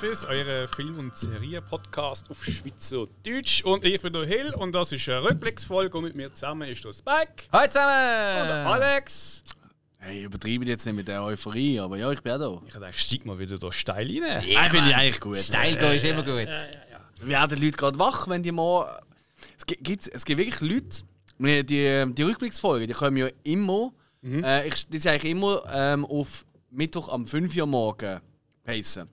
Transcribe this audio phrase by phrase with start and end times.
[0.00, 3.62] Sinneswiss, euer Film- und Serien-Podcast auf Schweizerdeutsch.
[3.64, 5.98] Und ich bin der Hill und das ist eine Rückblicksfolge.
[5.98, 7.44] Und mit mir zusammen ist der Spike.
[7.52, 8.48] Hallo Und zusammen!
[8.48, 9.42] der Alex.
[9.98, 12.62] Hey, übertreibe jetzt nicht mit der Euphorie, aber ja, ich bin auch da.
[12.66, 14.42] Ich dachte, steig mal wieder da steil rein.
[14.46, 15.36] Ja, finde ich eigentlich gut.
[15.36, 16.48] Steil gehen ist immer gut.
[17.20, 19.02] Werden die Leute gerade wach, wenn die mal.
[19.58, 21.02] Es gibt, es gibt wirklich Leute,
[21.38, 23.92] die, die, die Rückblicksfolgen, die kommen ja immer.
[24.24, 28.20] Äh, ich, die sind eigentlich immer ähm, auf Mittwoch am 5 Uhr morgen
[28.64, 29.08] pacen.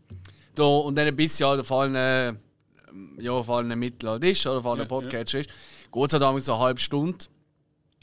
[0.57, 2.33] Da, und dann bis ja, auf allen, äh,
[3.19, 5.49] ja, auf allen Mitteln ist oder auf allen Podcasts ist,
[5.91, 7.25] geht es halt damals so eine halbe Stunde,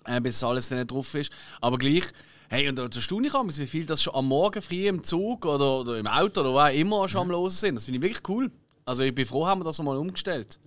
[0.05, 1.33] äh, bis alles dann drauf ist.
[1.61, 2.05] Aber gleich,
[2.49, 5.45] hey, und da staune ich auch, wie viel das schon am Morgen früh im Zug
[5.47, 7.75] oder, oder im Auto oder wo auch immer schon am Losen sind.
[7.75, 8.51] Das finde ich wirklich cool.
[8.87, 10.61] Also ich bin froh, haben wir das mal umgestellt.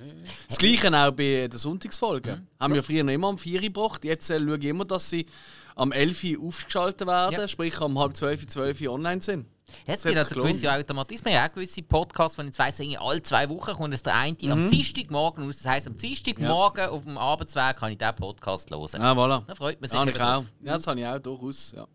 [0.50, 2.48] Das Gleiche auch bei den Sonntagsfolgen.
[2.60, 4.04] Haben wir früher noch immer am 4 Uhr gebracht.
[4.04, 5.28] Jetzt äh, schaue ich immer, dass sie
[5.76, 7.48] am 11 Uhr aufgeschaltet werden, Ja.
[7.48, 9.46] sprich am halb 12, 12 Uhr online sind.
[9.86, 13.50] Jetzt gibt also gewisse Automatismen, ja auch gewisse Podcasts, wenn ich weiss, irgendwie alle zwei
[13.50, 15.58] Wochen kommt es der eine am Dienstagmorgen raus.
[15.58, 19.02] Das heisst, am Dienstagmorgen auf dem Abendsweg kann ich diesen Podcast hören.
[19.02, 19.46] Ah, voilà.
[19.46, 20.00] Da freut man sich.
[20.00, 20.44] Ja, ich auch.
[20.62, 21.74] Ja, das habe ich auch durchaus.
[21.76, 21.88] Ja.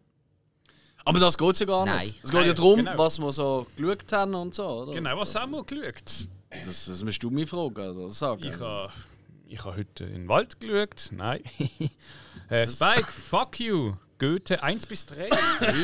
[1.05, 2.03] Aber das geht ja gar Nein.
[2.03, 2.21] nicht.
[2.23, 2.97] Es geht ja darum, genau.
[2.97, 4.67] was wir so geschaut haben und so.
[4.67, 4.93] Oder?
[4.93, 6.29] Genau, was haben wir geschaut?
[6.51, 8.45] Das, das musst du mich fragen oder sagen.
[8.45, 8.93] Ich habe
[9.47, 11.11] ich ha heute in den Wald geschaut.
[11.11, 11.43] Nein.
[12.49, 13.95] äh, Spike, fuck you.
[14.23, 15.29] Goethe 1 bis 3.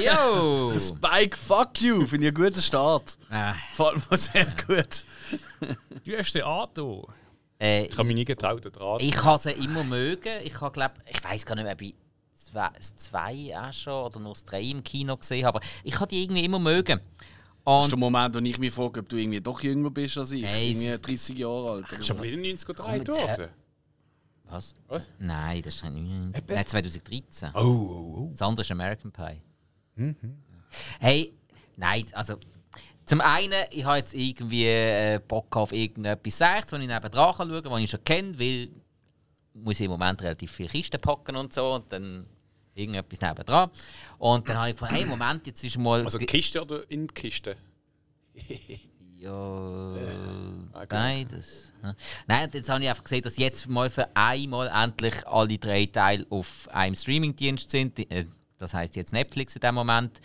[0.05, 0.73] Jo!
[0.79, 3.19] Spike, fuck you, finde ich einen guten Start.
[3.33, 5.05] äh, Gefällt mir sehr gut.
[6.05, 7.09] Du hast den Ato.
[7.61, 9.03] äh, Ich habe mich nie getraut, den Draht.
[9.03, 10.41] ich habe sie immer mögen.
[10.45, 11.97] Ich habe, glaub, ich weiß gar nicht mehr, ob ich
[12.37, 15.59] zwei, das zwei auch schon oder nur das drei im Kino gesehen habe.
[15.59, 17.01] Aber ich habe die irgendwie immer mögen.
[17.65, 20.17] Das ist Und der Moment, wo ich mich frage, ob du irgendwie doch jünger bist
[20.17, 20.45] als ich.
[20.47, 21.85] Hey, irgendwie es- 30 Jahre alt.
[21.91, 22.15] oder ist so.
[22.15, 23.49] aber in den 90er Komm, gedreht jetzt worden.
[24.51, 24.75] Was?
[24.87, 25.11] Was?
[25.19, 26.49] Nein, das ist nicht.
[26.49, 27.51] Nein, 2013.
[27.55, 29.41] Oh, oh, Das andere ist American Pie.
[31.01, 31.33] Hey,
[31.77, 32.37] nein, also.
[33.05, 37.35] Zum einen, ich habe jetzt irgendwie äh, Bock auf irgendetwas Seichtes, wenn ich neben dran
[37.35, 38.69] kann, was ich schon kenne, weil
[39.55, 42.27] muss ich im Moment relativ viele Kisten packen und so und dann
[42.75, 43.71] irgendetwas neben dran.
[44.19, 46.05] Und dann habe ich gefunden, hey, Moment, jetzt ist mal...
[46.05, 47.57] Also Kiste oder in die Kiste?
[49.21, 49.95] ja,
[50.75, 50.87] okay.
[50.89, 51.73] beides.
[51.83, 51.95] Ja.
[52.27, 55.87] Nein, und jetzt habe ich einfach gesehen, dass jetzt mal für einmal endlich alle drei
[55.87, 57.99] Teile auf einem Streamingdienst sind.
[58.11, 58.27] Äh,
[58.61, 60.21] Das heißt jetzt Netflix in dem Moment.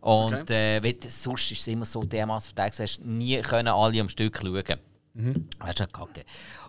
[0.00, 3.68] Und äh, weil das- sonst ist es immer so dermaßen verteilt, du hast nie können
[3.68, 4.62] alle am Stück schauen.
[5.58, 6.24] Das ist ja kacke.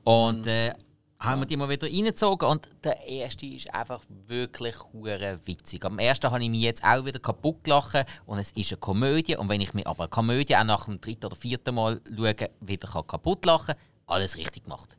[0.06, 0.74] Und äh,
[1.20, 5.84] haben wir die mal wieder reingezogen und der erste ist einfach wirklich hure witzig.
[5.84, 9.36] Am ersten habe ich mich jetzt auch wieder kaputt gelacht und es ist eine Komödie
[9.36, 12.36] und wenn ich mir aber eine Komödie auch nach dem dritten oder vierten Mal schaue,
[12.62, 13.76] wieder kaputt lachen,
[14.06, 14.96] alles richtig gemacht.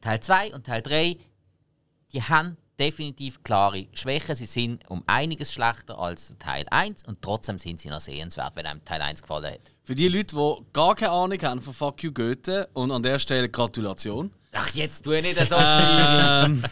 [0.00, 1.16] Teil 2 und Teil 3,
[2.12, 4.34] die haben definitiv klare Schwächen.
[4.34, 8.66] Sie sind um einiges schlechter als Teil 1 und trotzdem sind sie noch sehenswert, wenn
[8.66, 9.60] einem Teil 1 gefallen hat.
[9.84, 13.18] Für die Leute, die gar keine Ahnung haben von Fuck You Goethe und an der
[13.18, 14.32] Stelle Gratulation.
[14.52, 16.62] Ach, jetzt tu nicht so schlimm!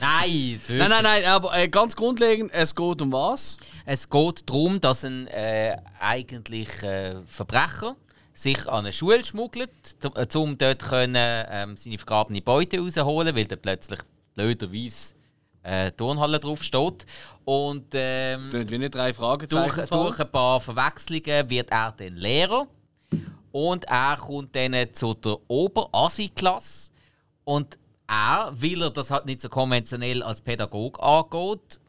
[0.00, 3.58] Nein, Nein, nein, nein, aber äh, ganz grundlegend, es geht um was?
[3.84, 7.96] Es geht darum, dass ein äh, eigentlich äh, Verbrecher
[8.32, 9.70] sich an eine Schule schmuggelt,
[10.04, 13.98] um äh, um dort können, ähm, seine vergrabene Beute rausholen, weil da plötzlich
[14.36, 15.14] blöderweise
[15.64, 17.04] äh, Turnhalle drauf steht.
[17.44, 19.74] Und ähm, wie nicht drei Fragezeichen.
[19.74, 22.68] durch, durch ein paar Verwechslungen wird er dann Lehrer.
[23.50, 26.90] Und er kommt dann zu der Ober-Asi-Klasse.
[27.48, 31.80] Und er, weil er das halt nicht so konventionell als Pädagog angeht,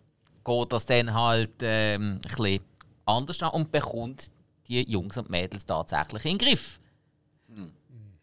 [0.46, 2.62] geht das dann halt ähm, ein bisschen
[3.06, 4.32] anders an und bekommt
[4.70, 6.80] die Jungs und Mädels tatsächlich in den Griff.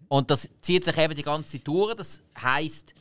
[0.08, 1.94] Und das zieht sich eben die ganze durch.
[1.94, 2.94] Das heisst,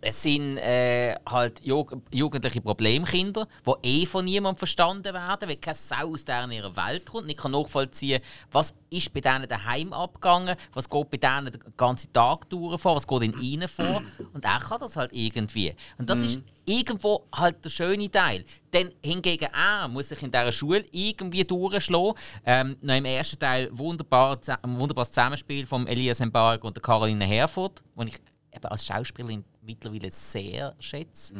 [0.00, 5.74] es sind äh, halt Jug jugendliche Problemkinder, die eh von niemandem verstanden werden, weil keine
[5.74, 10.56] Sau aus deren ihrer Welt kommt, nicht kann nachvollziehen, was ist bei denen daheim abgegangen,
[10.72, 14.02] was geht bei denen den ganzen Tag durch vor, was geht in ihnen vor.
[14.32, 15.74] Und er kann das halt irgendwie.
[15.98, 18.44] Und das ist irgendwo halt der schöne Teil.
[18.72, 22.14] Denn hingegen er muss sich in dieser Schule irgendwie durchschlagen.
[22.44, 27.24] Ähm, noch im ersten Teil wunderbar, ein wunderbares Zusammenspiel von Elias Mbarek und der Caroline
[27.24, 28.14] Herford, wo ich
[28.54, 31.34] eben als Schauspielerin mittlerweile sehr schätze.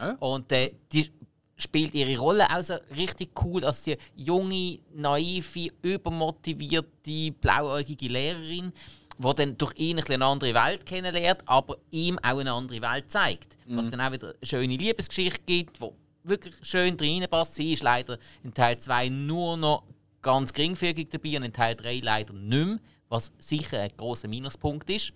[0.00, 0.16] Ja.
[0.18, 1.10] Und äh, die
[1.56, 8.72] spielt ihre Rolle auch so richtig cool als die junge, naive, übermotivierte, blauäugige Lehrerin,
[9.18, 13.10] die dann durch ihn ein eine andere Welt kennenlernt, aber ihm auch eine andere Welt
[13.10, 13.56] zeigt.
[13.66, 15.94] Was dann auch wieder eine schöne Liebesgeschichte gibt, wo
[16.24, 17.54] wirklich schön reinpasst.
[17.54, 19.84] Sie ist leider in Teil 2 nur noch
[20.22, 22.78] ganz geringfügig dabei und in Teil 3 leider nicht mehr,
[23.08, 25.12] was sicher ein großer Minuspunkt ist.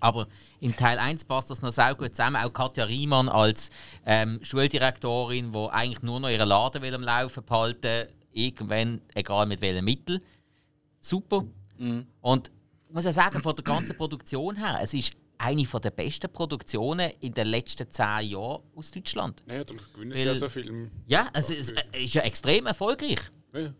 [0.00, 0.26] Aber
[0.60, 2.36] im Teil 1 passt das noch sehr gut zusammen.
[2.36, 3.70] Auch Katja Riemann als
[4.04, 9.60] ähm, Schuldirektorin, die eigentlich nur noch ihren Laden will am Laufen behalten irgendwann, egal mit
[9.60, 10.20] welchem Mittel.
[11.00, 11.44] Super.
[12.20, 12.50] Und
[12.88, 16.32] ich muss ja sagen, von der ganzen Produktion her, es ist eine von der besten
[16.32, 19.42] Produktionen in den letzten zehn Jahren aus Deutschland.
[19.46, 20.90] Naja, dann gewinnen Weil- sie ja so Film.
[21.06, 23.18] Ja, also es es ist ja extrem erfolgreich.
[23.52, 23.72] Ja.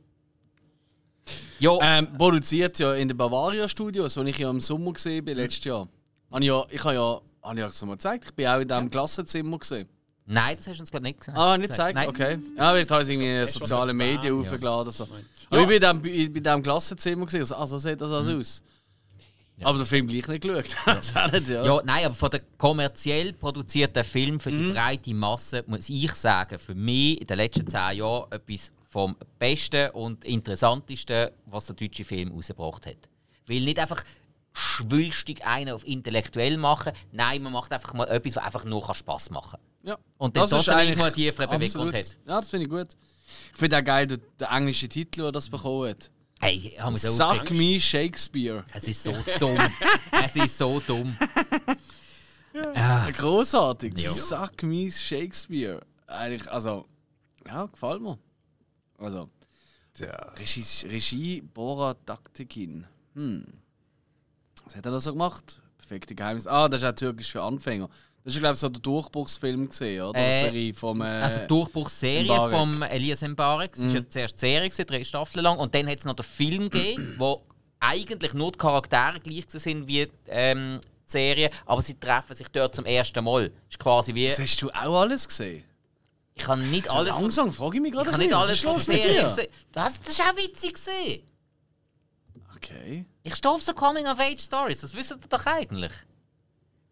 [1.59, 5.37] Ja, Ähm, produziert ja in den Bavaria Studios, wo ich ja im Sommer gesehen bin,
[5.37, 5.89] letztes Jahr.
[6.31, 8.61] Habe ich ja, ich habe ja, habe ich ja so mal gezeigt, ich bin auch
[8.61, 9.89] in diesem Klassenzimmer gesehen.
[10.27, 11.39] nein, das hast du uns ich nicht gesagt.
[11.39, 11.95] Ah, nicht gezeigt?
[11.95, 12.09] Nein.
[12.09, 12.39] Okay.
[12.57, 15.05] Ja, ich habe es irgendwie in sozialen so Medien hochgeladen oder so.
[15.05, 15.11] Ja.
[15.51, 18.63] Aber ich bin in diesem, Klassenzimmer gesehen, also, ah, so sieht das also aus.
[19.63, 21.33] Aber den Film gleich nicht geschaut.
[21.33, 21.65] nicht, ja.
[21.65, 24.59] Ja, nein, aber von der kommerziell produzierten Film für Mhm.
[24.69, 29.17] die breite Masse muss ich sagen, für mich in den letzten zehn Jahren etwas vom
[29.39, 32.97] Besten und Interessantesten, was der deutsche Film rausgebracht hat.
[33.47, 34.05] Weil nicht einfach
[34.57, 39.31] schwülstig einen auf intellektuell machen, nein, man macht einfach mal etwas, was einfach nur Spaß
[39.31, 39.97] machen ja.
[40.19, 41.95] Und dann Das ist eigentlich tieferen Beweggrund absolut.
[41.95, 42.17] hat.
[42.27, 42.89] Ja, das finde ich gut.
[43.53, 46.11] Ich finde auch geil, der, der englische Titel, der das bekommen hat.
[46.41, 47.51] Hey, ich habe mich so Suck aufgeregt.
[47.53, 48.65] me Shakespeare.
[48.75, 49.59] Es ist so dumm.
[50.25, 51.17] es ist so dumm.
[52.75, 53.11] Ja.
[53.11, 53.93] Großartig.
[53.99, 54.11] Ja.
[54.11, 55.83] Suck me Shakespeare.
[56.07, 56.87] Eigentlich, also,
[57.47, 58.19] ja, gefällt mir.
[58.97, 59.29] Also,
[59.99, 62.87] der Regie, Regie Bora Taktikin.
[63.15, 63.45] Hm.
[64.67, 65.63] Was hat er da so gemacht?
[65.79, 66.47] Perfekte Geheimnis.
[66.47, 67.89] Ah, das ist auch türkisch für Anfänger.
[68.25, 70.19] Das ist, glaube ich, so der Durchbruchsfilm gesehen, oder?
[70.19, 71.01] Äh, Die Serie vom.
[71.01, 72.51] Äh, Also Durchbruchsserie Mbarek.
[72.57, 73.77] vom Elias Mbarek.
[73.77, 75.59] Es war ja zuerst die Serie, gewesen, drei Staffeln lang.
[75.59, 77.43] Und dann hat es noch den Film gegeben, wo
[77.79, 82.75] eigentlich nur die Charaktere gleich sind wie ähm, die Serie, aber sie treffen sich dort
[82.75, 83.51] zum ersten Mal.
[83.51, 84.27] Das ist quasi wie...
[84.27, 85.63] das hast du auch alles gesehen?
[86.35, 87.13] Ich kann nicht So alles...
[87.13, 88.11] von- langsam frage ich mich Ich gerade.
[88.11, 89.23] kann ein nicht alles was von los mit dir?
[89.71, 91.23] Das, das ist auch witzig gesehen.
[92.57, 93.05] Okay.
[93.27, 95.91] Ich stehe auf so Coming-of-Age-Stories, das wisst ihr doch eigentlich.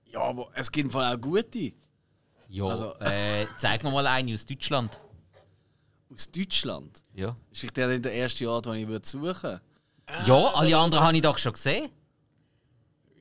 [0.07, 1.73] Ja, aber es gibt im Fall auch gute.
[2.49, 4.99] Ja, Also- äh, zeig mir mal eine aus Deutschland.
[6.13, 7.05] Aus Deutschland.
[7.15, 7.37] Ja.
[7.53, 9.61] Ist vielleicht der nicht der erste Ort, den ich würde suchen
[10.27, 11.91] Ja, alle anderen habe ich doch schon gesehen.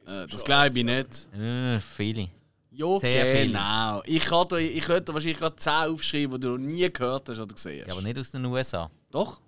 [0.08, 1.34] äh, Das glaube ich nicht.
[1.36, 2.30] Äh, viele.
[2.72, 3.48] Ja, Sehr viele.
[3.48, 4.02] genau.
[4.06, 7.38] Ich, kann da, ich könnte wahrscheinlich gerade 10 aufschreiben, die du noch nie gehört hast
[7.40, 7.88] oder gesehen hast.
[7.90, 8.90] Ja, aber nicht aus den USA.
[9.12, 9.40] Doch.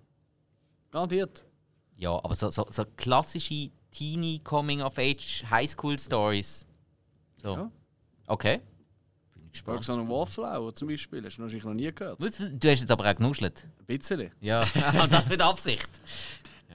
[0.91, 1.43] Garantiert.
[1.97, 6.67] Ja, aber so, so, so klassische Teenie Coming-of-Age Highschool-Stories.
[7.41, 7.55] So.
[7.55, 7.71] Ja.
[8.27, 8.61] Okay.
[9.33, 9.89] Bin ich gespannt.
[9.89, 11.23] A Wallflower zum Beispiel.
[11.23, 12.19] Hast du wahrscheinlich noch nie gehört.
[12.19, 12.39] Du hast
[12.81, 13.67] jetzt aber auch genuschelt.
[13.79, 14.31] Ein bisschen.
[14.41, 14.65] Ja,
[15.09, 15.89] das mit Absicht.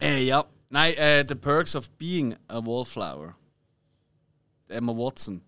[0.00, 0.46] Äh, ja.
[0.70, 3.37] Nein, äh, The Perks of Being a Wallflower.
[4.69, 5.43] Emma Watson.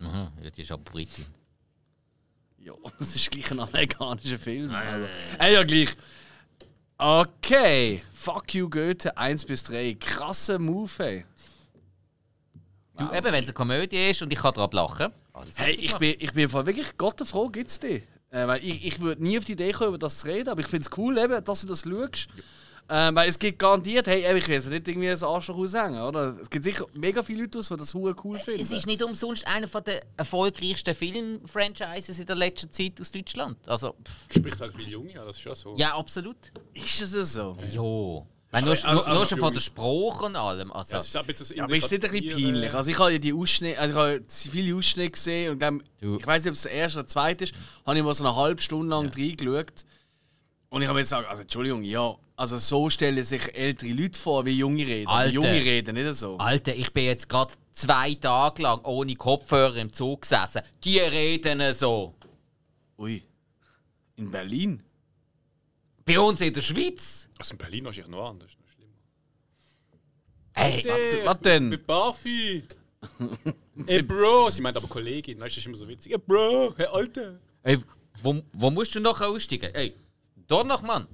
[0.00, 1.26] Aha, ja, die ist aber Britin.
[2.58, 4.70] Ja, das ist gleich ein amerikanischer Film.
[4.70, 5.06] Also.
[5.38, 5.94] Äh, ja, gleich.
[6.98, 8.02] Okay.
[8.14, 9.96] Fuck you, Goethe 1 bis 3.
[10.00, 11.24] Krasser Move, ey.
[12.96, 15.12] Du, eben, wenn es eine Komödie ist und ich kann drauf lachen.
[15.34, 18.02] alles Hey, ich bin, ich bin wirklich Gott froh, gibt's die.
[18.30, 20.60] Äh, weil ich, ich würde nie auf die Idee kommen, über das zu reden, aber
[20.60, 22.28] ich finde es cool, eben, dass du das schaust.
[22.88, 26.36] Ähm, weil es gibt garantiert, hey, ich will jetzt nicht irgendwie ein Arschloch aushängen, oder?
[26.40, 28.60] Es gibt sicher mega viele Leute, aus, die das hure cool finden.
[28.60, 33.58] Es ist nicht umsonst einer der erfolgreichsten Film-Franchises in der letzten Zeit aus Deutschland.
[33.68, 35.74] Also, pff, Spricht halt viel Junge, ja, das ist schon so.
[35.76, 36.36] ja, absolut.
[36.74, 37.56] Ist es so?
[37.72, 38.26] Ja.
[38.52, 40.70] Wenn nur, Also- nur, also- nur schon von der Sprache und allem.
[40.72, 42.72] Also, Ja, es ist ein bisschen Ja, aber ist es nicht ein bisschen peinlich?
[42.74, 46.16] Also ich habe ja die Ausschnitte, also ich habe viele Ausschnitte gesehen und dann, Du.
[46.18, 48.24] ich weiß nicht, ob es der erste oder der zweite ist, habe ich mal so
[48.24, 49.84] eine halbe Stunde lang reingeschaut.
[50.68, 54.44] Und ich habe jetzt gesagt, also Entschuldigung, ja, also so stellen sich ältere Leute vor,
[54.44, 55.08] wie junge reden.
[55.08, 55.32] Alter.
[55.32, 56.36] Junge reden nicht so.
[56.36, 60.62] Alter, ich bin jetzt gerade zwei Tage lang ohne Kopfhörer im Zug gesessen.
[60.84, 62.14] Die reden so.
[62.98, 63.22] Ui.
[64.16, 64.82] In Berlin?
[66.04, 67.28] Bei uns in der Schweiz.
[67.38, 68.50] Also in Berlin wahrscheinlich noch anders.
[68.58, 68.92] Noch schlimmer.
[70.52, 71.68] Hey, Hey, was denn?
[71.70, 72.62] Mit Buffy.
[73.86, 74.50] Ey, Bro.
[74.50, 75.40] Sie meint aber Kollegin.
[75.40, 76.12] Weißt du, das ist immer so witzig.
[76.12, 76.74] Ey, Bro.
[76.76, 77.38] Hey, Alter.
[77.62, 77.78] Ey,
[78.22, 79.74] wo, wo musst du noch aussteigen?
[79.74, 79.94] Ey,
[80.46, 81.06] da noch, Mann.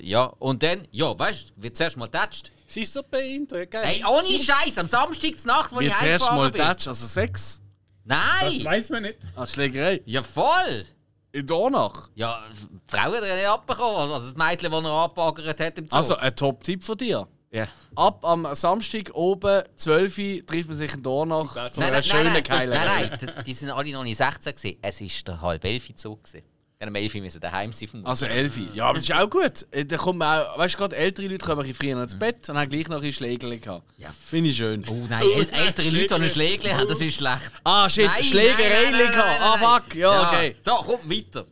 [0.00, 2.50] Ja, und dann, ja, weißt du, wird zuerst mal tätscht.
[2.66, 3.82] Sie ist so behindert, gell?
[3.84, 6.60] Ey, ohne Scheiß, am Samstag Nacht, wo Wie ich zuerst mal bin.
[6.60, 7.62] Also Sex?
[8.04, 8.64] Das Nein!
[8.64, 9.18] weiß man nicht.
[9.36, 10.02] Ah, Schlägerei?
[10.06, 10.86] Ja, voll!
[11.32, 12.08] In Donach?
[12.14, 14.10] Ja, die Frau hat er nicht abbekommen.
[14.12, 15.96] Also das Mädchen, das er abbaggert hat im Zug.
[15.96, 17.28] Also, ein Top-Tipp von dir.
[17.50, 17.68] ja.
[17.94, 21.96] Ab am Samstag oben, 12 Uhr, trifft man sich in Donach Nein, zu Nein, einer
[21.98, 24.78] nein, schönen nein, nein, nein, nein, die- die sind alle noch nicht 16 gewesen.
[24.82, 26.24] Es war der halb elf Zug.
[26.24, 26.44] gewesen.
[26.80, 28.66] Dann am 11 Uhr müssen daheim sein vom Also 11 Uhr.
[28.74, 29.66] Ja, aber das ist auch gut.
[29.72, 32.16] Äh, Da kommt man auch, weißt du, gerade ältere Leute kommen ein bisschen früher ins
[32.16, 33.84] Bett und haben gleich noch ein Schlägerli gehabt.
[33.98, 34.12] Ja.
[34.12, 34.84] Finde ich schön.
[34.88, 37.50] Oh nein, äl ältere Leute, die einen Schlägel haben, das ist schlecht.
[37.64, 39.40] Ah, shit, Schlägerei gehabt.
[39.40, 39.94] Ah, fuck.
[39.96, 40.54] Ja, okay.
[40.62, 41.46] So, komm, weiter.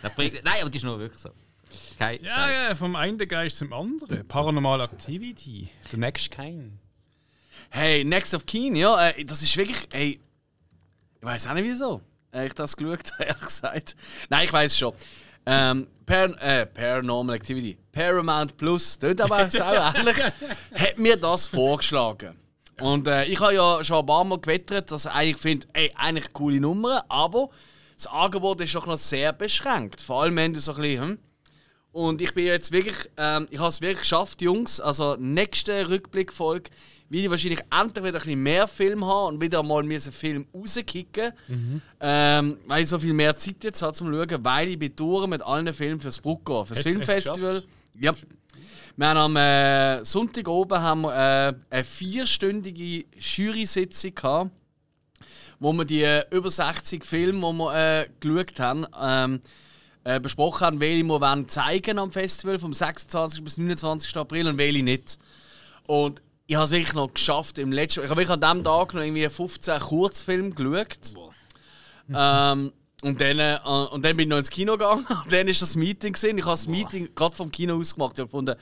[0.00, 1.30] Das nein, aber die ist nur wirklich so.
[1.98, 2.68] Kein Ja, Scheiß.
[2.68, 4.28] ja, vom einen Geist zum anderen.
[4.28, 5.70] Paranormal Activity.
[5.90, 6.74] The Next Kind.
[7.70, 10.20] Hey, Next of Keen, ja, äh, das ist wirklich, ey,
[11.20, 12.00] ich weiß auch nicht wieso.
[12.36, 13.96] Äh, ich das geschaut, ehrlich gesagt.
[14.28, 14.92] Nein, ich weiß schon.
[15.46, 20.22] Ähm, Par äh, Paranormal Activity, Paramount Plus, dort aber auch ähnlich,
[20.74, 22.36] hat mir das vorgeschlagen.
[22.80, 25.92] Und äh, ich habe ja schon ein paar Mal gewettert, dass ich eigentlich finde, ey,
[25.96, 27.48] eigentlich coole Nummern, aber
[27.96, 30.00] das Angebot ist doch noch sehr beschränkt.
[30.00, 31.18] Vor allem, wenn du so ein bisschen, hm?
[31.92, 34.80] Und ich bin jetzt wirklich, ähm, ich habe es wirklich geschafft, Jungs.
[34.80, 36.68] Also, nächste Rückblickfolge
[37.08, 40.46] will ich wahrscheinlich endlich wieder ein bisschen mehr Film haben und wieder mal einen Film
[40.54, 41.32] rauskicken.
[41.48, 41.82] Mhm.
[42.00, 45.26] Ähm, weil ich so viel mehr Zeit jetzt habe zum Schauen, weil ich bin durch
[45.26, 47.64] mit allen Filmen fürs Brucko, fürs Hast- Filmfestival.
[48.00, 48.14] Ja.
[48.96, 54.50] Wir haben am äh, Sonntag oben haben wir, äh, eine vierstündige Jury-Sitzung gehabt,
[55.60, 59.40] wo wir die äh, über 60 Filme, die wir äh, geschaut haben, ähm,
[60.04, 63.44] äh, besprochen haben, welche wir wollen zeigen am Festival vom 26.
[63.44, 64.16] bis 29.
[64.16, 65.18] April und welche nicht.
[65.86, 68.00] Und ich habe es wirklich noch geschafft im letzten.
[68.00, 71.14] Ich habe wirklich an diesem Tag noch irgendwie 15 Kurzfilme geschaut.
[72.08, 72.72] Ähm,
[73.02, 75.06] und dann, äh, und dann bin ich noch ins Kino gegangen.
[75.24, 76.38] Und dann ist das Meeting gesehen.
[76.38, 78.12] Ich habe das Meeting gerade vom Kino aus gemacht.
[78.14, 78.54] Ich habe gefunden,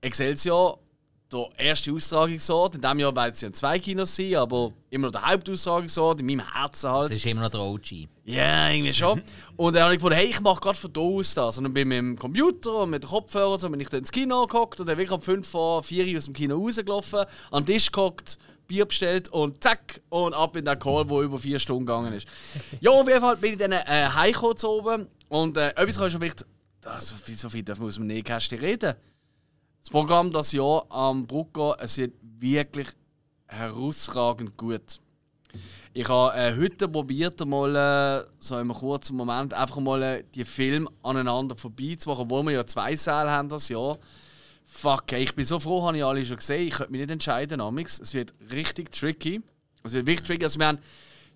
[0.00, 0.78] Excelsior,
[1.32, 2.74] der erste Austragungsort.
[2.76, 6.26] In diesem Jahr werden es ja zwei Kinos sein, aber immer noch der Hauptaustragungsort, in
[6.26, 7.10] meinem Herzen halt.
[7.10, 8.08] Das ist immer noch der OG.
[8.24, 9.22] Ja, irgendwie schon.
[9.56, 11.58] Und dann habe ich gefunden, hey, ich mache gerade von da aus das.
[11.58, 13.88] Und dann bin ich mit dem Computer und mit den Kopfhörern und so, bin ich
[13.88, 16.56] dann ins Kino gehockt und dann wirklich um 5 vor 4 Uhr aus dem Kino
[16.58, 21.20] rausgelaufen, an den Tisch gehockt, Bier bestellt und zack, und ab in den Call, der
[21.20, 22.26] über 4 Stunden gegangen ist.
[22.80, 26.12] ja, auf jeden Fall bin ich dann äh, heimgekommen oben und äh, etwas kann ich
[26.12, 26.44] schon vielleicht,
[27.24, 28.94] viel- so viel dürfen wir aus dem Nähkästchen reden.
[29.88, 32.88] Das Programm das Jahr am Brucko, es wird wirklich
[33.46, 35.00] herausragend gut.
[35.94, 40.24] Ich habe äh, heute probiert, mal äh, so in einem kurzen Moment einfach mal äh,
[40.34, 43.96] die Filme aneinander vorbeizumachen, obwohl wir ja zwei Säle haben das Jahr.
[44.66, 46.68] Fuck, ey, ich bin so froh, habe ich alle schon gesehen.
[46.68, 47.98] Ich könnte mich nicht entscheiden, Amix.
[47.98, 49.40] Es wird richtig tricky.
[49.84, 50.44] Es wird wirklich tricky.
[50.44, 50.80] Also wir haben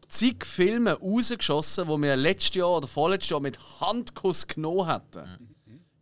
[0.09, 5.51] zig Filme rausgeschossen, die wir letztes Jahr oder vorletztes Jahr mit Handkuss genommen hätten.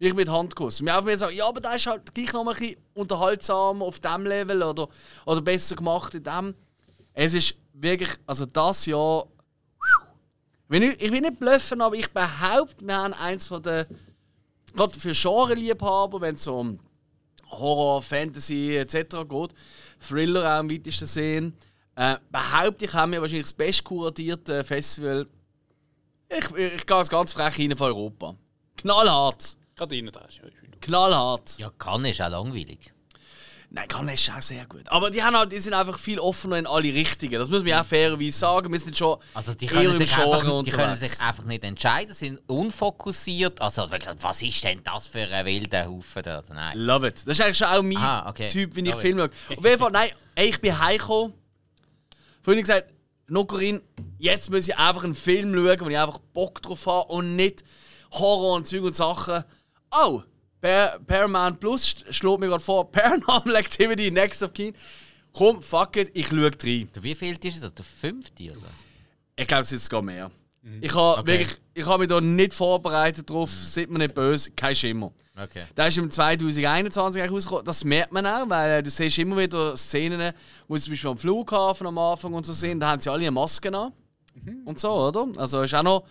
[0.02, 0.82] Ich mit Handkuss.
[0.82, 4.00] Wir haben mir gesagt, ja, aber der ist halt gleich noch ein bisschen unterhaltsam auf
[4.00, 4.88] dem Level oder,
[5.26, 6.54] oder besser gemacht in dem.
[7.12, 9.26] Es ist wirklich, also das Jahr.
[10.70, 13.84] Ich ich will nicht bluffen, aber ich behaupte, wir haben eins von den.
[14.72, 16.78] Gerade für Genre-Liebhaber, wenn es um
[17.50, 19.28] Horror, Fantasy etc.
[19.28, 19.52] geht,
[19.98, 21.52] Thriller auch im weitesten Sinn,
[21.96, 25.26] äh, behaupte ich, haben wir wahrscheinlich das best kuratierte Festival.
[26.30, 28.34] Ich, ich gehe ganz frech rein von Europa.
[28.78, 29.59] Knallhart.
[29.80, 30.20] Gerade rein da.
[30.26, 30.40] ist-
[30.80, 31.58] Knallhart.
[31.58, 32.92] Ja, kann ist auch langweilig.
[33.72, 34.82] Nein, Cannes ist auch sehr gut.
[34.88, 37.34] Aber die, haben halt, die sind einfach viel offener in alle Richtungen.
[37.34, 38.72] Das muss man ja auch fairerweise sagen.
[38.72, 42.40] Wir sind schon Also die können, sich einfach, die können sich einfach nicht entscheiden, sind
[42.48, 43.60] unfokussiert.
[43.62, 46.36] Also wirklich, was ist denn das für ein wilder Haufen da?
[46.36, 46.76] Also, nein.
[46.78, 47.18] Love it.
[47.18, 48.48] Das ist eigentlich schon auch mein Ah, okay.
[48.48, 49.00] Typ, wie ich Sorry.
[49.02, 49.56] Filme schaue.
[49.58, 51.34] Auf jeden Fall, nein, ey, ich bin heimgekommen.
[52.42, 52.92] Vorhin gesagt,
[53.28, 53.80] Nokorin,
[54.18, 57.62] jetzt muss ich einfach einen Film schauen, wo ich einfach Bock drauf habe und nicht
[58.10, 59.44] Horror und Zeug und Sachen.
[59.92, 60.22] Oh,
[60.60, 64.74] Par Paramount Plus sch- schlägt mir gerade vor, Paranormal Activity, Next of Kin.
[65.32, 66.88] Komm, fuck it, ich schaue rein.
[67.00, 67.74] Wie viel ist es?
[67.74, 68.68] Der fünfte, oder?
[69.36, 70.30] Ich glaube, es ist sogar mehr.
[70.80, 71.26] Ich habe Okay.
[71.38, 75.12] wirklich, ich habe mich da nicht vorbereitet drauf, seid mir nicht böse, kein Schimmer.
[75.40, 75.64] Okay.
[75.76, 77.64] Der ist im 2021 eigentlich rausgekommen.
[77.64, 80.34] Das merkt man auch, weil äh, du siehst immer wieder Szenen,
[80.68, 83.20] wo sie zum Beispiel am Flughafen am Anfang und so sind, da haben sie alle
[83.22, 83.92] eine Maske an.
[84.66, 85.26] Und so, oder?
[85.40, 86.04] Also ist auch noch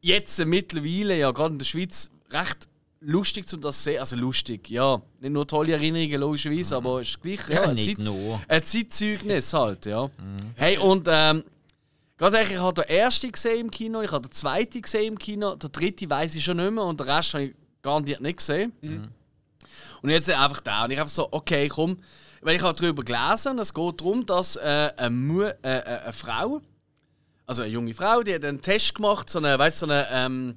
[0.00, 2.68] jetzt mittlerweile, ja gerade in der Schweiz, recht
[3.00, 4.00] lustig zum das sehen.
[4.00, 5.00] Also lustig, ja.
[5.20, 8.40] Nicht nur tolle Erinnerungen, logischerweise, aber es ist gleich ja, Ja, ein, Zeit, nur.
[8.48, 10.10] ein Zeitzeugnis halt, ja.
[10.56, 11.44] Hey, und ähm,
[12.16, 15.18] ganz ehrlich, ich habe den ersten gesehen im Kino, ich habe den zweiten gesehen im
[15.18, 18.38] Kino, der dritte weiß ich schon nicht mehr und den Rest habe ich garantiert nicht
[18.38, 18.72] gesehen.
[20.02, 20.84] Und jetzt einfach da.
[20.84, 21.98] Und ich einfach so, okay, komm.
[22.42, 25.82] Weil ich habe darüber gelesen und es geht darum, dass äh, eine, Mu äh, äh,
[25.82, 26.60] eine Frau,
[27.46, 30.56] also eine junge Frau, die hat einen Test gemacht, so eine, weißt, so eine, ähm,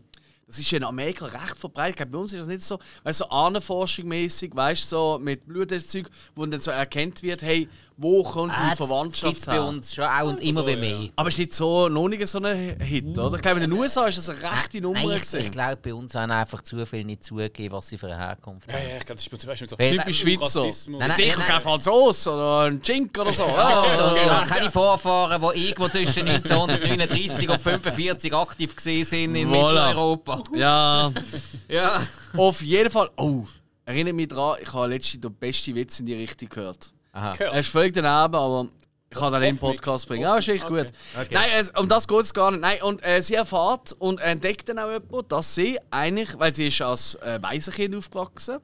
[0.50, 1.98] das ist in Amerika recht verbreitet.
[1.98, 6.44] Glaube, bei uns ist das nicht so, weißt, so Ahnenforschung-mäßig, weißt so mit Bluttestzeug, wo
[6.46, 7.70] dann so erkannt wird, hey,
[8.02, 9.66] wo kommt die Ah, das Verwandtschaft bei her?
[9.66, 11.10] uns schon auch und immer wie mehr.
[11.18, 13.36] Aber es ist nicht so, noch nicht so ein Hit, oder?
[13.36, 15.00] Ich glaube, in den USA ist das eine rechte Nummer.
[15.00, 15.40] Nein, ich, gewesen.
[15.42, 18.68] ich glaube, bei uns haben einfach zu viele nicht zugegeben, was sie für eine Herkunft
[18.72, 18.84] Ja, haben.
[18.90, 20.64] ja, ich glaube, das ist weißt du, so Weil- Typisch Schweizer.
[20.64, 21.48] Nein, nein, Sicher nein.
[21.48, 23.44] kein Franzos oder ein Chink oder so.
[23.48, 29.36] Ja, Ja, oder ja, keine Vorfahren, die irgendwo zwischen 1939 und 45 aktiv gesehen sind
[29.36, 29.52] in Voilà.
[29.90, 30.44] Mitteleuropa.
[30.56, 31.12] ja.
[31.68, 32.02] Ja.
[32.38, 33.10] Auf jeden Fall.
[33.18, 33.44] Oh,
[33.86, 36.92] erinnere mich daran, ich habe letztens den besten Witz in die Richtung gehört.
[37.12, 37.34] Aha.
[37.34, 37.54] Gehört.
[37.54, 38.68] Er ist völlig daneben, aber
[39.10, 39.58] ich kann den in den.
[39.58, 40.24] Podcast bringen.
[40.24, 40.84] Ja, ist echt Okay.
[40.84, 40.94] gut.
[41.20, 41.34] Okay.
[41.34, 42.62] Nein, es, um das geht es gar nicht.
[42.62, 46.68] Nein, und äh, sie erfährt und entdeckt dann auch jemand, dass sie eigentlich, weil sie
[46.68, 48.60] ist als äh, Waisenkind aufgewachsen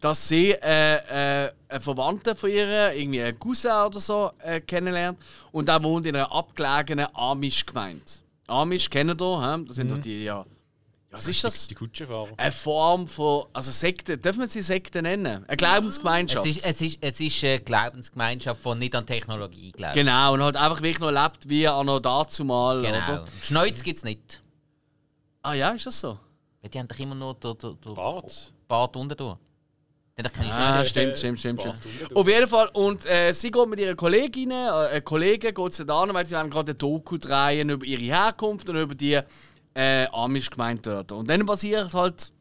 [0.00, 5.18] dass sie äh, äh, einen Verwandten von ihr, irgendwie einen Cousin oder so, äh, kennenlernt.
[5.52, 8.02] Und der wohnt in einer abgelegenen Amish-Gemeinde.
[8.46, 9.64] Amish kennen ihr, hä?
[9.66, 10.44] das sind doch die ja,
[11.10, 11.66] Was ist das?
[11.68, 12.28] Die Kutschenfahrer.
[12.36, 13.46] Eine Form von.
[13.54, 15.26] Also Sekte, dürfen wir sie Sekte nennen?
[15.26, 16.46] Eine Es Glaubensgemeinschaft.
[16.46, 19.94] ist, es, ist, es ist eine Glaubensgemeinschaft, die nicht an Technologie glaubt.
[19.94, 22.96] Genau, und halt einfach wirklich noch lebt wie an noch dazu mal, Genau.
[22.98, 23.24] oder?
[23.42, 24.42] Schneuz gibt es nicht.
[25.42, 26.18] Ah ja, ist das so?
[26.60, 28.52] Weil Die haben doch immer nur den, den, Bart.
[28.66, 29.36] Bart unten durch.
[30.18, 30.88] Die haben doch keine Ah, Schneuz.
[30.90, 31.60] stimmt, stimmt, stimmt.
[31.62, 32.16] Stimmt.
[32.16, 36.02] Auf jeden Fall, und äh, sie geht mit ihrer Kollegin, äh, Kollegen, geht sie da
[36.02, 39.18] an, weil sie gerade eine Doku drehen über ihre Herkunft und über die
[39.74, 41.12] äh, Amish-Gemeinde dort.
[41.12, 42.32] Und dann passiert halt,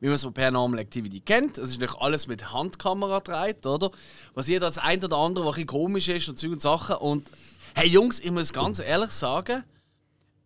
[0.00, 3.90] wie man es von Paranormal Activity kennt, es ist natürlich alles mit Handkamera gedreht, oder?
[4.34, 6.96] Passiert das ein oder andere, was ein komisch ist und Zeug und Sachen.
[6.96, 7.30] Und
[7.74, 9.64] hey Jungs, ich muss ganz ehrlich sagen,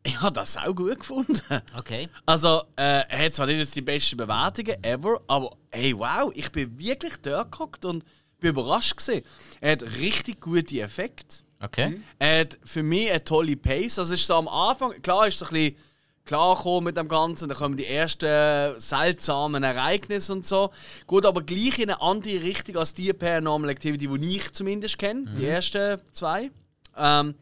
[0.06, 1.40] ich habe das auch gut gefunden.
[1.76, 2.08] Okay.
[2.26, 6.52] Also, äh, er hat zwar nicht jetzt die besten Bewertungen ever, aber hey, wow, ich
[6.52, 8.04] bin wirklich dort gehockt und
[8.38, 9.24] bin überrascht gewesen.
[9.60, 11.43] Er hat richtig gute Effekte.
[11.64, 12.00] Okay.
[12.18, 13.98] Er hat für mich eine tolle Pace.
[13.98, 15.76] Also, es ist so am Anfang, klar ist es ein bisschen
[16.24, 20.70] klar gekommen mit dem Ganzen, dann kommen die ersten seltsamen Ereignisse und so.
[21.06, 25.26] Geht aber gleich in eine andere Richtung als die Paranormal Activity, die ich zumindest kenne,
[25.36, 26.50] die ersten zwei.
[26.96, 27.34] Ähm,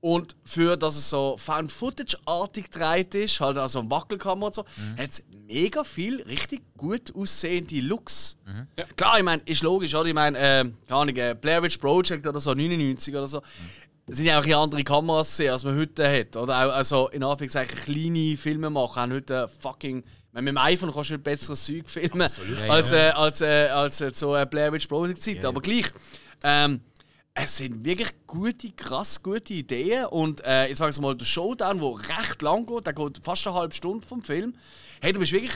[0.00, 4.64] und für dass es so Found-Footage-artig gedreht ist, halt also Wackelkamera und so,
[4.96, 8.38] hat es mega viel richtig gut aussehende Looks.
[8.78, 8.84] Ja.
[8.96, 10.06] Klar, ich meine, ist logisch, oder?
[10.06, 13.42] Ich meine, äh, keine Ahnung, äh, Blair Witch Project oder so, 99 oder so.
[14.06, 16.36] Das sind ja auch andere Kameras gesehen, als man heute hat.
[16.36, 19.98] Oder auch also in Anführungszeichen kleine Filme machen, haben heute fucking.
[19.98, 22.28] Ich meine, mit dem iPhone kannst du nicht besseres Zeug filmen
[22.66, 22.96] Ja, als, ja.
[22.96, 25.44] Äh, als, äh, als äh, so eine Blair Witch Project Zeit.
[25.44, 25.92] Aber gleich.
[26.42, 26.80] Ähm,
[27.34, 30.06] es sind wirklich gute, krass gute Ideen.
[30.06, 33.46] Und äh, jetzt sage ich mal, der Showdown, der recht lang geht, der geht fast
[33.46, 34.54] eine halbe Stunde vom Film.
[35.00, 35.54] Hey, du bist wirklich.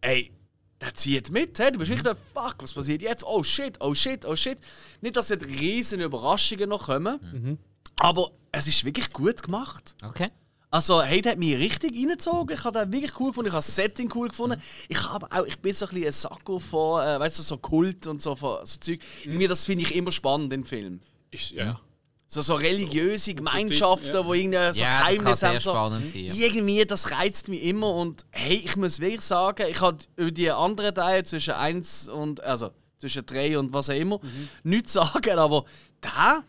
[0.00, 0.32] Ey,
[0.80, 1.58] der zieht mit.
[1.58, 1.72] Hey.
[1.72, 3.24] Du bist wirklich der Fuck, was passiert jetzt?
[3.24, 4.58] Oh shit, oh shit, oh shit.
[5.00, 7.58] Nicht, dass jetzt riesen Überraschungen noch kommen.
[7.96, 9.96] Aber es ist wirklich gut gemacht.
[10.02, 10.30] Okay.
[10.74, 12.52] Also, hey, der hat mich richtig reingezogen.
[12.52, 13.46] Ich habe den wirklich cool gefunden.
[13.46, 14.60] Ich habe das Setting cool gefunden.
[14.88, 17.58] Ich, habe auch, ich bin so ein bisschen ein Sacko von, äh, weißt du, so
[17.58, 18.98] Kult und so, von, so Zeug.
[19.22, 21.00] Irgendwie, das finde ich immer spannend in Filmen.
[21.30, 21.78] Ist, ja.
[22.26, 24.26] So, so religiöse Gemeinschaften, ja.
[24.26, 25.60] wo irgendwie so Ja, Geheimnisse haben.
[25.60, 25.70] So.
[25.70, 26.24] spannend sein.
[26.24, 26.34] Ja.
[26.34, 27.94] Irgendwie, das reizt mich immer.
[27.94, 32.42] Und hey, ich muss wirklich sagen, ich habe über die anderen Teile zwischen 1 und,
[32.42, 34.18] also zwischen 3 und was auch immer,
[34.64, 35.66] nichts sagen, aber
[36.00, 36.42] da,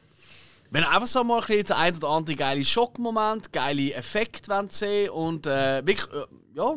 [0.72, 4.74] wenn ihr einfach so mal ein den ein oder anderen geile Schockmoment, geile Effekte wollt
[4.74, 6.26] sehen und äh, wirklich, äh,
[6.56, 6.76] ja,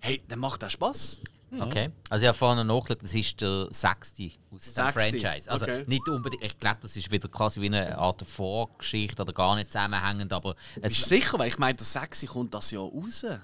[0.00, 1.20] hey, dann macht das Spaß.
[1.60, 1.90] Okay.
[2.10, 5.50] Also ich habe vorhin nachgeschaut, das ist der sechste aus dem Sechste, Franchise.
[5.50, 5.84] Also okay.
[5.86, 9.72] nicht unbedingt, ich glaube, das ist wieder quasi wie eine Art Vorgeschichte oder gar nicht
[9.72, 11.38] zusammenhängend, aber es Bist sicher?
[11.38, 13.24] Weil ich meine, der 6 kommt das Jahr raus.
[13.24, 13.38] Äh,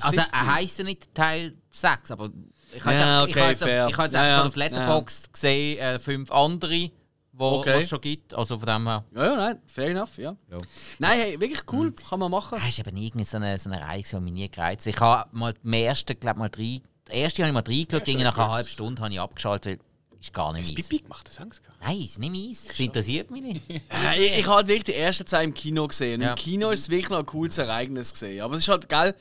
[0.00, 2.30] also er heisst ja nicht Teil 6, aber
[2.74, 4.42] ich habe Ja, jetzt, ich okay, ich habe jetzt Ja, einfach ja.
[4.44, 6.90] auf Letterboxd gesehen, äh, fünf andere,
[7.32, 7.80] wo Okay.
[7.82, 8.34] es schon gibt.
[8.34, 9.04] Also von dem her.
[9.14, 10.36] Ja, ja, nein, fair enough, ja.
[10.50, 10.58] Ja.
[10.98, 12.58] Nein, hey, wirklich cool, kann man machen.
[12.58, 14.94] Das ist eben irgendwie so eine, so eine Reihe, die mich nie gereizt hat.
[14.94, 16.80] Ich habe mal im ersten, glaube mal drei.
[17.08, 20.18] Der erste habe ich mal reingeschaut, Ja, nach einer halben Stunde habe ich abgeschaltet, weil
[20.20, 20.88] ist gar nicht Hast du meins.
[20.88, 21.28] Pipi gemacht?
[21.28, 21.60] Das haben sie.
[21.80, 22.64] Nein, ist nicht meins.
[22.66, 23.62] Das interessiert mich nicht.
[23.68, 26.20] Äh, ich ich habe halt wirklich die ersten zwei im Kino gesehen.
[26.20, 26.30] Und Ja.
[26.30, 28.40] im Kino ist es wirklich noch ein cooles Ereignis gesehen.
[28.42, 29.14] Aber es ist halt geil,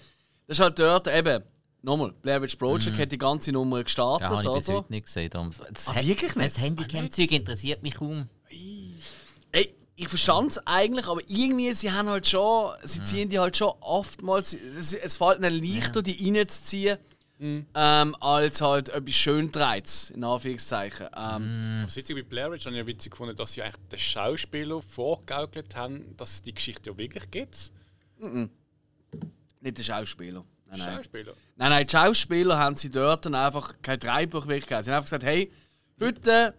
[0.48, 1.44] das ist halt dort eben,
[1.82, 4.78] nochmal, Blair Witch Project hat die ganze Nummer Ja, gestartet, habe ich bis oder?
[4.80, 5.30] heute nicht gesehen.
[5.30, 6.48] Darum, das Ah, wirklich nicht?
[6.50, 8.28] Das Handycam-Zeug interessiert mich kaum.
[9.52, 13.56] Ey, ich verstand es eigentlich, aber irgendwie, sie haben halt schon, sie ziehen die halt
[13.58, 16.98] schon oftmals, es, es fällt ihnen leichter, die reinzuziehen,
[17.40, 21.08] ähm, als halt etwas schön dreht, in Anführungszeichen.
[21.18, 23.98] Ähm, Was witzig bei Blair Witch habe ich ja witzig gefunden, dass sie eigentlich den
[24.00, 27.72] Schauspieler vorgegaukelt haben, dass es die Geschichte ja wirklich gibt.
[28.20, 30.46] Nicht der Schauspieler.
[30.72, 30.96] Nein, nein.
[30.98, 31.34] Schauspieler.
[31.58, 34.84] Nein, nein, die Schauspieler haben sie dort dann einfach kein Dreibuch wirklich gegeben.
[34.84, 35.52] Sie haben einfach gesagt, hey,
[36.00, 36.54] heute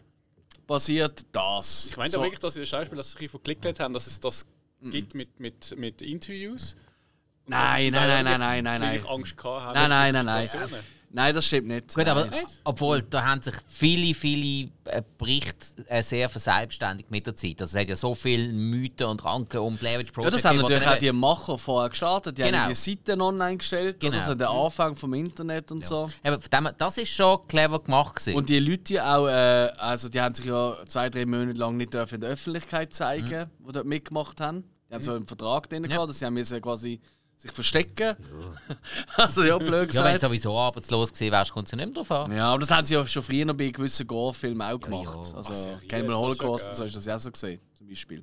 [0.66, 1.87] passiert das.
[1.90, 2.22] Ich meine So.
[2.22, 4.46] wirklich, dass die Schauspieler das sich verklickt haben, dass es das
[4.81, 6.77] gibt mit, mit, mit Interviews.
[7.46, 9.07] Nein, dass sie nein, zum nein, Teil nein, nein, nein.
[9.07, 9.75] Angst gehabt haben.
[9.75, 10.85] Nein, nein, in nein, nein.
[11.14, 11.94] Nein, das stimmt nicht.
[11.94, 12.44] Gut, aber Nein.
[12.64, 17.61] obwohl da haben sich viele, viele äh, Berichte äh, sehr verselbstständigt mit der Zeit.
[17.61, 20.35] Also es hat ja so viele Mythen und Ranken um Blair Witch Ja, Project.
[20.35, 22.38] das haben natürlich auch die Macher vorher gestartet.
[22.38, 22.59] Die Genau.
[22.59, 24.16] haben die Seiten online gestellt, Genau.
[24.16, 26.09] oder so der Anfang vom Internet und so.
[26.22, 28.35] von dem her, das ist schon clever gemacht gewesen.
[28.37, 31.77] Und die Leute ja auch, äh, also die haben sich ja zwei, drei Monate lang
[31.77, 34.64] nicht dürfen in der Öffentlichkeit zeigen, die dort mitgemacht haben.
[34.88, 35.88] Die haben so einen Vertrag drin Ja.
[35.90, 37.01] gehabt, dass sie haben quasi
[37.42, 38.16] sich verstecken.
[39.16, 40.22] also ja, blöd ja, wenn gesagt.
[40.22, 42.33] du sowieso arbeitslos gewesen wärst, kommt es ja nicht mehr drauf an.
[42.37, 45.05] Ja, aber das haben sie ja schon früher bei gewissen Gore-Filmen auch gemacht.
[45.33, 45.37] ja.
[45.37, 45.81] Also Ach, seriös?
[45.88, 48.22] Cannibal Das ist Holocaust ja und so ist das ja so gesehen, zum Beispiel.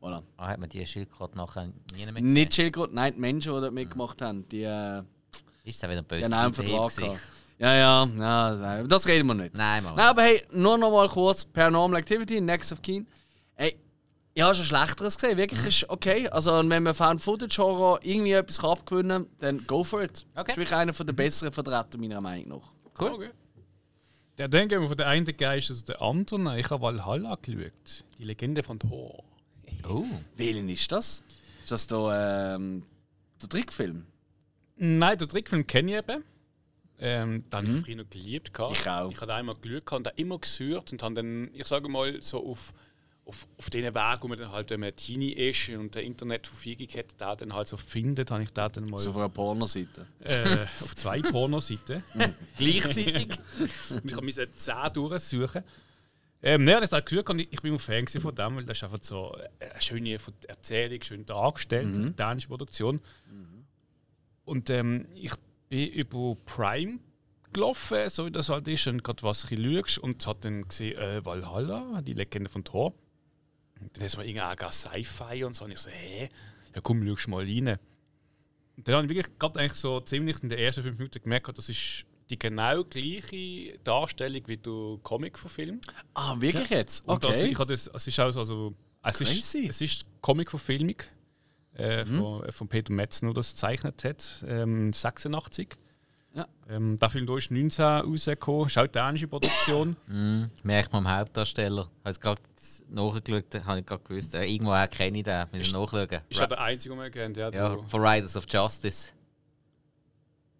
[0.00, 0.22] Voilà.
[0.36, 2.32] Ah, hat man die Schildkröte nachher nie mehr gesehen?
[2.32, 5.02] Nicht Schildkröte, nein, die Menschen, die dort mitgemacht haben, die, äh,
[5.64, 6.92] Ist auch wieder ein die haben einen Vertrag.
[7.58, 9.54] Ja, ja, ja, das- das reden wir nicht.
[9.56, 9.96] Nein, Mann.
[9.96, 13.06] Nein, aber hey, nur noch mal kurz: Paranormal Activity, Next of Kin.
[13.56, 13.76] Ey,
[14.38, 15.36] Ich habe schon Schlechteres gesehen.
[15.36, 16.28] Wirklich ist okay.
[16.28, 20.26] Also, wenn man Fan-Footage-Horror irgendwie etwas kann abgewinnen kann, dann go for it.
[20.30, 20.44] Okay.
[20.44, 22.72] Das ist wirklich einer der besseren Vertreter, meiner Meinung nach.
[23.00, 23.14] Cool.
[23.14, 23.30] Okay.
[24.38, 26.56] Ja, dann gehen wir von der einen Geist zu der anderen.
[26.56, 28.04] Ich habe Valhalla geschaut.
[28.16, 29.24] Die Legende von Thor.
[29.88, 30.04] Oh.
[30.36, 31.24] Welchen ist das?
[31.64, 32.84] Ist das der, ähm,
[33.42, 34.06] der Trickfilm?
[34.76, 36.22] Nein, den Trickfilm kenne ich eben.
[37.00, 38.54] Ähm, den habe ich früher noch geliebt.
[38.54, 38.76] gehabt.
[38.76, 39.10] Ich auch.
[39.10, 42.72] Ich habe einmal geschaut und immer gesucht und habe dann, ich sage mal, so auf,
[43.28, 46.88] auf, auf den Weg, wo man dann halt, wenn man Teenie ist und der Internetverfügung
[46.96, 50.06] hat, da dann halt so findet, habe ich da dann mal So von einer Pornoseite.
[50.24, 52.02] äh, auf zwei Pornoseiten.
[52.56, 53.38] Gleichzeitig.
[53.90, 55.62] Und ich musste 10 durchsuchen.
[56.40, 58.84] Ähm, nein, ich habe und ich ich bin ein Fan von dem, weil das ist
[58.84, 63.00] einfach so eine schöne Erzählung, schön dargestellt, eine dänische Produktion.
[64.44, 65.32] Und ähm, ich
[65.68, 67.00] bin über Prime
[67.52, 70.96] gelaufen, so wie das halt ist, und gerade was ich schaust und hat dann gesehen,
[70.98, 72.94] äh, Valhalla, die Legende von Thor.
[73.92, 75.64] Dann ist mir irgendwie auch Sci-Fi und so.
[75.64, 76.28] Und ich so, hä?
[76.74, 77.78] Ja komm, schau mal rein.
[78.76, 81.56] Und dann habe ich wirklich gerade eigentlich so ziemlich in den ersten fünf Minuten gemerkt,
[81.58, 85.80] das ist die genau gleiche Darstellung wie der Comic von Film.
[86.14, 87.08] Ah, wirklich jetzt?
[87.08, 87.48] Und das, Okay.
[87.52, 90.96] ich habe das, es ist auch so, also, es ist, es ist Comic-Verfilmung
[91.74, 95.76] äh, von, äh, von Peter Metzner, der das gezeichnet hat, ähm, 86.
[96.34, 96.46] Ja.
[96.68, 99.96] Ähm, der Film da ist 19 rausgekommen, ist auch eine dänische Produktion.
[100.62, 101.82] Merkt man am Hauptdarsteller.
[101.82, 102.42] Ich habe es gerade
[102.88, 104.34] nachgeschaut, habe ich gerade gewusst.
[104.34, 105.46] Äh, irgendwoher kenne ich den.
[105.52, 106.08] Müssen nachschauen.
[106.28, 107.36] ist auch der einzige, den man kennt.
[107.36, 109.12] Ja, ja, der- von Riders of Justice.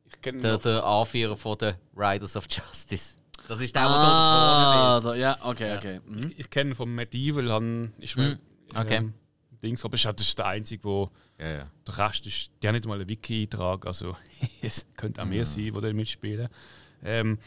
[0.06, 3.16] ich kenne Der, der Anführer von den Riders of Justice.
[3.46, 6.00] Das ist der, der Ah, da da, ja, okay, okay.
[6.06, 6.30] Mhm.
[6.30, 8.38] ich, ich kenne vom Medieval, han, ist mir
[8.74, 8.96] okay.
[8.96, 9.14] ähm,
[9.62, 11.70] Dings, aber ist auch- das ist der einzige, wo Ja, ja.
[11.86, 14.16] der Rest ist, haben nicht mal einen Wiki-Eintrag, also
[14.62, 16.48] es könnte auch mehr sein, die da mitspielen.
[17.04, 17.38] Ähm,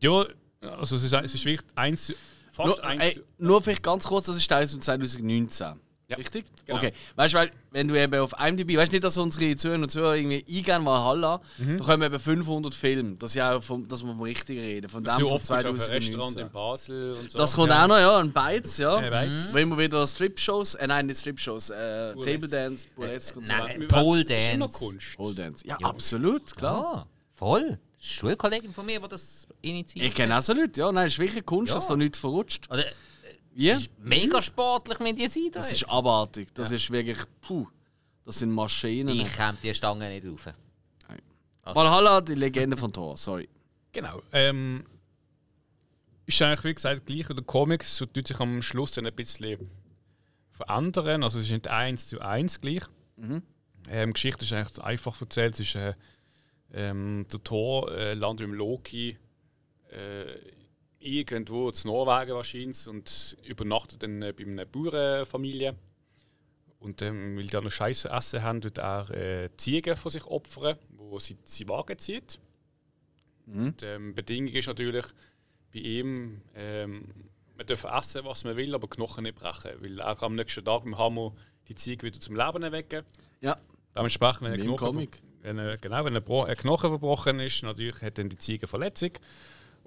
[0.00, 0.26] ja,
[0.60, 2.12] also es ist, es ist wirklich eins,
[2.52, 3.16] fast Nur, eins.
[3.16, 5.80] ey, nur vielleicht ganz kurz, das ist Teil von 2019.
[6.10, 6.46] Ja, Richtig?
[6.64, 6.78] genau.
[6.78, 6.94] Okay.
[7.16, 9.90] Weißt du, weil, wenn du eben auf IMDb, weißt du nicht, dass unsere Zuhörer und
[9.90, 11.76] Zuhörer irgendwie eingehen Valhalla, Mhm.
[11.76, 13.16] da kommen eben 500 Filme.
[13.16, 14.88] Das ist ja auch vom, das, was wir richtig reden.
[14.88, 16.46] Von dem so von oft auf einem Restaurant 2019.
[16.46, 17.36] in Basel und so.
[17.38, 19.02] Das kommt auch noch, ja, ein Beiz, ja.
[19.02, 19.48] Ja, Beiz.
[19.52, 22.32] Wo immer wieder Strip-Shows, äh, nein, nicht Strip-Shows, äh, Burlesque.
[22.40, 23.62] Table Dance, Burlesque und so nein.
[23.82, 23.86] weiter.
[23.88, 24.78] Pole wollen- es ist immer Dance.
[24.78, 25.16] Kunst.
[25.18, 25.66] Pole Dance.
[25.66, 26.84] Ja, absolut, klar.
[26.86, 27.60] Ah, voll.
[27.98, 30.90] Das ist eine Schulkollegin von mir, die das initiiert Ich kenne auch so Leute, ja.
[30.90, 31.74] Nein, es ist wirklich Kunst, Ja.
[31.74, 32.70] dass da nichts verrutscht.
[32.70, 32.84] Oder,
[33.58, 33.74] Wie?
[33.98, 35.50] mega sportlich mit dir sein.
[35.52, 36.54] Das ist abartig.
[36.54, 37.66] Das ist wirklich, puh.
[38.24, 39.18] Das sind Maschinen.
[39.18, 40.54] Ich käme die Stange nicht rauf.
[41.64, 43.48] Valhalla, die Legende von Thor, sorry.
[43.90, 44.22] Genau.
[44.32, 44.84] Ähm,
[46.24, 49.14] ist eigentlich, wie gesagt, gleich wie der Comics, so tut sich am Schluss dann ein
[49.14, 49.68] bisschen
[50.52, 51.24] verändern.
[51.24, 52.84] Also es ist nicht eins zu eins gleich.
[53.90, 55.54] Ähm, die Geschichte ist eigentlich einfach erzählt.
[55.54, 55.94] Es ist, äh,
[56.72, 59.18] ähm, der Thor äh, landet im Loki
[59.90, 60.57] äh,
[61.08, 65.74] irgendwo in Norwegen wahrscheinlich und übernachtet dann äh, bei einer Bauernfamilie.
[66.80, 70.24] Und ähm, weil die auch noch Scheiße essen haben, wird er äh, Ziegen von sich
[70.26, 72.38] opfern, wo sie sie Wagen zieht.
[73.46, 75.06] Und, ähm, Bedingung ist natürlich
[75.72, 77.06] bei ihm, ähm,
[77.56, 79.72] man darf essen, was man will, aber Knochen nicht brechen.
[79.80, 81.34] Weil kann am nächsten Tag mit dem Hammer
[81.68, 83.04] die Ziege wieder zum Leben erwecken.
[83.40, 83.58] Ja.
[83.96, 85.08] Dementsprechend, wenn ein Knochen,
[85.42, 89.10] wenn ein, genau, wenn ein, Knochen verbrochen ist, natürlich hat dann die Ziege Verletzung.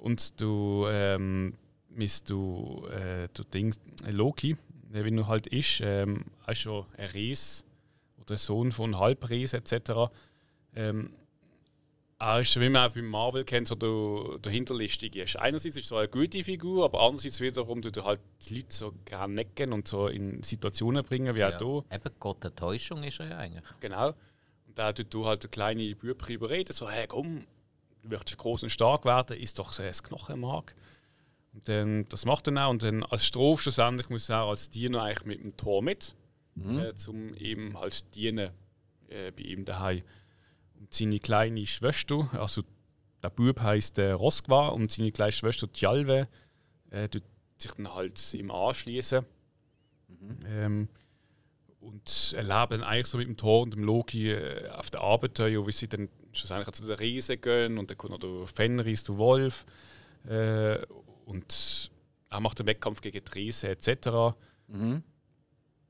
[0.02, 1.54] Und du, ähm,
[1.90, 4.58] misst du, äh, du Ding, äh, Loki,
[4.92, 7.64] äh, wie er halt ist, ähm, ist schon ein Ries
[8.20, 10.12] oder Sohn von Halbries etc.
[10.76, 11.12] Ähm,
[12.18, 15.22] er ist, wie man auch beim Marvel kennt, so der, der Hinterlistige.
[15.22, 15.36] ist.
[15.36, 18.74] Einerseits ist er so eine gute Figur, aber andererseits wiederum tut er halt die Leute
[18.74, 21.86] so gerne necken und so in Situationen bringen, wie auch hier.
[21.96, 23.64] Eben Gott der Täuschung ist er ja eigentlich.
[23.80, 24.16] Genau.
[24.66, 27.46] Und da tut du halt der kleine Bub überreden, so, hey komm,
[28.02, 30.76] du möchtest groß und stark werden, ist doch das Knochenmark.
[31.54, 32.72] Und dann, das macht er auch.
[32.72, 36.16] Und dann als Strophe schlussendlich muss er auch als Diener eigentlich mit dem Tor mit,
[36.58, 38.52] äh, zum eben halt dienen
[39.10, 40.04] äh, bei ihm daheim.
[40.80, 42.64] Und seine kleine Schwester, also
[43.22, 46.28] der Bub heißt äh, Roskva und seine kleine Schwester Tjalve,
[46.90, 47.24] äh, tut
[47.58, 49.26] sich dann halt ihm anschließen.
[50.48, 50.88] Ähm,
[51.82, 55.72] und erleben eigentlich so mit dem Thor und dem Loki äh, auf der Abenteuer, wie
[55.72, 59.66] sie dann schlussendlich zu den Riesen gehen und dann kommt noch der Fenris, der Wolf
[60.28, 60.78] äh,
[61.26, 61.92] und
[62.30, 64.38] er macht den Wettkampf gegen die Riesen etc.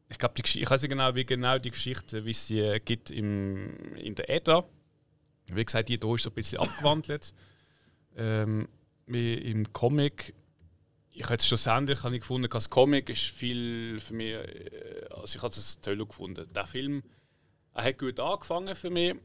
[0.10, 3.96] Ich glaube, ich weiß nicht genau, wie genau die Geschichte, wie sie äh, gibt im,
[3.96, 4.64] in der Edda.
[5.54, 7.34] Wie gesagt, die hier ist so ein bisschen abgewandelt.
[8.14, 8.68] Ähm,
[9.08, 10.34] wie im Comic
[11.14, 15.44] ich habe schlussendlich habe ich gefunden, das Comic ist viel für mich, äh, also ich
[15.44, 16.48] habe es toll gefunden.
[16.54, 17.04] Der Film,
[17.74, 19.16] er hat gut angefangen für mich.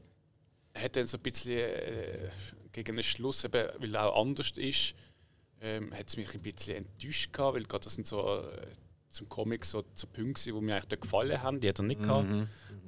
[0.73, 2.29] Er hat dann so ein bisschen äh,
[2.71, 4.95] gegen den Schluss, eben, weil er auch anders ist,
[5.61, 8.67] ähm, hat es mich ein bisschen enttäuscht gehabt, weil gerade das sind so äh,
[9.09, 11.59] zum Comic so, so Punkte, die mir eigentlich gefallen haben.
[11.59, 12.27] Die hat er nicht gehabt.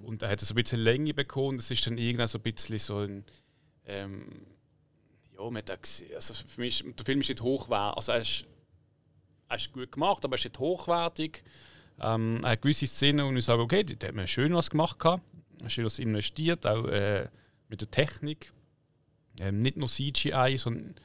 [0.03, 1.57] Und er hat so ein bisschen Länge bekommen.
[1.57, 3.25] Das ist dann irgendwann so ein bisschen so ein.
[3.85, 4.45] Ähm,
[5.35, 7.97] ja, man hat gesehen, also für mich, der Film ist nicht hochwertig.
[7.97, 8.45] Also er ist,
[9.49, 11.43] er ist gut gemacht, aber er ist nicht hochwertig.
[11.99, 14.99] Ähm, hat gewisse Szenen, wo ich sage, okay, da hat man schön was gemacht.
[14.99, 15.23] Gehabt.
[15.67, 17.27] Schön was investiert, auch äh,
[17.67, 18.53] mit der Technik.
[19.39, 20.95] Ähm, nicht nur CGI, sondern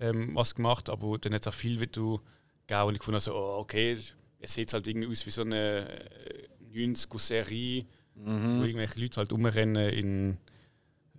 [0.00, 2.20] ähm, was gemacht, aber dann hat es auch viel, wie du
[2.66, 3.98] gegeben und ich fand so, oh, okay,
[4.40, 9.90] es sieht halt irgendwie aus wie so eine äh, 90er-Serie, wo irgendwelche Leute halt rumrennen
[9.90, 10.36] in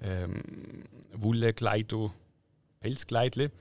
[0.02, 2.14] ähm, Wolle-Kleido,
[2.80, 3.52] Pelzkleidle.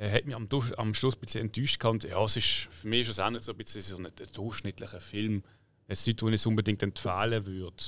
[0.00, 2.04] Äh, hat mich am, am Schluss ein bisschen enttäuscht gehabt.
[2.04, 4.32] Ja, es ist für mich ist es auch nicht so ein bisschen so ein, ein
[4.32, 5.42] durchschnittlicher Film.
[5.86, 7.84] Es ist nicht, wo ich es unbedingt empfehlen würde.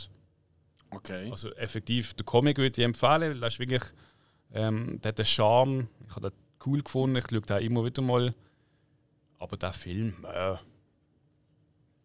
[0.90, 1.30] Okay.
[1.30, 3.82] Also effektiv, der Comic würde ich empfehlen, weil ist wirklich,
[4.52, 5.88] ähm, der hat einen Charme.
[6.06, 8.34] Ich habe den cool gefunden, ich schaue den immer wieder mal.
[9.38, 10.56] Aber der Film, äh,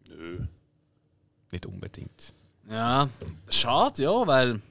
[0.08, 0.46] nö,
[1.52, 2.32] nicht unbedingt.
[2.70, 3.10] Ja,
[3.50, 4.62] schade, ja, weil.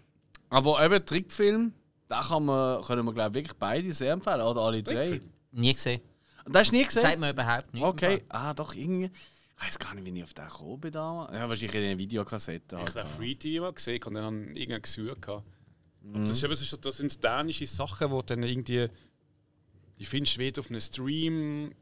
[0.50, 1.73] Aber eben Trickfilm,
[2.08, 5.22] da kann man, können wir glaube ich wirklich beide sehr empfehlen, oder alle drei.
[5.52, 6.02] Nie gesehen.
[6.46, 7.20] Und das hast du nie Sagt gesehen?
[7.20, 7.88] mir überhaupt nichts.
[7.89, 9.12] Okay, ah, doch, irgendwie.
[9.60, 11.34] Ich weiß gar nicht, wie ich auf den gekommen bin damals.
[11.34, 12.76] Ja, wahrscheinlich in einer Videokassette.
[12.76, 15.30] Ich habe den Free Team mal gesehen und dann habe ich irgendwann gesucht.
[15.30, 15.43] Aber
[16.13, 18.88] das, ist das sind dänische Sachen, die dann irgendwie.
[20.00, 21.74] Die findest du weder auf einem Stream,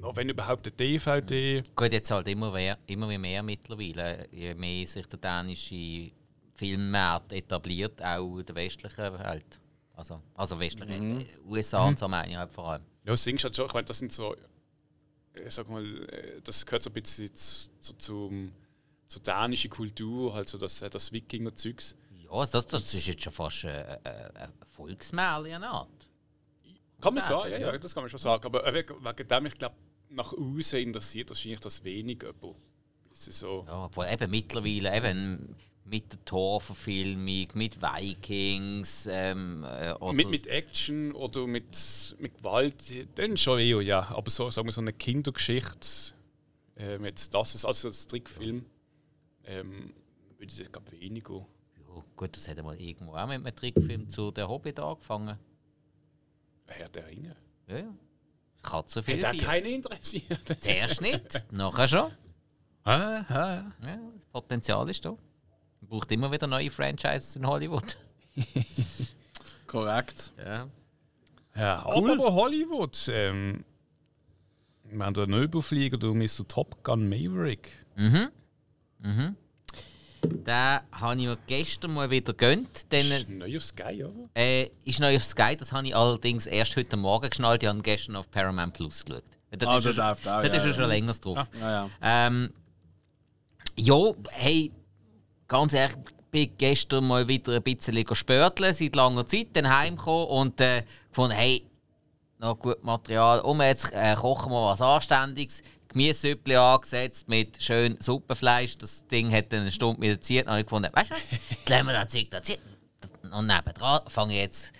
[0.00, 1.62] noch wenn überhaupt eine DVD.
[1.76, 4.26] Gut, jetzt halt immer mehr, immer wie mehr mittlerweile.
[4.32, 6.10] Je mehr sich der dänische
[6.56, 9.60] Filmmarkt etabliert, auch in der westlichen Welt.
[9.94, 12.82] Also, also westlichen äh, USA und so meine ich halt vor allem.
[13.04, 14.34] Ja, das Ding ist halt schon, ich meine, das sind so,
[15.34, 18.52] ich sag mal, äh, das gehört so ein bisschen zu, zu, zum,
[19.06, 21.96] zur dänischen Kultur, halt so das, äh, das Wikinger-Zeugs.
[22.30, 23.98] Ja, das, das ist jetzt schon fast äh, äh,
[24.34, 26.08] eine Volksmärchen eine Art.
[27.00, 28.44] Kann man Sagen, ja, ja, das kann man schon sagen.
[28.44, 29.76] Aber äh, wegen wegen dem, ich glaube,
[30.10, 32.56] nach außen interessiert wahrscheinlich das wenig jemand.
[33.12, 35.56] So, Ja, obwohl eben mittlerweile eben
[35.88, 42.82] mit der Torverfilmung, mit Vikings ähm, äh, oder mit, mit Action oder mit, mit Gewalt,
[43.16, 44.10] dann schon eher, ja.
[44.10, 46.14] Aber so, sagen wir, so eine Kindergeschichte,
[46.76, 48.64] äh, mit das ist also das Trickfilm,
[49.44, 49.92] ähm,
[50.38, 51.46] würde ich glaube weniger.
[51.76, 55.38] ja, gut, das hat mal irgendwo auch mit einem Trickfilm zu Der Hobbit angefangen.
[56.66, 57.36] Herr der Ringe.
[57.68, 57.94] Ja, ja.
[58.62, 59.24] Katze viel.
[59.24, 60.40] Hat keinen interessiert.
[60.60, 62.10] Zuerst nicht, nachher schon.
[62.82, 65.16] Ah, ah, Ja, das Potenzial ist da.
[65.80, 67.96] Man braucht immer wieder neue Franchises in Hollywood.
[69.66, 70.32] Korrekt.
[70.38, 70.68] Ja.
[71.56, 72.12] Ja, Cool.
[72.12, 72.96] aber Hollywood.
[73.10, 73.64] Ähm,
[74.84, 76.46] wir haben den Überflieger, du Mr.
[76.46, 77.70] Top Gun Maverick.
[77.96, 78.28] Mhm.
[79.00, 79.36] Mhm.
[80.22, 80.54] Den
[80.92, 82.90] habe ich mir gestern mal wieder gönnt.
[82.92, 84.28] Denn Ist neu auf Sky, oder?
[84.34, 87.62] äh, ist neu auf Sky, das habe ich allerdings erst heute Morgen geschnallt.
[87.62, 89.22] Ich habe gestern auf Paramount Plus geschaut.
[89.52, 90.72] Dort Ah, ist er der schon- läuft auch, dort ja, ist ja.
[90.74, 91.48] schon länger drauf.
[91.60, 91.90] Ja, ja.
[92.02, 92.52] Ähm,
[93.76, 93.96] ja,
[94.32, 94.72] hey,
[95.48, 100.28] ganz ehrlich, ich bin gestern mal wieder ein bisschen spörteln, seit langer Zeit, dann heimgekommen
[100.28, 101.66] und äh, gefunden, hey,
[102.38, 105.62] noch gut Material, um jetzt äh, kochen wir was Anständiges.
[105.88, 108.76] Gemüsesüppli angesetzt mit schön Suppenfleisch.
[108.76, 110.46] Das Ding hat dann eine Stunde mit Zeit.
[110.46, 111.22] Dann habe ich gefunden, weißt du was?
[111.30, 113.38] Jetzt lassen wir das Zeug da.
[113.38, 114.72] Und nebendran fange ich jetzt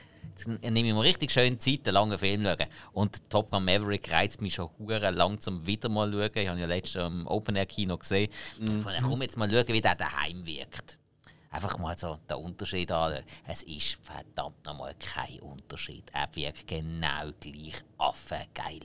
[0.45, 2.67] nehme ich mir richtig schön Zeit, einen langen Film schauen.
[2.93, 6.31] Und Top Gun Maverick reizt mich schon hure langsam wieder mal schauen.
[6.35, 8.31] Ich habe ja letztens im Open Air Kino gesehen.
[8.59, 8.83] Mhm.
[8.83, 10.99] Von komm jetzt mal schauen, wie der daheim wirkt.
[11.51, 13.25] Einfach mal so den Unterschied anschauen.
[13.47, 16.05] Es ist verdammt nochmal kein Unterschied.
[16.13, 18.81] Er wirkt genau gleich affengeil.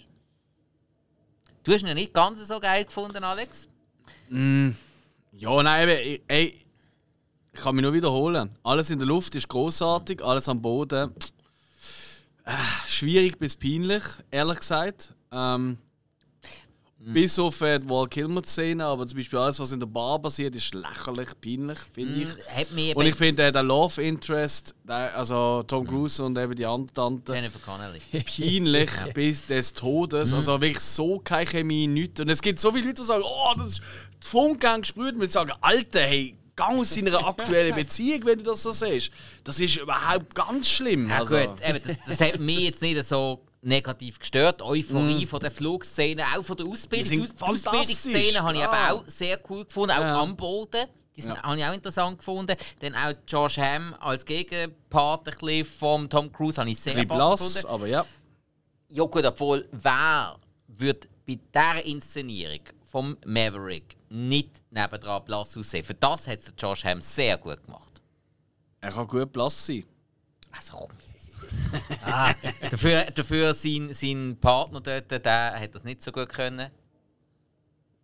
[1.64, 3.68] Du hast ihn ja nicht ganz so geil gefunden, Alex?
[4.30, 6.66] Ja, nein, ich, ey,
[7.54, 8.50] ich kann mich nur wiederholen.
[8.64, 11.14] Alles in der Luft ist großartig, alles am Boden.
[12.46, 12.52] Äh,
[12.88, 15.14] schwierig bis peinlich, ehrlich gesagt.
[15.32, 15.78] Ähm,
[17.04, 20.56] Bis auf äh, die Wall Kilmer-Szene, aber zum Beispiel alles, was in der Bar passiert,
[20.56, 22.56] ist lächerlich peinlich, finde ich.
[22.56, 26.56] Hat mich Und ich finde, äh, der Love Interest, der, also Tom Cruise und eben
[26.56, 28.02] die andere Tante, Jennifer Connelly.
[28.12, 30.32] peinlich bis des Todes.
[30.32, 32.22] Also wirklich so keine Chemie, nichts.
[32.22, 33.82] Und es gibt so viele Leute, die sagen, oh, das ist
[34.20, 35.16] Funkgang gesprüht.
[35.16, 39.12] Und wir sagen, Alter, hey, gang aus deiner aktuellen Beziehung, wenn du das so siehst.
[39.44, 41.10] Das ist überhaupt ganz schlimm.
[41.10, 44.62] Ja also, gut, eben, das, das hat mich jetzt nicht so negativ gestört.
[44.62, 47.10] Euphorie von der Flugszene, auch von der Ausbildung.
[47.10, 48.68] Die Aus- Ausbildungsszene habe ich ja.
[48.90, 50.22] eben auch sehr cool gefunden, auch Ja.
[50.22, 50.88] am Boden.
[51.16, 51.44] Die sind, Ja.
[51.44, 52.56] habe ich auch interessant gefunden.
[52.80, 55.28] Dann auch Josh Hamm als Gegenpart
[55.78, 57.68] von Tom Cruise habe ich sehr blass, gefunden.
[57.68, 58.06] aber ja.
[58.90, 62.60] Ja gut, obwohl, wer würde bei dieser Inszenierung
[62.92, 65.86] vom Maverick nicht nebendran blass aussehen?
[65.86, 68.02] Für das hat es Josh Hamm sehr gut gemacht.
[68.82, 69.86] Er kann gut blass sein.
[70.52, 71.36] Also komm jetzt.
[72.04, 72.34] ah,
[72.70, 76.70] dafür dafür sein, sein Partner dort, der hat das nicht so gut können.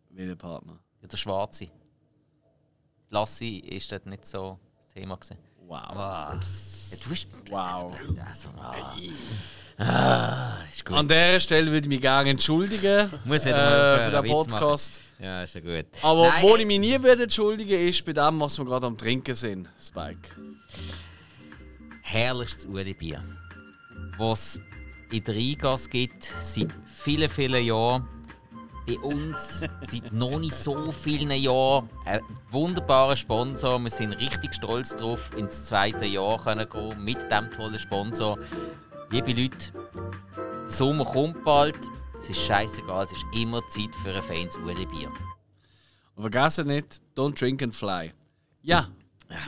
[0.10, 0.80] Welcher Partner?
[1.02, 1.70] Ja, der Schwarze.
[3.10, 5.38] Lassi ist dort nicht so das Thema gewesen.
[5.68, 5.80] Wow.
[5.80, 6.40] Ah,
[6.92, 7.52] ja, du bist.
[7.52, 7.94] Wow.
[8.30, 8.96] Also, ah.
[9.78, 10.98] Ah, ist gut.
[10.98, 15.02] An dieser Stelle würde ich mich gerne entschuldigen Muss äh, für den Podcast.
[15.20, 15.86] Ja, ist ja gut.
[16.04, 18.98] Aber Nein, wo ich mich nie würde entschuldigen ist bei dem, was wir gerade am
[18.98, 20.30] Trinken sind, Spike.
[22.04, 23.24] herrlichstes Ueli-Bier,
[24.18, 24.62] was
[25.12, 28.08] in der Rheingasse gibt, seit vielen, vielen Jahren.
[28.86, 31.90] Bei uns seit noch nicht so vielen Jahren.
[32.06, 33.80] Ein wunderbarer Sponsor.
[33.80, 38.38] Wir sind richtig stolz darauf, ins zweite Jahr können gehen mit diesem tollen Sponsor.
[39.10, 39.72] Liebe Leute,
[40.36, 41.80] der Sommer kommt bald.
[42.20, 45.10] Es ist scheißegal, es ist immer Zeit für ein feines Ueli-Bier.
[46.16, 48.12] Und vergessen nicht, don't drink and fly.
[48.64, 48.90] Ja,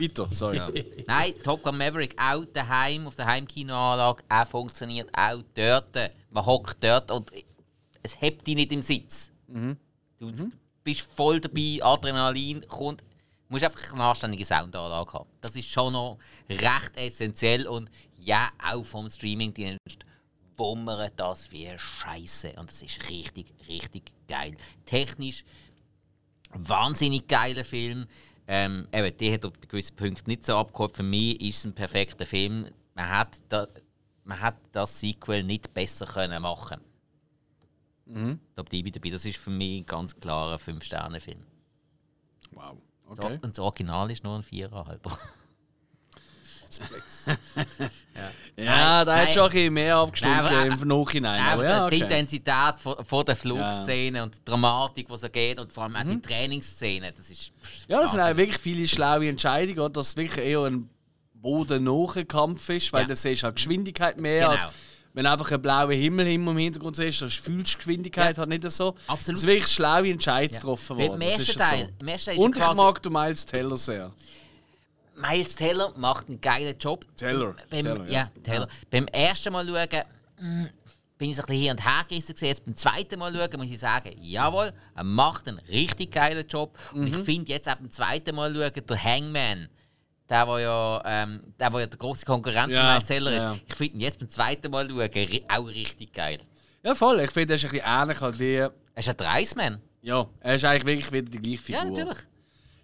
[0.00, 0.56] weiter, sorry.
[0.56, 0.70] Ja.
[1.06, 5.94] Nein, Top Gun Maverick auch daheim, auf der Heimkinoanlage, auch funktioniert auch dort.
[6.30, 7.30] Man hockt dort und
[8.02, 9.30] es hebt dich nicht im Sitz.
[10.18, 10.32] Du
[10.82, 13.02] bist voll dabei, Adrenalin kommt.
[13.02, 15.28] Du musst einfach eine anständige Soundanlage haben.
[15.42, 16.18] Das ist schon noch
[16.48, 20.04] recht essentiell und ja, auch vom Streamingdienst
[20.56, 24.56] bummert das wie Scheiße und das ist richtig, richtig geil.
[24.84, 25.44] Technisch
[26.52, 28.06] wahnsinnig geiler Film.
[28.46, 30.96] Ähm, eben, die hat auf gewissen Punkten nicht so abgeholt.
[30.96, 32.66] Für mich ist es ein perfekter Film.
[32.94, 33.68] Man hat, da,
[34.24, 36.80] man hat das Sequel nicht besser können machen
[38.56, 39.10] Da bleibe ich dabei.
[39.10, 41.42] Das ist für mich ein ganz klarer 5-Sterne-Film.
[42.50, 42.76] Wow.
[43.08, 43.34] So, Okay.
[43.42, 45.00] Und das Original ist nur ein 4,5.
[48.56, 51.40] Ja, da Nein, hat schon ein bisschen mehr aufgestimmt Nein, aber- im Nachhinein.
[51.40, 52.04] Aber ja, die okay.
[52.04, 56.02] Intensität von, von der Flugszene und die Dramatik, die so geht und vor allem auch
[56.04, 57.12] die Trainingsszene.
[57.12, 57.52] Das ist.
[57.88, 59.88] Ja, das sind auch wirklich viele schlaue Entscheidungen, oder?
[59.90, 60.90] dass es wirklich eher ein
[61.34, 63.08] bodennaher Kampf ist, weil Ja.
[63.08, 64.50] da siehst du halt Geschwindigkeit mehr Genau.
[64.50, 64.66] als
[65.12, 68.40] wenn du einfach einen blauen Himmel im Hintergrund siehst, dann fühlst du die Geschwindigkeit Ja.
[68.40, 68.94] halt nicht so.
[69.08, 69.36] Absolut.
[69.36, 71.22] Es sind wirklich schlaue Entscheidungen getroffen Weil worden.
[71.22, 71.96] Im das ersten ist ja Teil, so.
[72.00, 74.12] im ersten Teil ist Und ich mag den Miles Teller sehr.
[75.20, 77.04] Miles Teller macht einen geilen Job.
[77.16, 77.54] Teller.
[77.70, 78.12] Beim, Teller, ja.
[78.34, 78.42] ja.
[78.42, 78.68] Teller.
[78.90, 80.04] Beim ersten Mal schauen,
[80.40, 80.64] mm,
[81.18, 82.34] bin ich so ein bisschen hier und her gerissen.
[82.40, 86.78] Jetzt beim zweiten Mal schauen, muss ich sagen, jawohl, er macht einen richtig geilen Job.
[86.92, 87.06] Und Mhm.
[87.08, 89.68] ich finde jetzt auch beim zweiten Mal schauen, der Hangman,
[90.28, 93.42] der, der ja, ähm, der, der ja der große Konkurrent Ja, von Miles Teller ist,
[93.44, 93.56] ja.
[93.66, 96.38] ich finde ihn jetzt beim zweiten Mal schauen auch richtig geil.
[96.82, 97.20] Ja, voll.
[97.20, 98.54] Ich finde, er ist ein bisschen ähnlich halt wie.
[98.54, 99.80] Er ist ein Dreisman.
[100.02, 101.82] Ja, er ist eigentlich wirklich wieder die gleiche Figur.
[101.82, 102.18] Ja, natürlich.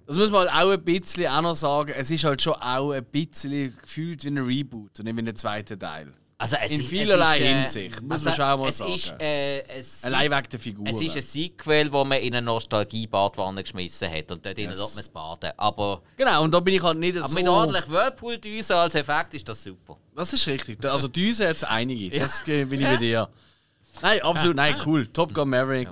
[0.07, 1.93] Das muss man halt auch ein bisschen auch noch sagen.
[1.97, 5.37] Es ist halt schon auch ein bisschen gefühlt wie ein Reboot und nicht wie ein
[5.37, 6.13] zweiter Teil.
[6.39, 8.93] Also es In ist- vielerlei ist, äh, Hinsicht, muss man schon auch mal es sagen.
[8.93, 10.87] Ist, äh, es Allein wegen der Figur.
[10.87, 14.69] Es ist ein Sequel, wo man in eine Nostalgie-Badwanne geschmissen hat und dort yes.
[14.79, 15.53] Lässt man es baden.
[15.57, 17.35] Aber, Genau, und da bin ich halt nicht aber so...
[17.35, 19.97] mit ordentlich Whirlpool-Düse als Effekt ist das super.
[20.15, 20.85] Das ist richtig.
[20.85, 22.19] Also Düse hat es einige.
[22.19, 23.31] Das äh, bin ich bei dir.
[24.03, 24.57] Nein, absolut.
[24.57, 25.07] Nein, cool.
[25.07, 25.89] Top Gun Maverick.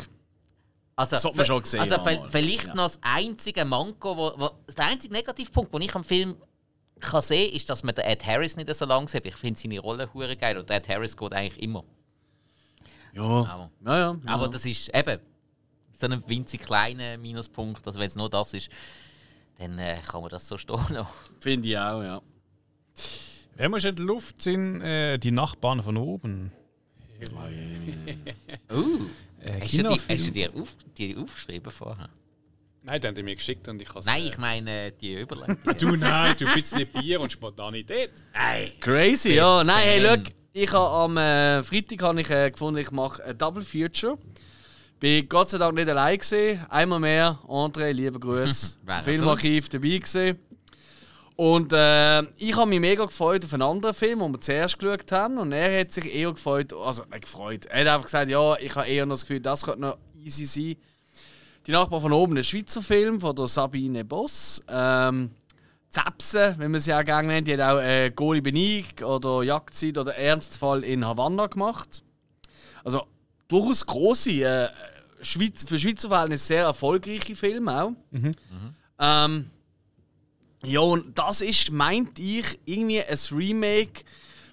[0.97, 2.75] Also, Das hat man schon gesehen, Also vielleicht Ja.
[2.75, 6.37] noch das einzige Manko, wo, wo, der einzige Negativpunkt, den ich am Film
[7.01, 9.27] kann sehen ist, dass man den Ed Harris nicht so lange sieht.
[9.27, 11.85] Ich finde seine Rolle hure geil und der Ed Harris geht eigentlich immer.
[13.13, 13.23] Ja.
[13.23, 14.17] Aber, Ja, ja.
[14.27, 14.49] aber ja.
[14.49, 15.19] das ist eben
[15.93, 17.87] so ein winzig kleiner Minuspunkt.
[17.87, 18.69] Also wenn es nur das ist,
[19.59, 21.07] dann äh, kann man das so stehen lassen.
[21.41, 22.23] Finde ich auch, ja.
[23.57, 26.53] Wenn wir schon in der Luft sind, äh, die Nachbarn von oben.
[28.73, 29.07] Uh,
[29.45, 32.09] Äh, hast, du die, hast du dir auf, die aufgeschrieben vorher?
[32.83, 35.59] Nein, den haben die mir geschickt und ich habe Nein, ich meine äh, die Überleitung.
[35.79, 38.11] Du, nein, du bist nicht Bier und Spontanität.
[38.33, 38.73] Nein.
[38.81, 39.63] Crazy, ja.
[39.65, 40.17] Nein, hey, Bam.
[40.17, 40.27] look.
[40.57, 44.19] Ich habe am äh, Freitag habe ich, äh, gefunden, ich mache ein Double Feature.
[45.01, 46.65] Bin Gott sei Dank nicht allein gesehen.
[46.69, 48.79] Einmal mehr, André, liebe Grüße.
[49.03, 50.39] Filmarchiv dabei gesehen.
[51.37, 55.11] Und äh, ich habe mich mega gefreut auf einen anderen Film, den wir zuerst geschaut
[55.11, 55.39] haben.
[55.39, 57.67] Und er hat sich eher gefreut, also nicht gefreut.
[57.67, 60.45] Er hat einfach gesagt, ja, ich habe eher noch das Gefühl, das könnte noch easy
[60.47, 60.77] sein.
[61.67, 64.63] Die Nachbar von oben, ein Schweizer Film von der Sabine Boss.
[64.69, 65.31] Ähm,
[65.91, 67.49] Zepse, wenn man sie auch gerne nennt.
[67.49, 72.03] Die hat auch äh, Goli Benig oder Jagdzeit oder Ernstfall in Havanna gemacht.
[72.85, 73.07] Also
[73.49, 74.69] durchaus grosse, äh,
[75.23, 77.93] Schweiz, für Schweizer Verhältnisse sehr erfolgreiche Filme auch.
[78.99, 79.51] Ähm,
[80.65, 84.05] ja, und das ist, meint ich, irgendwie ein Remake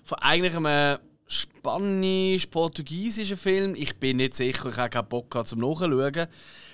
[0.03, 3.76] von eigentlich einem spanisch-portugiesischen Film.
[3.76, 6.28] Ich bin nicht sicher, ich habe keinen Bock zum Nachschauen.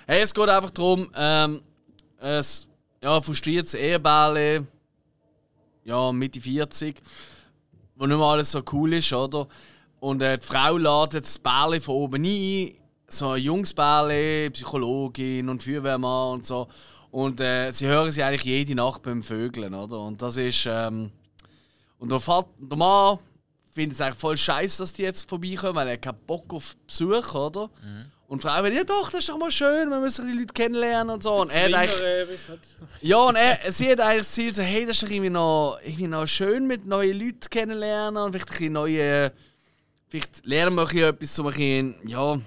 [0.07, 1.61] Hey, es geht einfach darum, ähm,
[2.19, 2.43] ein
[3.03, 4.65] ja, frustriertes Ehebärle,
[5.83, 6.99] ja, Mitte 40,
[7.95, 9.47] wo nicht mehr alles so cool ist, oder?
[9.99, 12.73] Und äh, die Frau ladet das Bärle von oben ein,
[13.07, 16.67] so ein junges Bärle, Psychologin und Feuerwehrmann und so.
[17.17, 20.01] Und äh, sie hören sie eigentlich jede Nacht beim Vögeln, oder?
[20.01, 20.67] Und das ist.
[20.69, 21.09] Ähm,
[21.97, 23.17] und der, Vater, der Mann
[23.71, 27.33] findet es eigentlich voll scheiße, dass die jetzt vorbeikommen, weil er keinen Bock auf Besuch,
[27.33, 27.71] oder?
[28.27, 30.53] Und die Frau wird, ja doch, das ist doch mal schön, wir müssen die Leute
[30.53, 31.41] kennenlernen und so.
[31.41, 32.49] Und er hat eigentlich,
[33.01, 35.79] ja, und er, sie hat eigentlich das Ziel, so, hey, das ist doch irgendwie noch,
[35.83, 39.31] irgendwie noch schön, mit neuen Leuten kennenlernen und vielleicht ein bisschen neue,
[40.07, 42.39] vielleicht lernen wir ein bisschen etwas, um ein bisschen, ja,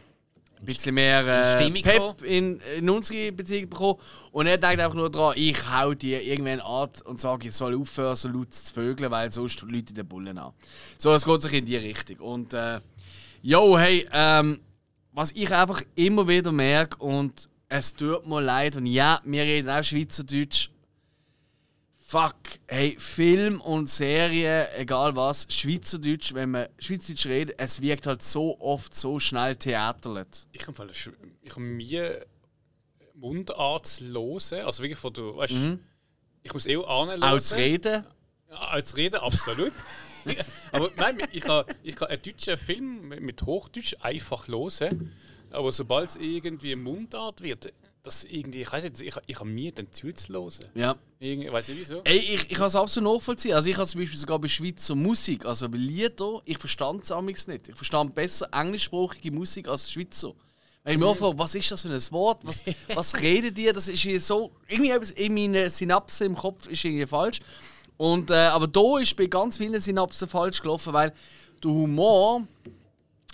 [0.60, 1.26] ein bisschen mehr
[1.58, 3.98] äh, Pep in, in unsere Beziehung bekommen.
[4.30, 7.74] Und er denkt einfach nur daran, ich hau die irgendwann an und sage, ich soll
[7.74, 10.52] aufhören, so laut zu vögeln, weil sonst Leute den Bullen an.
[10.98, 12.18] So, es geht sich in die Richtung.
[12.18, 12.80] Und, äh,
[13.42, 14.60] yo, hey, ähm,
[15.12, 19.70] was ich einfach immer wieder merke und es tut mir leid und ja, wir reden
[19.70, 20.70] auch Schweizerdeutsch.
[22.10, 28.20] Fuck, hey, Film und Serie, egal was, Schweizerdeutsch, wenn man Schweizerdeutsch redet, es wirkt halt
[28.20, 30.48] so oft so schnell theaterlet.
[30.50, 32.26] Ich habe ich habe mir
[33.14, 35.54] Mundart zu hören, also wirklich von du, weißt,
[36.42, 36.78] ich muss eh.
[36.78, 38.04] Auch zu reden.
[38.48, 39.72] Ja, als Reden, absolut.
[40.72, 45.12] aber nein, ich kann, ich kann einen deutschen Film mit Hochdeutsch einfach hören,
[45.52, 47.72] aber sobald es irgendwie Mundart wird,
[48.02, 50.70] das irgendwie, ich weiß nicht, ich, ich habe mir den zuzuhören.
[50.74, 50.96] Ja.
[51.18, 52.00] Irgendwie, weiß nicht wieso.
[52.04, 53.54] Ey, ich, ich kann es absolut nachvollziehen.
[53.54, 57.12] Also ich habe zum Beispiel sogar bei Schweizer Musik, also bei Lieder, ich verstand es
[57.12, 57.68] amigs nicht.
[57.68, 60.32] Ich verstand besser englischsprachige Musik als Schweizer.
[60.82, 62.40] Weil ich mir frage, was ist das für ein Wort?
[62.44, 63.72] Was, was redet ihr?
[63.72, 64.52] Das ist so.
[64.66, 67.40] Irgendwie etwas in meinen Synapsen im Kopf ist irgendwie falsch.
[67.98, 71.12] Und, äh, aber da ist bei ganz vielen Synapsen falsch gelaufen, weil
[71.62, 72.46] der Humor,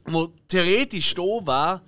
[0.08, 1.82] der theoretisch da wäre,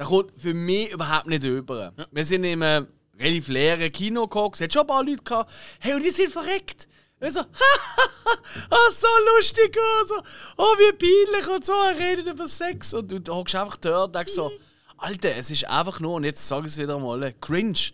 [0.00, 1.92] der kommt für mich überhaupt nicht über.
[2.10, 2.88] Wir sind in einem
[3.18, 6.32] relativ leeren Kino geguckt, es hat schon ein paar Leute gehabt, hey, und die sind
[6.32, 6.88] verreckt.
[7.20, 7.40] Und so,
[8.70, 10.14] ah, so lustig und so,
[10.56, 12.94] oh, wie peinlich und so, er redet über Sex.
[12.94, 14.50] Und du hockst einfach dort und denkst so,
[14.96, 17.90] Alter, es ist einfach nur, und jetzt sage ich es wieder mal, cringe.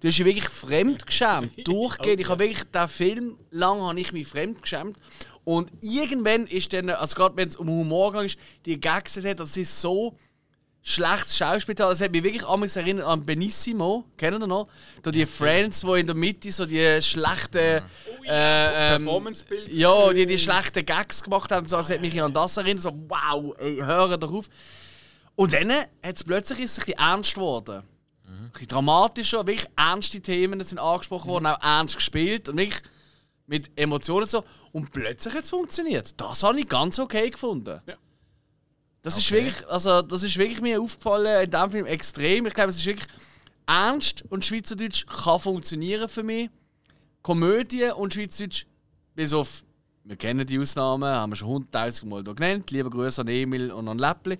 [0.00, 2.18] Du hast dich wirklich fremdgeschämt, durchgehend.
[2.18, 4.96] Ich habe wirklich den Film, lang habe ich mich fremdgeschämt.
[5.44, 8.36] Und irgendwann ist dann, also gerade wenn es um Humor geht,
[8.66, 10.16] die Gags hat, das ist so
[10.86, 11.74] schlechtes Schauspiel.
[11.74, 14.04] Das hat mich wirklich amigs erinnert an Benissimo.
[14.18, 14.68] Kennen ihr noch?
[15.02, 17.56] Da die Friends, die in der Mitte so die schlechten.
[17.56, 17.80] Äh,
[18.26, 19.72] ähm, Performancebild.
[19.72, 21.66] ja, die die schlechten Gags gemacht haben.
[21.66, 22.82] So, das hat mich an das erinnert.
[22.82, 24.46] So, wow, ey, hören doch auf.
[25.34, 27.82] Und dann hat es plötzlich ist es ein ernst geworden.
[28.26, 32.82] Ein bisschen dramatischer, wirklich ernste Themen sind angesprochen worden, auch ernst gespielt und wirklich
[33.46, 34.44] mit Emotionen so.
[34.70, 36.20] Und plötzlich hat es funktioniert.
[36.20, 37.80] Das habe ich ganz okay gefunden.
[37.86, 37.94] Ja.
[39.04, 42.46] Das ist wirklich, also das ist wirklich mir aufgefallen in diesem Film extrem.
[42.46, 43.06] Ich glaube, es ist wirklich
[43.66, 46.48] ernst und Schweizerdeutsch kann funktionieren für mich.
[47.20, 48.64] Komödie und Schweizerdeutsch,
[49.14, 49.62] bis auf,
[50.04, 52.70] wir kennen die Ausnahmen, haben wir schon hunderttausend Mal hier genannt.
[52.70, 54.38] Liebe Grüße an Emil und an Läppli.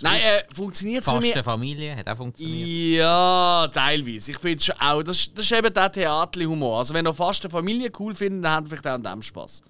[0.00, 2.98] Nein, äh, funktioniert es für mich Familie, hat auch funktioniert.
[2.98, 4.30] ja, teilweise.
[4.30, 6.78] Ich finde schon auch, das, das ist eben der Theaterhumor.
[6.78, 9.20] Also wenn ihr fast eine Familie cool findet, dann habt ihr vielleicht auch an dem
[9.20, 9.62] Spaß.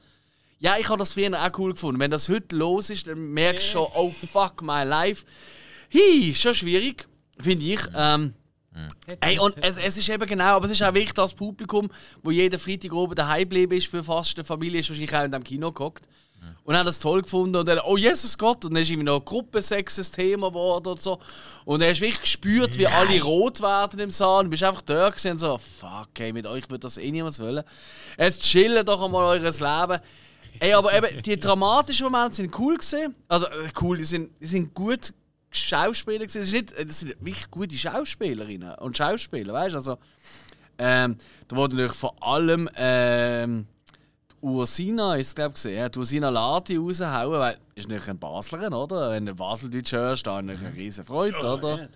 [0.58, 2.00] Ja, ich habe das früher auch cool gefunden.
[2.00, 5.24] Wenn das heute los ist, dann merkst du schon, oh fuck my life.
[5.92, 7.06] Hi, schon schwierig,
[7.38, 7.80] finde ich.
[7.94, 8.32] Ähm,
[9.20, 11.90] Ey, und es, es ist eben genau, aber es ist auch wirklich das Publikum,
[12.22, 15.32] wo jeden Freitag oben daheim geblieben ist für fast eine Familie, ist wahrscheinlich auch in
[15.32, 16.06] dem Kino gehockt.
[16.62, 19.24] Und haben das toll gefunden und dann, oh Jesus Gott, und dann ist irgendwie noch
[19.24, 21.18] Gruppensex ein Thema geworden und so.
[21.64, 24.82] Und dann hast du wirklich gespürt, wie alle rot werden im Saal und bist einfach
[24.82, 27.64] da und so, fuck, ey, mit euch würde das eh niemand wollen.
[28.18, 30.00] Jetzt chillen doch einmal eures Leben.
[30.60, 33.14] Ey, aber eben, die dramatischen Momente sind cool gesehen.
[33.28, 35.12] Also, äh, cool, die sind, die sind gut
[35.50, 36.40] Schauspieler gewesen.
[36.40, 39.78] Das, ist nicht, das sind wirklich gute Schauspielerinnen und Schauspieler, weißt du?
[39.78, 39.98] Also,
[40.78, 41.16] ähm,
[41.48, 43.66] da wurde natürlich vor allem ähm,
[44.28, 48.18] die Ursina, ist glaube ich, gesehen, ja, die Ursina Lati raushauen, weil ist natürlich ein
[48.18, 49.10] Baslerin, oder?
[49.10, 51.88] Wenn du Baseldeutsch hörst, dann ich eine riesen Freude, oder?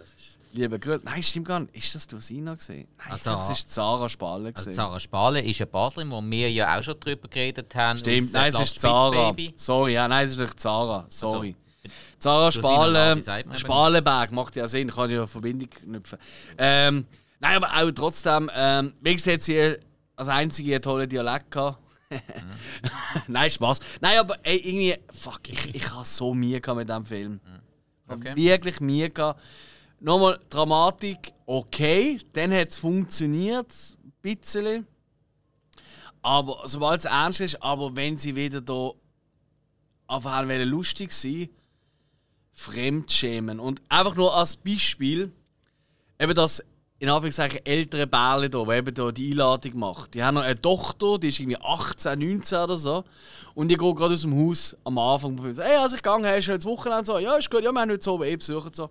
[0.53, 1.03] Liebe Grüße.
[1.05, 1.75] Nein, stimmt gar nicht.
[1.77, 2.89] Ist das die Ursina gesehen?
[2.99, 4.75] Nein, Also, glaube, es ist Zara Spalle Also gesehen.
[4.75, 7.99] Sarah Spale ist eine Baslerin, wo wir ja auch schon drüber geredet haben.
[7.99, 9.35] Stimmt, nein, es ist Zara.
[9.57, 11.05] Sorry, ja, nein, es ist nicht Zara.
[11.09, 11.55] Sorry.
[12.19, 16.19] Zara Rosina Spale, Spalenberg macht ja Sinn, kann ja eine Verbindung knüpfen.
[16.59, 17.07] Ähm,
[17.39, 19.77] nein, aber auch trotzdem, ähm, wenigstens hat sie
[20.17, 21.79] als einzige einen tollen Dialekt gehabt.
[23.29, 23.81] nein, Spaß.
[24.01, 27.41] Nein, aber ey, irgendwie, fuck, ich, ich habe so Mühe mit diesem Film.
[28.09, 28.35] Habe Okay.
[28.37, 29.41] Wirklich Mühe gehabt.
[30.01, 33.71] Nochmal Dramatik, okay, dann hat es funktioniert,
[34.03, 34.87] ein bisschen.
[36.23, 38.93] Aber sobald es ernst ist, aber wenn sie wieder da
[40.07, 41.49] einfach lustig sein,
[42.53, 43.61] Fremdschämen.
[43.61, 45.33] Und einfach nur als Beispiel,
[46.19, 46.63] eben das
[46.99, 50.13] in Anführungszeichen ältere Bärle hier, die eben da die Einladung macht.
[50.13, 53.05] Die haben noch eine Tochter, die ist irgendwie 18, 19 oder so.
[53.55, 55.39] Und die geht gerade aus dem Haus am Anfang.
[55.39, 55.55] Film.
[55.55, 57.19] So, Hey, als ich gegangen hast du jetzt Wochenende so?
[57.19, 58.77] Ja, ist gut, ja, wir haben heute so eh besucht.
[58.77, 58.91] So.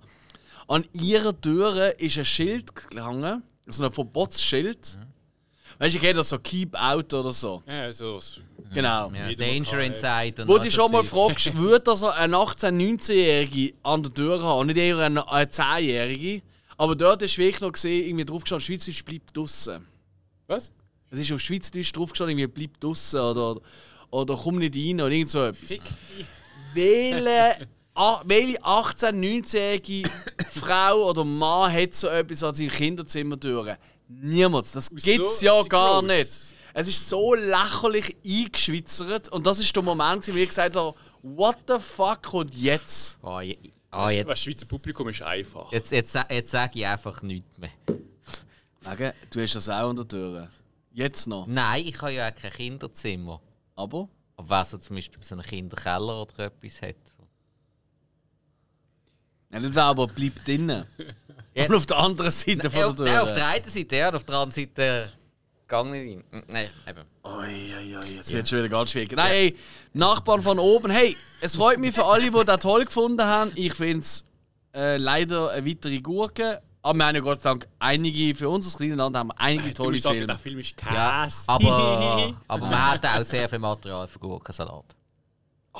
[0.70, 5.00] An ihrer Tür ist ein Schild gehangen, so ein Verbotsschild.
[5.80, 7.64] Weißt du, ich kenne das so Keep Out oder so.
[7.66, 8.20] Ja, so.
[8.72, 9.12] Genau.
[9.12, 10.44] Ja, Danger Inside.
[10.44, 14.60] Und Wo du schon mal fragst, würde also ein 18-, 19-Jährige an der Tür haben,
[14.60, 16.44] und nicht eher eine, eine 10-Jährige.
[16.78, 19.88] Aber dort ist wirklich noch gesehen, irgendwie draufgestanden, Schweizerisch bleibt draussen.
[20.46, 20.72] Was?
[21.10, 23.60] Es ist auf Schweizerdeutsch draufgestanden, irgendwie bleibt draussen oder,
[24.12, 25.80] oder komm nicht rein oder irgend so etwas.
[26.76, 27.68] Welche,
[28.26, 30.10] welche 18-, 19-jährige
[30.52, 33.76] Frau oder Mann hat so etwas an seinem Kinderzimmer durch?
[34.08, 34.74] Niemand.
[34.76, 35.06] Das Wieso?
[35.06, 36.08] gibt's ja Sie gar gross.
[36.08, 36.30] nicht.
[36.74, 41.58] Es ist so lächerlich eingeschwitzert und das ist der Moment, wo ich gesagt habe, what
[41.68, 43.18] the fuck kommt jetzt?
[43.22, 43.58] Ah, je-
[43.92, 45.72] ah, Das, jetzt, das Schweizer Publikum ist einfach.
[45.72, 47.72] jetzt, jetzt, jetzt sage ich einfach nichts mehr.
[48.82, 50.50] Wegen, du hast das auch an der Tür.
[50.94, 51.46] Jetzt noch.
[51.48, 53.42] Nein, ich habe ja auch kein Kinderzimmer.
[53.76, 54.08] Aber?
[54.38, 56.96] Aber wer so zum Beispiel so einen Kinderkeller oder etwas hat.
[59.52, 60.86] Ja, das wäre aber bleibt drinnen.
[61.56, 61.66] Ja.
[61.66, 63.24] Und auf der anderen Seite Nein, von auf, der nein, Tür.
[63.24, 65.12] auf der einen Seite ja, und auf der anderen Seite
[65.68, 66.44] gang nicht rein.
[66.48, 67.02] Nein, eben.
[67.26, 69.12] Ui, ui, ui, jetzt wird schon wieder ganz schwierig.
[69.16, 69.58] Nein, hey,
[69.94, 70.92] Nachbarn von oben.
[70.92, 73.52] Hey, es freut mich für alle, die das toll gefunden haben.
[73.56, 74.26] Ich finde es
[74.74, 76.62] äh, leider eine weitere Gurke.
[76.82, 79.70] Aber wir haben ja Gott sei Dank einige, für unser kleines Land haben wir einige
[79.74, 80.28] Du tolle sagen, Filme.
[80.28, 81.44] der Film ist Ja, Käse.
[81.48, 84.86] aber, aber man hat auch sehr viel Material für Gurkensalat.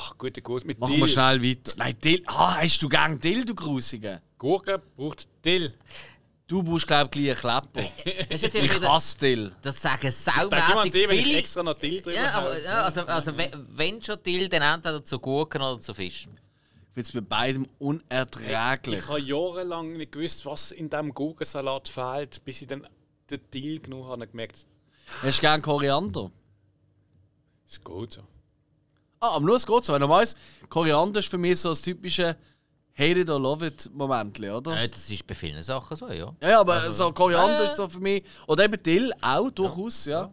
[0.02, 1.02] Ach, guter Guss mit Machen Dill.
[1.02, 1.74] wir schnell weiter.
[1.78, 2.24] Nein, Dill.
[2.28, 4.22] Ah, hast du gern Dill, du Grusige?
[4.38, 5.74] Gurke braucht Dill.
[6.48, 7.92] Du brauchst, glaube ich, gleich einen Klepper.
[8.30, 9.56] Ich hasse Dill.
[9.62, 11.38] das sagen saumässig dem, wenn ich viele.
[11.40, 15.04] extra noch Dill drüber Ja, aber ja, also, also we- wenn schon Dill, dann entweder
[15.04, 16.28] zu Gurken oder zu Fisch.
[16.28, 19.00] Ich finde es bei beidem unerträglich.
[19.02, 22.88] Ich habe jahrelang nicht gewusst, was in diesem Gurkensalat fehlt, bis ich dann
[23.30, 24.66] den Dill genug habe und gemerkt,
[25.22, 26.32] Hast du gern Koriander?
[27.68, 28.22] ist gut so.
[29.20, 29.94] Ah, aber nur es geht so.
[29.94, 30.38] Wenn du weißt,
[30.70, 32.36] Koriander ist für mich so das typische
[32.98, 34.80] Hate it or love it Moment, oder?
[34.82, 36.34] Ja, das ist bei vielen Sachen so, ja.
[36.42, 38.24] Ja, ja, aber so Koriander ist so für mich.
[38.48, 40.30] Oder eben Dill auch, durchaus, ja.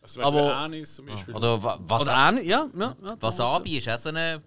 [0.00, 1.34] Also, weißt Aber- Anis zum Beispiel.
[1.34, 2.66] Oder wa- was, Oder auch nicht, ja.
[2.76, 4.40] ja, ja Wasabi ist auch so eine.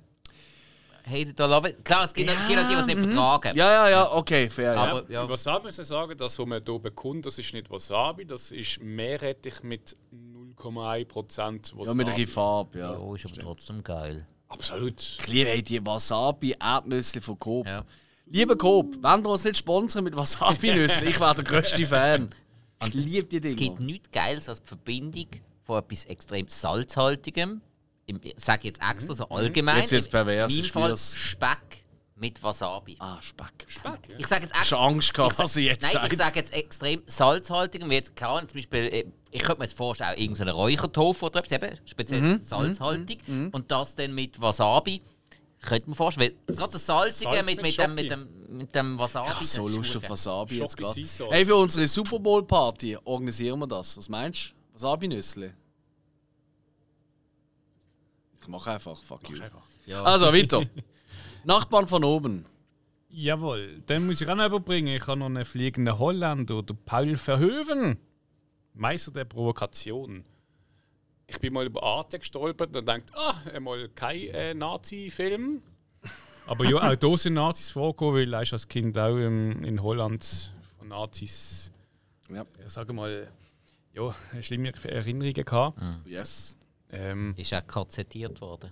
[1.04, 1.86] Hey, da love it.
[1.86, 3.56] Klar, es gibt, es auch die, die es nicht vertragen.
[3.56, 4.74] Ja, ja, ja, okay, fair.
[4.74, 4.84] Ja.
[4.84, 5.30] Aber- ja.
[5.30, 8.82] Wasabi müssen wir sagen, das, was man hier bekommt, das ist nicht Wasabi, das ist
[8.82, 9.96] Meerrettich mit
[10.72, 11.88] 0,1% Wasabi.
[11.88, 12.98] ja, mit ein bisschen Farbe, ja.
[12.98, 14.28] Oh, ist aber trotzdem geil.
[14.48, 15.00] Absolut.
[15.02, 17.66] Ich liebe die Wasabi-Erdnüsse von Coop.
[17.68, 17.84] Ja.
[18.28, 22.30] Lieber Coop, wenn wir uns nicht sponsern mit Wasabi-Nüssen, ich wäre der grösste Fan.
[22.86, 25.28] Ich liebe die Es gibt nichts Geiles als die Verbindung
[25.64, 27.62] von etwas extrem salzhaltigem.
[28.06, 29.80] Ich sage jetzt extra so allgemein.
[29.80, 31.16] Jetzt wird's pervers, In ich meinem Fall spür's.
[31.16, 31.85] Speck
[32.16, 32.96] mit Wasabi.
[33.00, 33.66] Ah, Speck.
[33.68, 34.18] Speck, ja.
[34.18, 34.86] Ich sage jetzt extra.
[34.86, 36.08] Angst gehabt, was ich jetzt Nein, sage?
[36.12, 37.90] ich sage jetzt extrem salzhaltigem.
[37.90, 41.26] Wie jetzt keine Ahnung, zum Beispiel, äh, ich könnte mir jetzt vorstellen, auch irgendeinen Räuchertofu
[41.26, 43.20] oder etwas, eben, speziell Mhm, salzhaltig.
[43.52, 45.02] Und das dann mit Wasabi.
[45.62, 48.76] Könnte man vorstellen, weil gerade das Salzige Salz mit, mit mit, dem, mit, dem, mit
[48.76, 49.30] dem Wasabi.
[49.30, 50.10] Ich habe so Lust auf.
[50.10, 51.02] Wasabi jetzt gerade.
[51.32, 53.98] Hey, für unsere Super Bowl Party organisieren wir das.
[53.98, 54.76] Was meinst du?
[54.76, 55.52] Wasabi-Nüssli?
[58.42, 59.42] Ich mache einfach, fuck you.
[59.42, 59.64] Einfach.
[59.88, 60.04] Ja.
[60.04, 60.62] Also, weiter.
[61.46, 62.46] Nachbarn von oben.
[63.10, 64.96] Jawohl, dann muss ich auch noch überbringen.
[64.96, 67.98] Ich habe noch einen fliegenden Holländer, der Paul Verhoeven.
[68.74, 70.26] Meister der Provokation.
[71.28, 75.62] Ich bin mal über Arte gestolpert und dachte, ah, einmal kein äh, Nazi-Film.
[76.48, 80.52] Aber ja, auch da sind Nazis vorgekommen, weil ist als Kind auch ähm, in Holland
[80.78, 81.72] von Nazis,
[82.30, 82.46] Ja.
[82.66, 83.32] ich sage mal,
[83.94, 85.80] ja, schlimme Erinnerungen gehabt.
[86.06, 86.58] Yes.
[86.92, 88.70] Ähm, Ist er KZiert worden?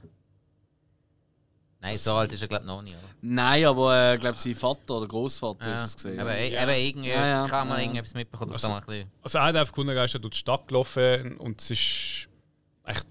[1.84, 3.08] Nein, so alt ist er glaube ich noch nicht, oder?
[3.22, 5.84] Nein, aber ich äh, glaube, sein Vater oder Großvater Ja.
[5.84, 6.14] ist es gesehen.
[6.20, 6.64] Eben, Ja.
[6.64, 7.48] eben irgendwie Ja, ja.
[7.48, 7.84] kann man Ja.
[7.84, 9.12] irgendetwas mitbekommen, dass da mal ein bisschen...
[9.22, 12.30] Also er hat einfach gefunden, ist ja durch die Stadt gelaufen und es ist
[12.86, 13.06] echt,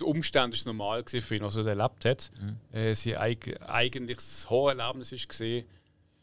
[0.00, 2.30] der Umstand ist normal gewesen für ihn, was er erlebt hat.
[2.72, 5.64] Äh, sein eig eigentlich das hohe Erlebnis ist gesehen,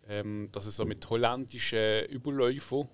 [0.07, 2.87] ähm, dass er so mit holländischen Überläufern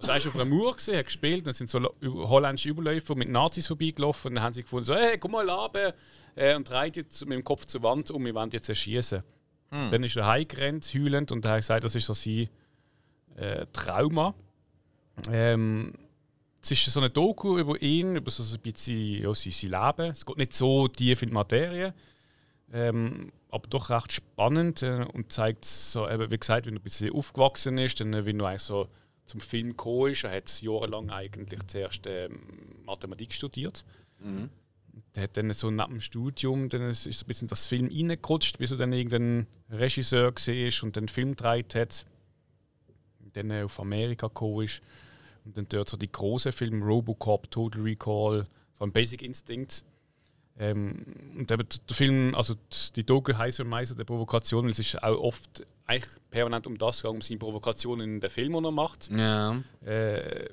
[0.00, 3.28] also er ist auf einer Mauer gesehen, hat gespielt, dann sind so holländische Überläufer mit
[3.28, 5.92] Nazis vorbeigelaufen und dann haben sie gefunden, so, hey, komm mal runter
[6.38, 9.22] äh, und dreht jetzt mit dem Kopf zur Wand um, wir wollen jetzt erschießen.
[9.90, 12.48] Dann ist er heimgerannt, heulend und er hat gesagt, das ist so sein
[13.36, 14.34] äh, Trauma.
[15.30, 15.92] Ähm,
[16.62, 20.10] es ist so eine Doku über ihn, über so ein bisschen ja, sein, sein Leben.
[20.10, 21.94] Es geht nicht so tief in die Materie,
[22.72, 26.82] ähm, aber doch recht spannend äh, und zeigt so, eben, wie gesagt, wenn er ein
[26.82, 28.88] bisschen aufgewachsen ist, dann, äh, wie er eigentlich so
[29.26, 30.24] zum Film gekommen ist.
[30.24, 32.40] Er hat jahrelang eigentlich zuerst ähm,
[32.84, 33.84] Mathematik studiert.
[35.14, 38.58] Der hat dann so nach dem Studium, dann ist so ein bisschen das Film reingerutscht,
[38.58, 42.04] bis er dann irgendein Regisseur gesehen ist und den Film gedreht hat.
[43.32, 44.80] Dann auf Amerika gekommen ist.
[45.44, 49.82] Und dann dort so die großen Filme Robocop, Total Recall, von Basic Instinct.
[50.58, 51.04] Ähm,
[51.38, 52.54] und eben der Film, also
[52.96, 56.98] die- Doku heißt Meister der Provokation, weil es ist auch oft eigentlich permanent um das
[56.98, 59.08] gegangen, um seine Provokationen in den Film, die er macht.
[59.14, 59.62] Ja.
[59.84, 60.48] Äh,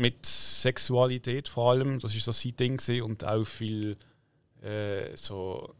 [0.00, 2.00] mit Sexualität vor allem.
[2.00, 3.02] Das ist so sein Ding gewesen.
[3.02, 3.96] und auch viel
[4.62, 5.74] äh, so,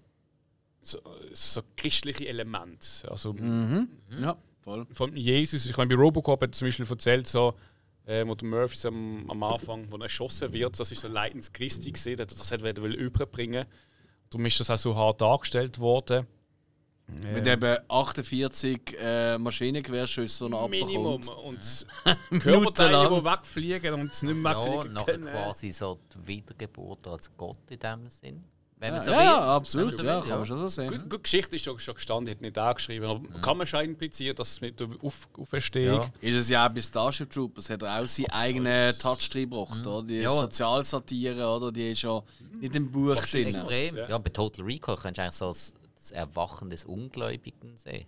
[0.82, 0.98] so,
[1.32, 2.86] so christliche Elemente.
[3.10, 3.88] Also Mhm.
[4.20, 4.86] Ja, voll.
[4.92, 7.54] von Jesus, ich meine, bei Robocop hat er zum Beispiel erzählt, so,
[8.06, 11.52] äh, wo der Murphy am, am Anfang, wo er erschossen wird, das ist so Leidens
[11.52, 13.66] Christi gesehen, das das hat er will überbringen.
[14.30, 16.26] Darum ist das auch so hart dargestellt worden.
[17.34, 21.20] Mit eben 48 äh, Maschinengewehrschüsse, die er Minimum.
[21.22, 21.44] abbekommt.
[21.44, 21.86] Und
[22.30, 22.62] Minutenlang.
[22.62, 25.26] Körperteile, die wegfliegen und es nicht mehr Ja, nachher können.
[25.32, 28.44] quasi so die Wiedergeburt als Gott in dem Sinn.
[28.82, 29.24] Wenn man Ja, so ja, will.
[29.26, 29.94] ja, absolut.
[29.98, 30.36] So Ja, will, kann ja.
[30.36, 30.88] man schon so sehen.
[30.88, 33.04] Gut, gut, Geschichte ist schon, schon gestanden, hat nicht auch geschrieben.
[33.04, 36.00] Aber kann man schon implizieren, dass es mit der Auf Auferstehung.
[36.22, 36.28] Ja.
[36.28, 40.06] Ist es ja auch bei Starship Troopers, hat er auch seinen eigenen Touch reingebracht, oder?
[40.06, 40.30] Die Ja.
[40.30, 41.70] Sozialsatire, oder?
[41.70, 42.22] Die ist schon
[42.58, 43.48] nicht im Buch drin.
[43.48, 43.96] Extrem.
[43.96, 44.08] Ja.
[44.08, 48.06] Ja, bei Total Recall kannst du eigentlich so das, das Erwachen des Ungläubigen sehen.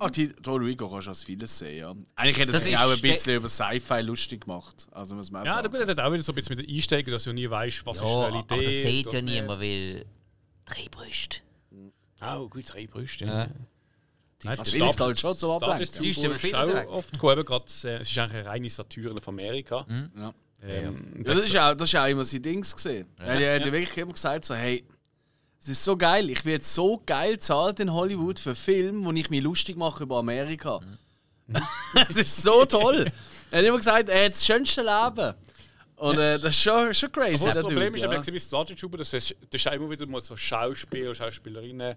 [0.00, 1.94] Ah, die Rico kannst du als vieles sehen, ja.
[2.14, 4.86] Eigentlich hätte er Das sich auch ein bisschen über Sci-Fi lustig gemacht.
[4.92, 5.70] Also muss man auch Ja, sagen.
[5.72, 7.98] der Gute hat auch wieder so ein bisschen mit Einsteigen, dass du nie weißt, was
[7.98, 8.66] Ja, ist aber Realität.
[8.66, 10.04] das sieht ja niemand, weil
[10.66, 11.38] drei Brüste.
[12.20, 13.24] Oh, gut, drei Brüste.
[13.24, 13.38] Ja.
[13.44, 13.48] Ja.
[14.44, 15.88] Nein, Das hilft halt schon Ablenken.
[15.94, 18.70] Die Die stimmen ist auch oft gut, eben gerade, äh, es ist eigentlich eine reine
[18.70, 19.84] Satire auf Amerika.
[20.16, 20.34] Ja.
[20.62, 23.06] Ähm, Ja, das ist auch, das ist auch immer sein Ding gesehen.
[23.16, 23.72] Er hat ja.
[23.72, 24.84] wirklich immer gesagt so, hey,
[25.60, 29.30] es ist so geil, ich werde so geil zahlt in Hollywood für Filme, wo ich
[29.30, 30.80] mich lustig mache über Amerika.
[32.08, 33.10] Es ist so toll.
[33.50, 35.34] er hat immer gesagt, er hat das schönste Leben.
[35.96, 37.44] Und äh, das ist schon, schon crazy.
[37.44, 38.12] Aber das Problem ist, ja.
[38.12, 38.26] ja.
[38.26, 41.96] wie Star Trooper, das ist, immer wieder mal so Schauspieler, Schauspielerinnen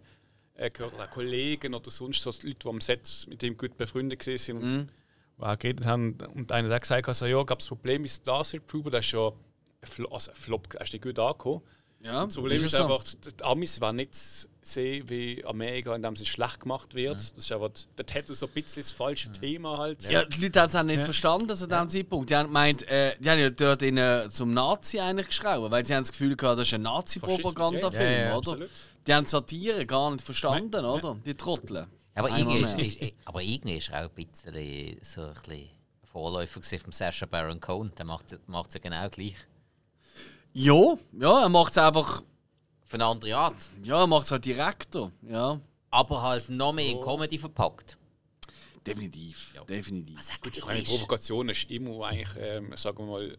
[0.56, 4.24] äh, gehört, oder Kollegen oder sonst so Leute, die am Set mit ihm gut befreundet
[4.24, 4.90] sind und Mhm.
[5.38, 6.18] auch geredet haben.
[6.34, 9.34] Und einer hat gesagt, also, ja, gab es Problem mit Star Trooper, das ist schon
[9.82, 11.62] ein Flop, also ein Flop, ist nicht gut angekommen.
[12.04, 12.84] Ja, Das Problem ist so.
[12.84, 14.16] einfach, die Amis wollen nicht
[14.64, 17.16] sehen, wie Amerika in dem Sinne schlecht gemacht wird.
[17.16, 20.04] Das ist einfach, dort hat er so ein bisschen das falsche Thema halt.
[20.10, 22.30] Ja, die Leute haben es auch nicht verstanden zu diesem Zeitpunkt.
[22.30, 25.84] Die haben gemeint, äh, die haben ja dort ihn, äh, zum Nazi eigentlich geschrauben, weil
[25.86, 28.38] sie haben das Gefühl gehabt, das ist ein Nazi-Propagandafilm, Ja, ja, ja, oder?
[28.52, 28.70] absolut.
[29.08, 31.18] Die haben Satire gar nicht verstanden, oder?
[31.26, 31.88] Die Trottel.
[32.14, 35.70] Aber irgendwie, ist, ist, aber irgendwie ist auch ein bisschen so ein bisschen
[36.04, 37.92] Vorläufer gewesen vom Sasha Baron Cohen.
[37.98, 39.36] Der macht es ja genau gleich.
[40.54, 42.22] Ja, ja, er macht es einfach,
[42.86, 43.56] Auf eine andere Art.
[43.84, 45.12] ja, er macht es halt direkter.
[45.22, 47.98] Ja, Aber halt noch mehr in Comedy verpackt.
[48.86, 49.64] definitiv, Ja.
[49.64, 50.18] definitiv.
[50.18, 50.84] Was sagt Gut, ich meine?
[50.84, 53.38] Provokation ist immer eigentlich, ähm, sagen wir mal,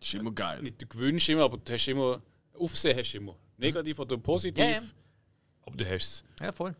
[0.00, 0.60] ist immer geil.
[0.62, 2.20] nicht der gewünscht immer, aber du hast immer,
[2.58, 3.36] Aufsehen hast du immer.
[3.56, 4.64] Negativ oder positiv.
[4.64, 4.82] Ja, ja.
[5.66, 6.24] Aber du hast es.
[6.40, 6.74] Ja, voll.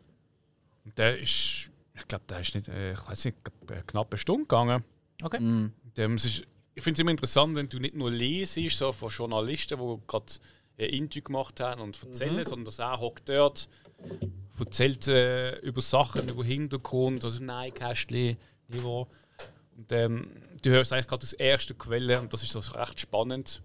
[0.85, 4.17] Und der ist, ich glaube, der ist nicht, äh, ich weiß nicht, glaub, eine knappe
[4.17, 4.83] Stunde gegangen.
[5.23, 5.39] Okay.
[5.39, 5.73] Mhm.
[5.97, 6.43] Dem, ist,
[6.75, 10.33] ich finde es immer interessant, wenn du nicht nur lesest so von Journalisten, die gerade
[10.77, 13.69] ein Interview gemacht haben und erzählen, sondern dass er hockt dort,
[14.59, 19.07] erzählt äh, über Sachen, über Hintergrund, also Nein-Kästchen, Niveau.
[19.77, 20.27] Und ähm,
[20.61, 23.61] du hörst eigentlich gerade aus erster Quelle und das ist das recht spannend.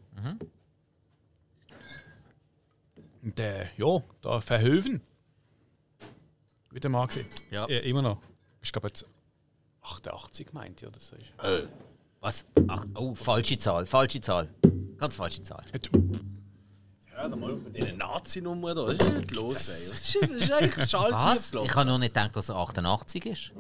[3.23, 5.01] Und äh, ja, da Verhöven.
[6.71, 7.27] Wieder mal gesehen.
[7.51, 7.67] Ja.
[7.67, 8.19] Äh, immer noch.
[8.63, 9.05] Ich glaube jetzt
[9.83, 11.17] 88 meint ihr oder so.
[12.21, 12.45] Was?
[12.69, 14.49] Ach, oh, falsche Zahl, falsche Zahl.
[14.99, 15.65] Ganz falsche Zahl.
[17.15, 18.87] Hör doch mal auf mit diesen Nazi-Nummern da.
[18.87, 19.91] Was ist denn nicht los, ey?
[19.91, 21.53] Was ist, das ist eigentlich Was?
[21.55, 23.53] Ich habe nur nicht gedacht, dass er 88 ist.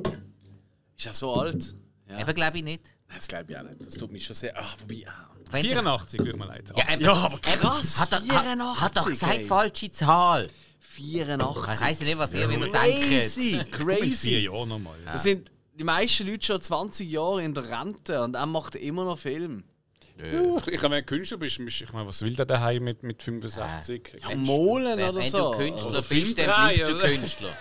[0.96, 1.74] Ist er so alt?
[2.08, 2.20] Ja.
[2.20, 2.84] Eben glaube ich nicht.
[3.08, 3.80] Nein, Das glaube ich auch nicht.
[3.80, 4.56] Das tut mich schon sehr.
[4.58, 5.04] Ah, wobei.
[5.06, 5.28] Ah.
[5.50, 6.72] Wenn der- 84, tut mir leid.
[6.76, 9.44] Ja, eben, Ja, aber eben, krass, Hat er, hat, 84, hat doch gesagt, ey.
[9.44, 10.46] falsche Zahl.
[10.80, 11.74] 84.
[11.74, 12.74] Ich weiss nicht, was ihr wieder denkt.
[12.74, 14.38] Crazy, In vier crazy.
[14.38, 14.96] Jahren nochmal.
[15.06, 15.50] Das sind
[15.80, 19.64] die meisten Leute schon 20 Jahre in der Rente und er macht immer noch Film.
[20.18, 23.02] Ich, ich meine, wenn du Künstler bist, bist- ich meine, was will der daheim mit,
[23.02, 24.18] mit 65?
[24.20, 25.50] Ja, Molen Wenn, oder wenn so.
[25.52, 26.98] du Künstler Oder bist, dann bleibst du?
[26.98, 27.56] Künstler.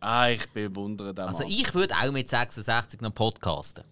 [0.00, 1.50] Ah, ich bewundere den Also Mann.
[1.52, 3.84] ich würde auch mit 66 noch podcasten.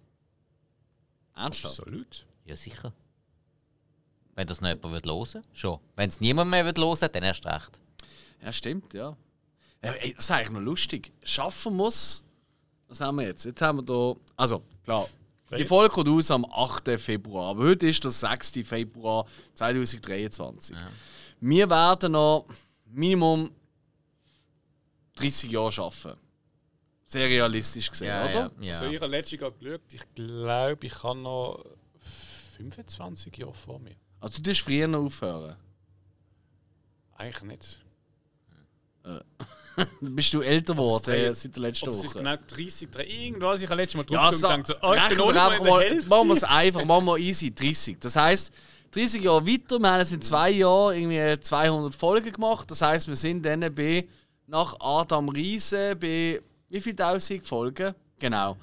[1.34, 1.80] Ernsthaft?
[1.80, 2.26] Absolut.
[2.45, 2.93] Ja, sicher.
[4.34, 5.80] Wenn das noch jemand wird hören schon.
[5.97, 7.80] Wenn es niemand mehr wird hören dann erst recht.
[8.43, 9.16] Ja, stimmt, ja.
[9.82, 11.11] ja ey, das ist eigentlich noch lustig.
[11.24, 12.22] Schaffen muss.
[12.89, 13.45] Was haben wir jetzt?
[13.45, 14.14] Jetzt haben wir da.
[14.37, 15.09] Also, klar.
[15.57, 16.99] Die Folge kommt aus am 8.
[17.01, 17.51] Februar.
[17.51, 18.53] Aber heute ist der 6.
[18.64, 20.76] Februar 2023.
[21.41, 22.47] Wir werden noch
[22.87, 23.51] Minimum
[25.16, 26.18] 30 Jahre arbeiten.
[27.05, 28.51] Sehr realistisch gesehen, Ja, oder?
[28.61, 28.91] ja, Also ja.
[28.91, 31.64] ich habe letztes Jahr geschaut, ich glaube, ich habe noch
[32.57, 33.95] 25 Jahre vor mir.
[34.18, 35.57] Also, du darfst früher noch aufhören.
[37.12, 37.80] Eigentlich nicht.
[40.01, 42.18] Bist du älter geworden äh, seit der letzten Oder es ist Woche?
[42.18, 43.61] genau 30, 30 irgendwas.
[43.62, 46.09] Ich habe letztes Mal drauf Ja, so, gedacht, so, oh, ich bin mal einfach jetzt
[46.09, 47.99] machen wir es einfach, machen wir easy, 30.
[48.01, 48.53] Das heisst,
[48.93, 52.70] 30 Jahre weiter, wir haben in zwei Jahren irgendwie 200 Folgen gemacht.
[52.70, 54.07] Das heisst, wir sind dann bei,
[54.47, 57.95] nach Adam Riese bei wie viel tausend Folgen?
[58.18, 58.57] Genau.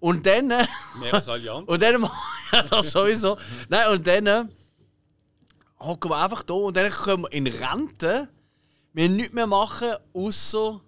[0.00, 0.48] Und dann.
[1.00, 1.64] Mehr als alle anderen.
[1.66, 2.02] Und dann.
[2.52, 3.38] ja, das sowieso.
[3.68, 4.26] Nein, und dann.
[4.26, 4.44] äh,
[5.78, 8.28] Hocken wir einfach da und dann können wir in Rente.
[8.96, 10.80] Wir haben nichts mehr machen, außer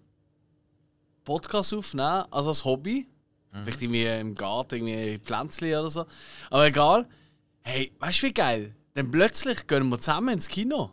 [1.24, 3.06] Podcast aufnehmen, also als Hobby.
[3.52, 6.06] Vielleicht irgendwie im Garten, irgendwie Pflänzchen oder so.
[6.48, 7.06] Aber egal.
[7.60, 8.74] Hey, weißt du wie geil?
[8.94, 10.90] Dann plötzlich gehen wir zusammen ins Kino.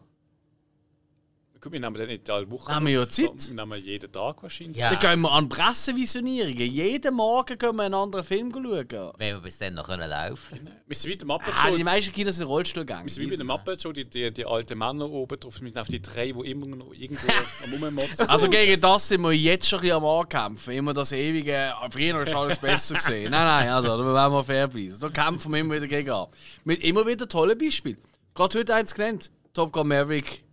[1.66, 2.72] Gut, wir nehmen dann nicht alle Wochen.
[2.72, 3.48] Haben wir ja Zeit.
[3.50, 4.78] Wir nehmen jeden Tag wahrscheinlich.
[4.78, 4.92] Ja.
[4.92, 6.72] Dann gehen wir an Pressevisionierungen.
[6.72, 9.14] Jeden Morgen gehen wir einen anderen Film schauen.
[9.18, 11.76] Wenn wir bis dann noch können laufen Wir sind wieder im Muppet Ah, Show.
[11.76, 13.06] die meisten Kinos sind Rollstuhlgänge.
[13.06, 15.60] Wir sind wie bei der Muppet Show, die, die, die alten Männer oben drauf.
[15.60, 17.28] Wir sind auf die drei, die immer noch irgendwo
[17.64, 20.72] am Rummotzen Also gegen das sind wir jetzt schon ein bisschen am Ankämpfen.
[20.72, 23.32] Immer das ewige, ah, früher ist alles besser gesehen.
[23.32, 24.96] Nein, nein, also da wollen wir fair bleiben.
[25.02, 26.28] Da kämpfen wir immer wieder gegen an.
[26.64, 27.98] Mit immer wieder tollen Beispielen.
[28.36, 29.32] Gerade heute eins genannt.
[29.56, 30.45] Top Gun Maverick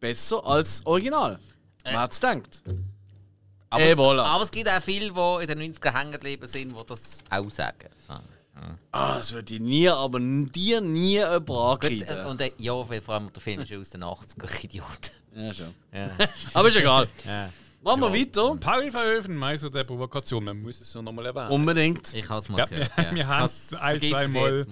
[0.00, 1.38] besser als Original.
[1.84, 2.62] Wer hat's gedacht?
[3.70, 4.22] aber, voilà.
[4.22, 7.50] aber es gibt auch viele, die in den 90ern hängen geblieben sind, die das auch
[7.50, 7.88] sagen.
[8.06, 8.14] So.
[8.90, 12.08] Ah, das würde ich nie, aber dir nie jemand Gut, ankreiden.
[12.08, 14.64] äh, und äh, ja, weil vor allem der Film ist ja aus den 80er, ich
[14.64, 15.12] Idiot.
[15.34, 15.74] Ja, schon.
[15.92, 16.10] Ja.
[16.54, 17.06] Aber ist egal.
[17.24, 17.50] ja.
[17.82, 18.56] Machen wir weiter.
[18.56, 20.42] Paul Verhoeven, mal so der Provokation.
[20.42, 21.50] Man muss es so nochmal erwähnen.
[21.50, 22.12] Unbedingt.
[22.12, 22.96] Ich habe es mal Ja, gehört.
[22.96, 23.14] wir- Ja.
[23.14, 24.64] wir haben es ein, zwei mal.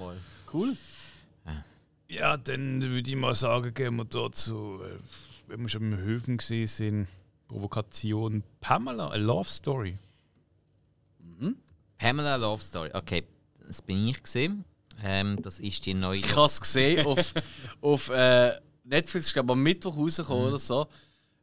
[0.52, 0.76] Cool.
[2.08, 4.98] Ja, dann würde ich mal sagen, gehen wir dazu, äh,
[5.48, 7.08] wenn wir schon im Höfen gesehen sind,
[7.48, 9.98] Provokation Pamela, a Love Story.
[11.98, 12.90] Pamela Love Story.
[12.92, 13.24] Okay,
[13.66, 14.64] das bin ich gesehen.
[15.02, 16.18] Ähm, das ist die neue.
[16.18, 17.34] Ich habe es gesehen auf,
[17.80, 18.52] auf äh,
[18.84, 20.86] Netflix, ich glaube am Mittwoch rausgekommen oder so.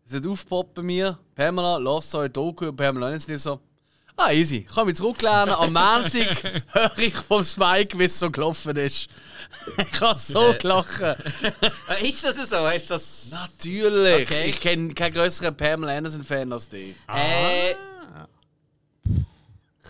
[0.05, 3.59] Es hat aufgepoppt bei mir, Pamela, Love Story, Doku, Pamela und jetzt nicht so.
[4.15, 4.61] Ah, easy.
[4.63, 5.55] Kann mich zurücklernen.
[5.55, 9.09] Am Montag höre ich vom Spike, wie es so gelaufen ist.
[9.91, 10.57] ich habe so Äh.
[10.59, 11.01] gelacht.
[11.01, 11.15] Äh,
[12.09, 12.57] ist das so?
[12.57, 13.31] Hast das?
[13.31, 14.29] Natürlich.
[14.29, 14.49] Okay.
[14.49, 16.95] Ich kenne keinen größeren Pamela Anderson-Fan als dich.
[17.07, 17.75] Äh,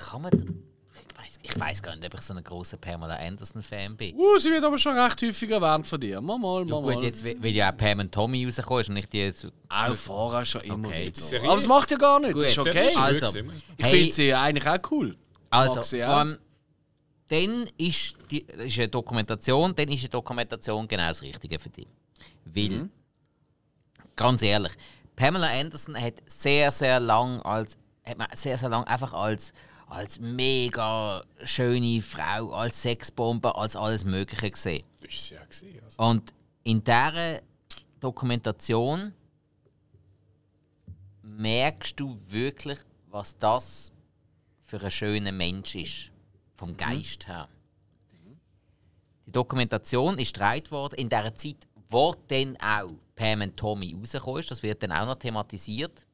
[0.10, 0.32] kann man.
[1.56, 4.16] Ich weiß, gar nicht, ob ich so ein großer Pamela Anderson-Fan bin.
[4.16, 6.20] Uh, sie wird aber schon recht häufig erwähnt von dir.
[6.22, 6.82] Mal, mal, Ja, mal.
[6.82, 7.04] gut, mal.
[7.04, 9.48] jetzt, weil ja auch Pam und Tommy rausgekommen ist und nicht die jetzt.
[9.70, 11.12] Auch vorher schon immer Okay.
[11.16, 11.44] wieder.
[11.44, 12.42] Aber es macht ja gar nichts.
[12.42, 12.96] Ist okay.
[12.96, 13.28] Also.
[13.78, 13.92] Ich Hey.
[14.00, 15.16] finde sie eigentlich auch cool.
[15.50, 16.38] Also, vor allem,
[17.30, 21.70] dann ist, die, das ist eine Dokumentation, dann ist eine Dokumentation genau das Richtige für
[21.70, 21.88] dich.
[22.46, 22.90] Weil,
[24.16, 24.74] ganz ehrlich,
[25.16, 29.54] Pamela Anderson hat sehr, sehr lang als, hat man sehr, sehr lang einfach als,
[29.88, 34.84] als mega schöne Frau, als Sexbombe, als alles Mögliche gesehen.
[35.02, 35.84] Das ist ja gesehen.
[35.84, 36.04] Also.
[36.04, 37.42] Und in dieser
[38.00, 39.14] Dokumentation
[41.22, 42.80] merkst du wirklich,
[43.10, 43.92] was das
[44.62, 46.12] für ein schöner Mensch ist,
[46.56, 47.48] vom Geist her.
[49.26, 54.40] Die Dokumentation ist gedreht worden in der Zeit, wo dann auch Pam und Tommy rausgekommen
[54.40, 54.52] ist.
[54.52, 56.06] Das wird dann auch noch thematisiert.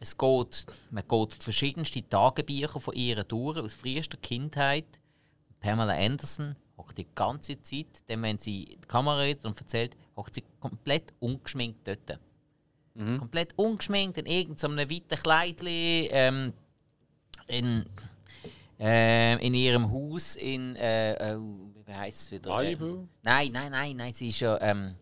[0.00, 4.86] Es geht, man geht verschiedenste Tagebücher von ihr durch, aus frühester Kindheit.
[5.60, 9.96] Pamela Anderson hockt die ganze Zeit, dann, wenn sie in die Kamera redet und erzählt,
[10.16, 12.20] hockt sie komplett ungeschminkt dort.
[13.18, 16.52] Komplett ungeschminkt, in irgendeinem weiten Kleidchen, ähm,
[17.46, 17.84] in,
[18.78, 21.38] ähm, in ihrem Haus in, äh, äh,
[21.84, 22.50] wie heißt es wieder?
[22.50, 23.06] Malibu?
[23.22, 24.94] Nein, nein, nein, nein, sie ist ja, ähm,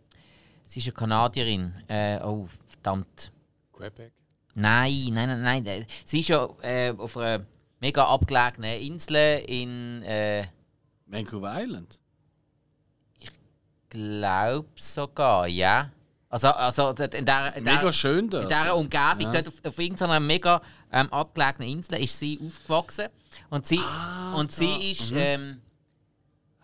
[0.64, 1.72] sie ist ja Kanadierin.
[1.86, 3.30] Äh, oh, verdammt.
[3.72, 4.12] Quebec.
[4.54, 5.66] Nein, nein, nein, nein.
[5.66, 7.44] äh, Sie ist ja äh, auf einer
[7.80, 10.46] mega abgelegenen Insel in, äh,
[11.06, 11.98] Vancouver Island.
[13.90, 15.90] glaube sogar, ja.
[16.28, 18.50] Also, also in der, in Mega der, schön in dort.
[18.50, 23.06] dieser Umgebung, dort auf, auf irgendeiner mega ähm, abgelegenen Insel, ist sie aufgewachsen.
[23.50, 23.78] Und sie,
[24.36, 25.12] und sie ist.
[25.14, 25.60] Ähm,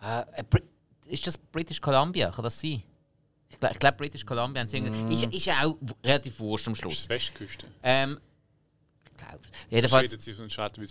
[0.01, 0.63] äh, Bri-
[1.05, 2.31] ist das British Columbia?
[2.31, 2.83] Kann das sein?
[3.51, 4.65] Ich glaube, glaub, British Columbia.
[4.71, 7.03] irgendwie- Ist, ist ja auch relativ wurscht am Das ist Schluss.
[7.03, 7.67] die Westküste.
[7.83, 8.19] Ähm,
[9.05, 9.39] ich glaube
[9.69, 10.13] Jedenfalls.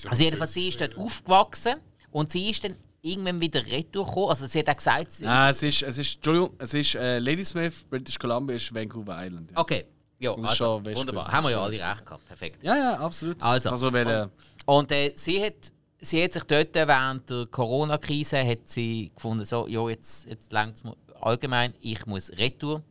[0.09, 1.75] Also jedenfalls, sie ist dort aufgewachsen
[2.11, 4.31] und sie ist dann irgendwann wieder retour gekommen.
[4.31, 5.13] Also sie hat auch gesagt...
[5.13, 9.25] sie- Nein, es ist, es ist, Entschuldigung, es ist äh, Ladysmith, British Columbia ist Vancouver
[9.25, 9.51] Island.
[9.53, 9.87] Ja, Okay,
[10.19, 11.33] ja, also, wunderbar.
[11.33, 12.27] Haben wir ja alle recht gehabt.
[12.29, 12.63] Perfekt.
[12.63, 13.43] ja, ja absolut.
[13.43, 14.29] Also, also weil, äh,
[14.67, 19.67] Und äh, sie, hat, sie hat sich dort während der Corona-Krise hat sie gefunden, so,
[19.67, 20.85] ja, jetzt, jetzt längt es
[21.23, 22.83] allgemein, ich muss retour.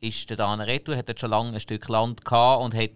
[0.00, 2.90] Ist dort an retour, hat dort schon lange ein Stück Land gehabt und hat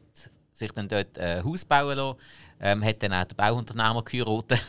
[0.52, 2.18] sich dann dort ein Haus bauen lassen.
[2.60, 4.60] Ähm, hat dann auch den Bauunternehmer geheiratet.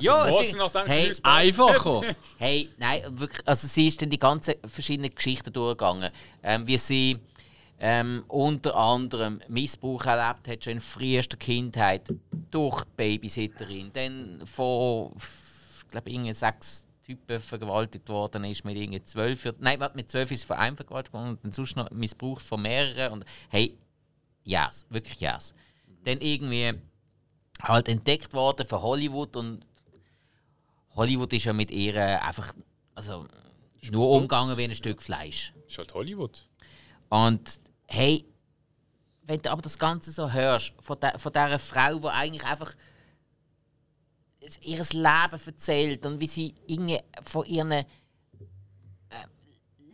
[0.00, 2.02] ja, was sie- nachdem hey, einfacher.
[2.38, 6.10] Hey, nein, wirklich, also sie ist dann die ganzen verschiedenen Geschichten durchgegangen.
[6.42, 7.18] Ähm, wie sie
[7.78, 12.12] ähm, unter anderem Missbrauch erlebt hat, schon in frühester Kindheit,
[12.50, 19.02] durch die Babysitterin, dann von, ich glaube, irgendwie sechs Typen vergewaltigt worden ist, mit irgendwie
[19.02, 22.62] zwölf, nein, mit zwölf ist von einem vergewaltigt worden und dann sonst noch Missbrauch von
[22.62, 23.76] mehreren und hey,
[24.44, 25.54] yes, wirklich yes.
[26.04, 26.72] Dann irgendwie
[27.60, 29.66] halt entdeckt worden für Hollywood und
[30.94, 32.54] Hollywood ist ja mit ihr äh, einfach
[32.94, 33.26] also
[33.90, 35.54] nur umgegangen wie ein Stück Fleisch.
[35.66, 36.46] Ist halt Hollywood.
[37.08, 38.24] Und hey,
[39.24, 42.74] wenn du aber das Ganze so hörst, von, der, von dieser Frau, die eigentlich einfach
[44.62, 47.84] ihr Leben erzählt und wie sie irgendwie von ihren äh,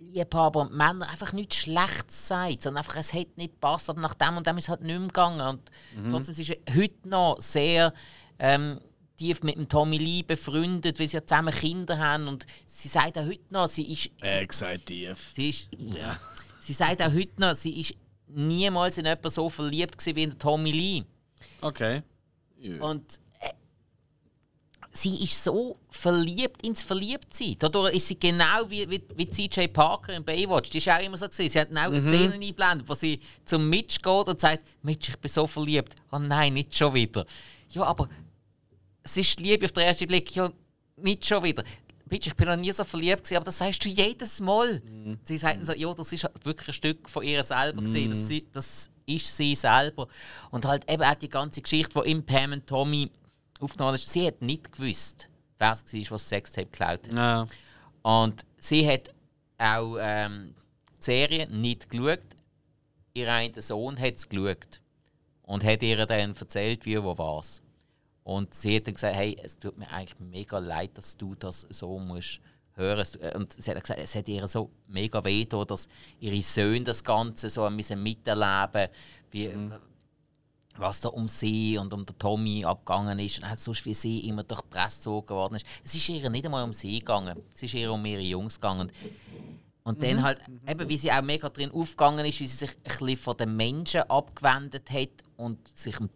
[0.01, 4.15] Liebhaber und Männern einfach nichts Schlechtes sagt, sondern einfach, es hat nicht gepasst, oder nach
[4.15, 5.41] dem und dem ist es halt nicht mehr gegangen.
[5.41, 6.11] Und Mhm.
[6.11, 7.93] trotzdem ist sie heute noch sehr
[8.39, 8.81] ähm,
[9.17, 13.19] tief mit dem Tommy Lee befreundet, weil sie ja zusammen Kinder haben und sie sagt
[13.19, 15.33] auch heute noch, sie ist Er gesagt tief.
[15.35, 15.69] Sie, ist,
[16.61, 17.95] sie sagt auch heute noch, sie ist
[18.29, 21.05] niemals in jemanden so verliebt gewesen wie in Tommy Lee.
[21.61, 22.03] Okay.
[22.61, 22.81] Ja.
[22.83, 23.19] Und äh,
[25.03, 27.57] sie ist so verliebt ins Verliebtsein.
[27.59, 30.71] Dadurch ist sie genau wie, wie, wie CJ Parker in Baywatch.
[30.71, 31.51] Die ist auch immer so gewesen.
[31.51, 32.01] Sie hat auch Mhm.
[32.01, 35.95] Szenen eingeblendet, wo sie zum Mitch geht und sagt, Mitch, ich bin so verliebt.
[36.13, 37.27] Oh nein, nicht schon wieder.
[37.71, 38.09] Ja, aber
[39.03, 40.35] es ist Liebe auf den ersten Blick.
[40.35, 40.51] Ja,
[40.97, 41.63] nicht schon wieder.
[42.11, 44.83] Mitch, ich bin noch nie so verliebt gewesen, aber das sagst du jedes Mal.
[45.25, 48.11] Sie sagen so, ja, das ist halt wirklich ein Stück von ihr selber gewesen.
[48.11, 50.09] Das, sie- das ist sie selber.
[50.51, 53.11] Und halt eben auch die ganze Geschichte, die im Pam und Tommy
[53.61, 54.09] aufgenommen ist.
[54.13, 55.29] Sie hat nicht gewusst,
[55.59, 57.13] wer es war, was das Sextape geklaut hat.
[57.13, 57.47] Ja.
[58.03, 59.13] Und sie hat
[59.59, 60.55] auch ähm,
[60.99, 62.21] die Serie nicht geschaut.
[63.15, 64.81] Ihr einer Sohn hat es geschaut.
[65.43, 67.63] Und hat ihr dann erzählt, wie wo was.
[68.23, 71.61] Und sie hat dann gesagt, hey, es tut mir eigentlich mega leid, dass du das
[71.71, 72.41] so musst
[72.75, 73.01] hören.
[73.01, 75.89] Es- äh, Und sie hat gesagt, es hat ihr so mega weh dass
[76.21, 78.89] ihre Söhne das Ganze so müssen miterleben
[79.31, 79.47] wie
[80.79, 84.21] was da um sie und um den Tommy abgegangen ist und auch sonst wie sie
[84.21, 85.67] immer durch die Presse gezogen worden ist.
[85.85, 88.93] Es ist ihr nicht einmal um sie gegangen, es ist ihr um ihre Jungs gegangen.
[89.85, 92.83] Und dann halt, eben wie sie auch mega drin aufgegangen ist, wie sie sich ein
[92.85, 96.11] bisschen von den Menschen abgewendet hat und sich dem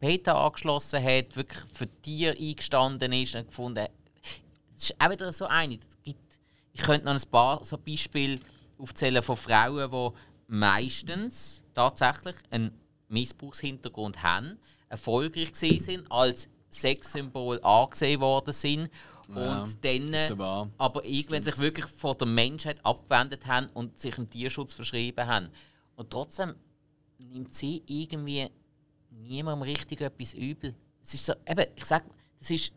[0.00, 3.86] Peter angeschlossen hat, wirklich für Tiere eingestanden ist und gefunden
[4.76, 5.78] es ist auch wieder so eine.
[6.02, 6.38] Gibt,
[6.72, 8.40] ich könnte noch ein paar so Beispiele
[8.78, 10.18] aufzählen von Frauen, die
[10.48, 12.78] meistens tatsächlich einen
[13.14, 14.58] Missbrauchshintergrund haben,
[14.88, 18.90] erfolgreich gewesen sind, als Sexsymbol angesehen worden sind
[19.34, 20.70] Ja, und dann wahr.
[20.76, 25.48] aber irgendwann sich wirklich von der Menschheit abgewendet haben und sich dem Tierschutz verschrieben haben.
[25.96, 26.54] Und trotzdem
[27.18, 28.48] nimmt sie irgendwie
[29.10, 30.74] niemandem richtig etwas übel.
[31.02, 32.04] Es ist so, eben, ich sag,
[32.38, 32.72] das ist.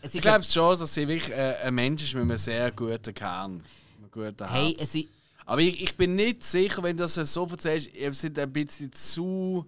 [0.00, 2.70] Es ist Ich glaube schon, dass sie wirklich äh, ein Mensch ist mit einem sehr
[2.72, 3.62] guten Kern.
[3.98, 4.94] Einem guten Herz.
[4.94, 5.08] hey,
[5.46, 8.92] Aber ich, ich bin nicht sicher, wenn du das so erzählst, es sind ein bisschen
[8.92, 9.66] zu.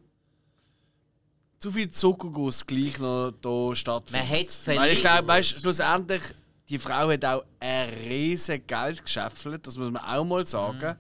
[1.64, 4.28] Zu viel Zuckerguss gleich noch da stattfindet.
[4.28, 6.22] Man hat's Weil ich glaube, weißt, schlussendlich,
[6.68, 10.98] die Frau hat auch ein riesen Geld geschäffelt, das muss man auch mal sagen.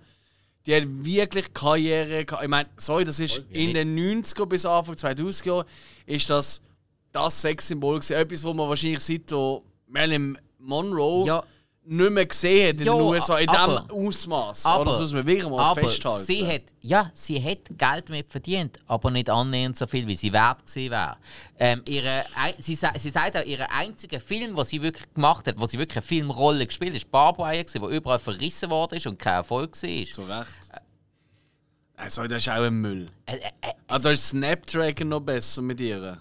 [0.64, 2.42] Die hat wirklich Karriere gehabt.
[2.42, 5.66] Ich meine, sorry, das ist in den 90er bis Anfang 2000er Jahren
[6.06, 6.62] ist das
[7.12, 8.16] das Sexsymbol gewesen.
[8.16, 11.44] Etwas, wo man wahrscheinlich seit der Marilyn Monroe Ja.
[11.86, 14.64] Nicht mehr gesehen hat in Ja, den USA in aber- diesem Ausmaß.
[14.66, 16.24] aber, das muss man wirklich mal aber festhalten.
[16.24, 20.32] sie hat, ja, sie hat Geld damit verdient, aber nicht annähernd so viel, wie sie
[20.32, 21.16] wert gewesen wäre.
[21.58, 22.24] Ähm, ihre,
[22.58, 25.98] sie, sie sagt auch, ihr einziger Film, den sie wirklich gemacht hat, wo sie wirklich
[25.98, 30.04] eine Filmrolle gespielt hat, war gewesen, wo überall verrissen worden ist und kein Erfolg war.
[30.06, 30.48] Zu Recht.
[31.96, 33.06] Also, das ist auch ein Müll.
[33.26, 36.18] Äh, äh, äh, Also, ist Snapdragon noch besser mit ihr?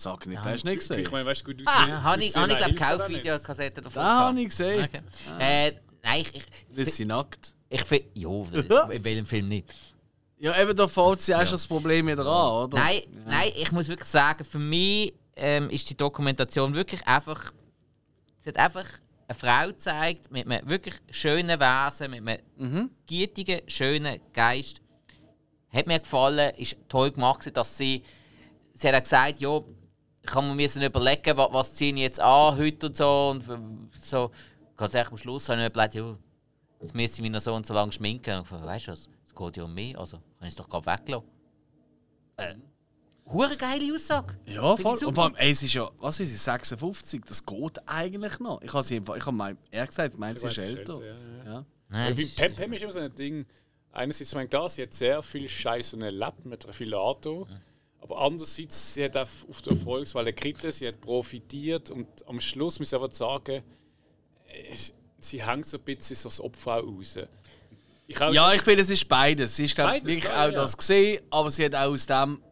[0.00, 1.00] Sag nicht, das hast du nicht gesehen.
[1.00, 3.22] Ich meine, weißt du, gut, du ah, sie- habe ich, hab ich glaube davon.
[3.22, 3.94] Gehabt.
[3.94, 4.84] habe ich gesehen.
[4.84, 5.00] Okay.
[5.38, 5.72] Äh,
[6.02, 6.44] nein, ich, ich,
[6.74, 7.54] Das ist sie nackt.
[7.68, 8.28] ich finde, ja,
[8.90, 9.74] in welchem Film nicht?
[10.38, 12.78] Ja, eben, da fällt sie auch schon das Problem wieder an, oder?
[12.78, 17.52] Nein, nein, ich muss wirklich sagen, für mich ähm, ist die Dokumentation wirklich einfach.
[18.42, 18.86] Sie hat einfach
[19.28, 22.90] eine Frau gezeigt mit einem wirklich schönen Wesen, mit einem Mhm.
[23.06, 24.80] gütigen, schönen Geist.
[25.68, 28.02] Hat mir gefallen, ist toll gemacht, dass sie.
[28.72, 29.60] Sie hat auch gesagt, ja,
[30.22, 33.30] ich kann mir müssen überlegen, was, was ziehe ich jetzt an heute und so.
[33.30, 34.30] Und so.
[34.76, 36.16] Ganz ehrlich, am Schluss habe ich mir überlegt, ja,
[36.80, 38.34] jetzt müsste ich mich noch so und so lange schminken.
[38.38, 40.56] Und ich dachte, weißt du was, es geht ja um mich, also kann ich es
[40.56, 41.28] doch gerade weglassen.
[42.36, 42.54] Äh,
[43.26, 44.36] hure geile Aussage.
[44.46, 44.98] Ja, voll.
[45.04, 47.22] Und vor allem, ey, es ist ja, was ist sie, 56?
[47.26, 48.60] Das geht eigentlich noch.
[48.62, 50.94] Ich habe sie, einfach- ich habe mein, eher gesagt, ich meine, sie ist älter.
[51.04, 51.44] ja, ja.
[51.52, 51.64] Ja.
[51.88, 53.46] Nein, Weil Pam, Pam ist immer so ein Ding.
[53.92, 57.46] Einerseits, ich meine, klar, sie hat sehr viel Scheiße erlebt mit viel Auto.
[58.00, 62.78] Aber andererseits, sie hat auch auf der Erfolgswelle geritten, sie hat profitiert und am Schluss
[62.78, 63.62] muss ich aber sagen,
[65.18, 67.18] sie hängt so ein bisschen so das Opfer auch raus.
[68.06, 69.54] Ich Ja, ich finde, es ist beides.
[69.54, 70.50] Sie ist, glaube Beides, wirklich auch ja.
[70.50, 72.42] das gesehen, aber sie hat auch aus dem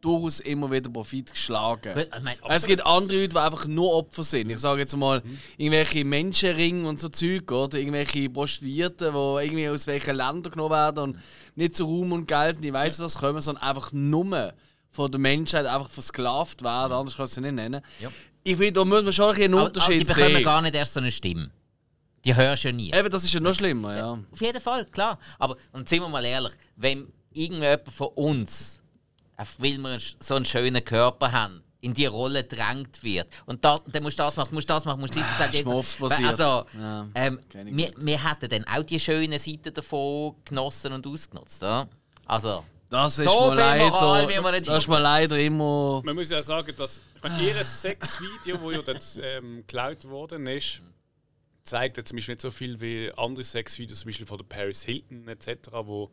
[0.00, 1.92] durchaus immer wieder Profit geschlagen.
[1.94, 4.50] Gut, ich Es gibt andere Leute, die einfach nur Opfer sind.
[4.50, 5.22] Ich sage jetzt mal,
[5.56, 7.78] irgendwelche Menschenringe und so Zeug, oder?
[7.78, 11.18] Irgendwelche Prostituierten, die irgendwie aus welchen Ländern genommen werden und
[11.56, 14.52] nicht zu Ruhm und Geld, ich weiß was kommen, sondern einfach nur
[14.90, 17.82] von der Menschheit einfach versklavt werden, anders kann ich es nicht nennen.
[18.00, 18.08] Ja.
[18.44, 20.44] Ich finde, da muss man schon einen Aber, aber die Unterschied bekommen sehen.
[20.44, 21.50] gar nicht erst so eine Stimme.
[22.24, 22.92] Die hörst du ja nie.
[22.92, 24.18] Eben, das ist ja noch schlimmer, ja.
[24.30, 25.18] Auf jeden Fall, klar.
[25.38, 28.82] Aber, und sind wir mal ehrlich, wenn irgendjemand von uns,
[29.58, 33.28] weil wir so einen schönen Körper haben, in die Rolle gedrängt wird.
[33.46, 35.64] Und da, dann musst du das machen, musst du das machen, musst du dies ist
[35.64, 36.28] mir oft passiert.
[36.30, 41.62] Also, Ja, ähm, wir, wir hätten dann auch die schönen Seiten davon genossen und ausgenutzt.
[41.62, 41.88] Oder?
[42.26, 46.00] Also, Das ist So Moral leider, das ist leider immer...
[46.04, 50.80] Man muss ja sagen, dass ich ihr Sexvideo, wo ja dort ähm, geklaut worden ist,
[51.64, 54.82] zeigt jetzt zum Beispiel nicht so viel wie andere Sexvideos, zum Beispiel von der Paris
[54.82, 56.10] Hilton etc., wo,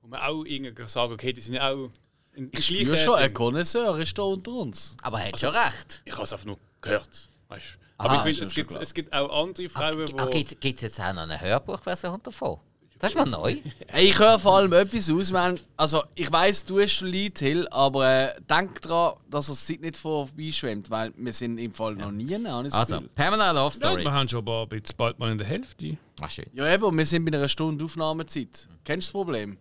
[0.00, 1.90] wo man auch irgendwie sagen, okay, die sind ja auch
[2.34, 4.96] in, Ich spüre schon, ein Connoisseur ist da unter uns.
[5.02, 6.02] aber er hat schon recht.
[6.04, 7.30] Ich habe es einfach nur gehört.
[7.48, 7.64] Weißt?
[7.98, 10.44] Ah, Aber ich ist finde, es es gibt auch andere Frauen, Ah, die.
[10.44, 12.58] Gibt es jetzt auch noch eine Hörbuchversion davon?
[13.02, 13.56] Das ist mal neu.
[13.96, 15.32] Ich höre vor allem etwas aus.
[15.32, 19.54] Man, also, ich weiss, du hast schon Lied, Hill, aber äh, denk daran, dass er
[19.54, 23.10] die Zeit nicht vorbeischwemmt, weil wir sind im Fall noch nie, das Also, Gefühl.
[23.14, 24.04] Pamela Love Ja, Story.
[24.04, 25.98] wir haben schon ein paar, jetzt bald mal in der Hälfte.
[26.20, 26.46] Ach, schön.
[26.54, 28.68] Ja, eben, wir sind bei einer Stunde Aufnahmezeit.
[28.84, 29.58] Kennst du das Problem?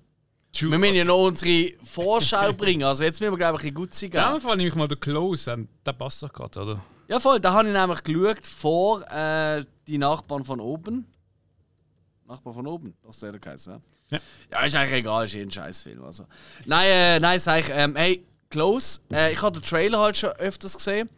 [0.54, 0.70] True.
[0.72, 3.76] Wir müssen ja noch unsere Vorschau bringen, also jetzt müssen wir, glaube ich, ein bisschen
[3.76, 4.12] gut sein.
[4.12, 5.68] In dem Fall nehme ich mal den Close an.
[5.86, 6.82] Der passt doch gerade, oder?
[7.08, 11.08] Ja, voll, da habe ich nämlich geschaut vor äh, die Nachbarn von oben.
[12.32, 14.20] Nachbarn von oben, das ist der geheißen, ja?
[14.52, 14.66] Ja.
[14.66, 16.04] Ist eigentlich egal, ist eh ein Scheißfilm.
[16.04, 16.26] Also.
[16.66, 20.32] Nein, äh, nein, sag ich, ähm, hey, Close, äh, ich habe den Trailer halt schon
[20.32, 21.10] öfters gesehen.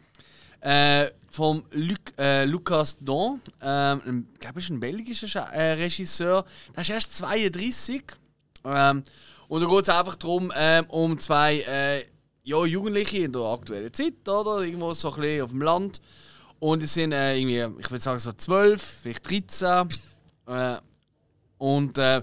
[0.60, 6.44] Äh, vom Luc, äh, Lucas Don, ähm, ich glaube, ist ein belgischer Scha- äh, Regisseur.
[6.74, 8.04] Der ist erst 32.
[8.64, 9.02] Ähm,
[9.48, 12.04] und da geht es einfach darum, ähm, um zwei äh,
[12.44, 14.62] ja, Jugendliche in der aktuellen Zeit, oder?
[14.62, 16.00] Irgendwo so ein bisschen auf dem Land.
[16.60, 19.88] Und die sind äh, irgendwie, ich würde sagen, so 12, vielleicht 13.
[21.58, 22.22] Und äh,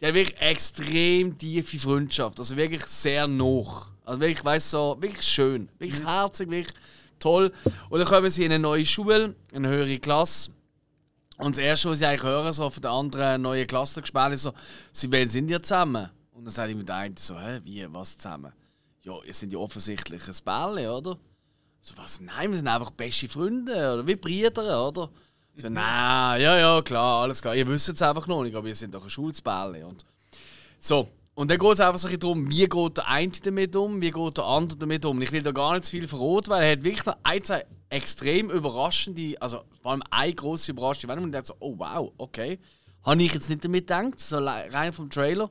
[0.00, 2.38] die haben wirklich extrem tiefe Freundschaft.
[2.38, 3.92] Also wirklich sehr noch.
[4.04, 5.68] Also wirklich, weißt so, wirklich schön.
[5.78, 6.74] Wirklich herzig, wirklich
[7.18, 7.52] toll.
[7.88, 10.50] Und dann kommen sie in eine neue Schule, in eine höhere Klasse.
[11.36, 14.52] Und das Erste, was sie eigentlich hören, so von den anderen neuen Klassengespänen, ist so,
[14.92, 16.10] sie wen sind ihr zusammen?
[16.32, 18.52] Und dann sagt ihm der eine so, hä, wie, was zusammen?
[19.02, 21.18] Ja, ihr seid ja offensichtlich ein Bälle, oder?
[21.80, 22.20] So, was?
[22.20, 25.10] Nein, wir sind einfach beste Freunde, oder wie Brüder, oder?
[25.60, 27.54] So, nein, ja, ja, klar, alles klar.
[27.54, 29.86] Ihr wisst es einfach noch nicht, aber ihr seid doch ein Schulsbälle.
[29.86, 30.04] Und
[30.78, 31.08] so.
[31.34, 34.10] Und dann geht es einfach so ein darum, wie geht der eine damit um, wie
[34.10, 35.16] geht der andere damit um.
[35.16, 37.64] Und Ich will da gar nicht zu viel verraten, weil er hat wirklich ein, zwei
[37.88, 41.24] extrem überraschende, also vor allem eine grosse überraschende Wendung.
[41.24, 42.58] Und ich dachte so, oh wow, okay.
[43.02, 45.50] Habe ich jetzt nicht damit gedacht, so rein vom Trailer.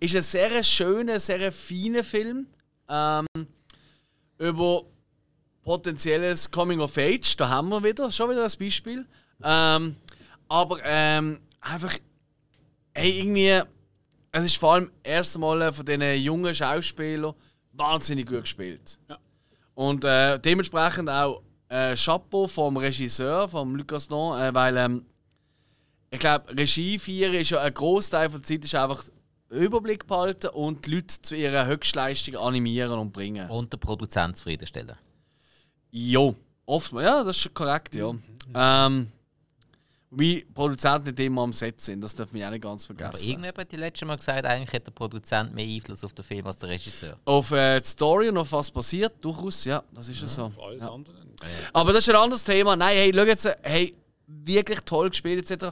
[0.00, 2.48] Ist ein sehr schöner, sehr feiner Film.
[2.88, 3.26] Ähm,
[4.38, 4.84] über
[5.64, 9.06] potenzielles Coming of Age, da haben wir wieder, schon wieder ein Beispiel.
[9.42, 9.96] Ähm,
[10.48, 11.94] aber ähm, einfach,
[12.94, 13.60] hey, irgendwie,
[14.32, 17.34] es ist vor allem erst Mal von diesen jungen Schauspielern
[17.72, 18.98] wahnsinnig gut gespielt.
[19.08, 19.18] Ja.
[19.74, 25.06] Und äh, dementsprechend auch äh, Chapeau vom Regisseur, vom Lucas Don, äh, weil ähm,
[26.10, 29.04] ich glaube, Regie 4 ist ja ein Großteil der Zeit ist einfach
[29.50, 33.48] Überblick behalten und die Leute zu ihrer Höchstleistung animieren und bringen.
[33.50, 34.96] Und den Produzent zufriedenstellen.
[35.90, 36.34] Jo,
[36.66, 38.14] oft, ja, das ist korrekt, ja.
[38.54, 39.10] Ähm,
[40.16, 43.28] wie Produzenten nicht immer am Set sind, das darf man ja nicht ganz Aber vergessen.
[43.28, 46.46] irgendjemand hat die letzte Mal gesagt, eigentlich hat der Produzent mehr Einfluss auf den Film
[46.46, 47.18] als der Regisseur.
[47.24, 50.42] Auf äh, die Story und auf was passiert, durchaus, ja, das ist ja so.
[50.44, 50.90] Auf alles Ja.
[50.92, 51.16] andere.
[51.72, 52.74] Aber das ist ein anderes Thema.
[52.76, 53.94] Nein, hey, schau jetzt, hey,
[54.26, 55.66] wirklich toll gespielt etc.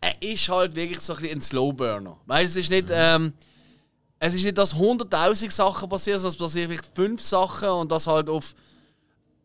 [0.00, 2.16] Er ist halt wirklich so ein bisschen ein Slowburner.
[2.26, 3.32] Weißt du, es ist nicht, ähm,
[4.18, 8.06] es ist nicht, dass 100.000 Sachen passieren, sondern es passieren vielleicht fünf Sachen und das
[8.06, 8.54] halt auf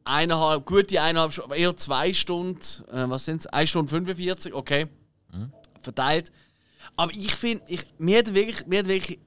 [0.07, 2.59] eineinhalb, gute eineinhalb Stunden, eher zwei Stunden,
[2.91, 3.47] äh, was sind es?
[3.47, 4.87] 1 Stunde 45, okay.
[5.81, 6.31] Verteilt.
[6.95, 9.19] Aber ich finde, ich, mir hat wirklich, mir hat wirklich,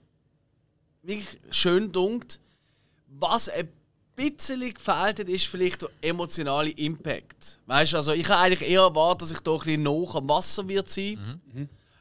[1.03, 2.41] wirklich schön dunkt,
[3.07, 3.69] was ein
[4.17, 7.59] bisschen gefehlt hat, ist vielleicht der emotionale Impact.
[7.67, 10.29] Weißt du, also ich habe eigentlich eher erwartet, dass ich da ein bisschen noch am
[10.29, 11.41] Wasser wird sein.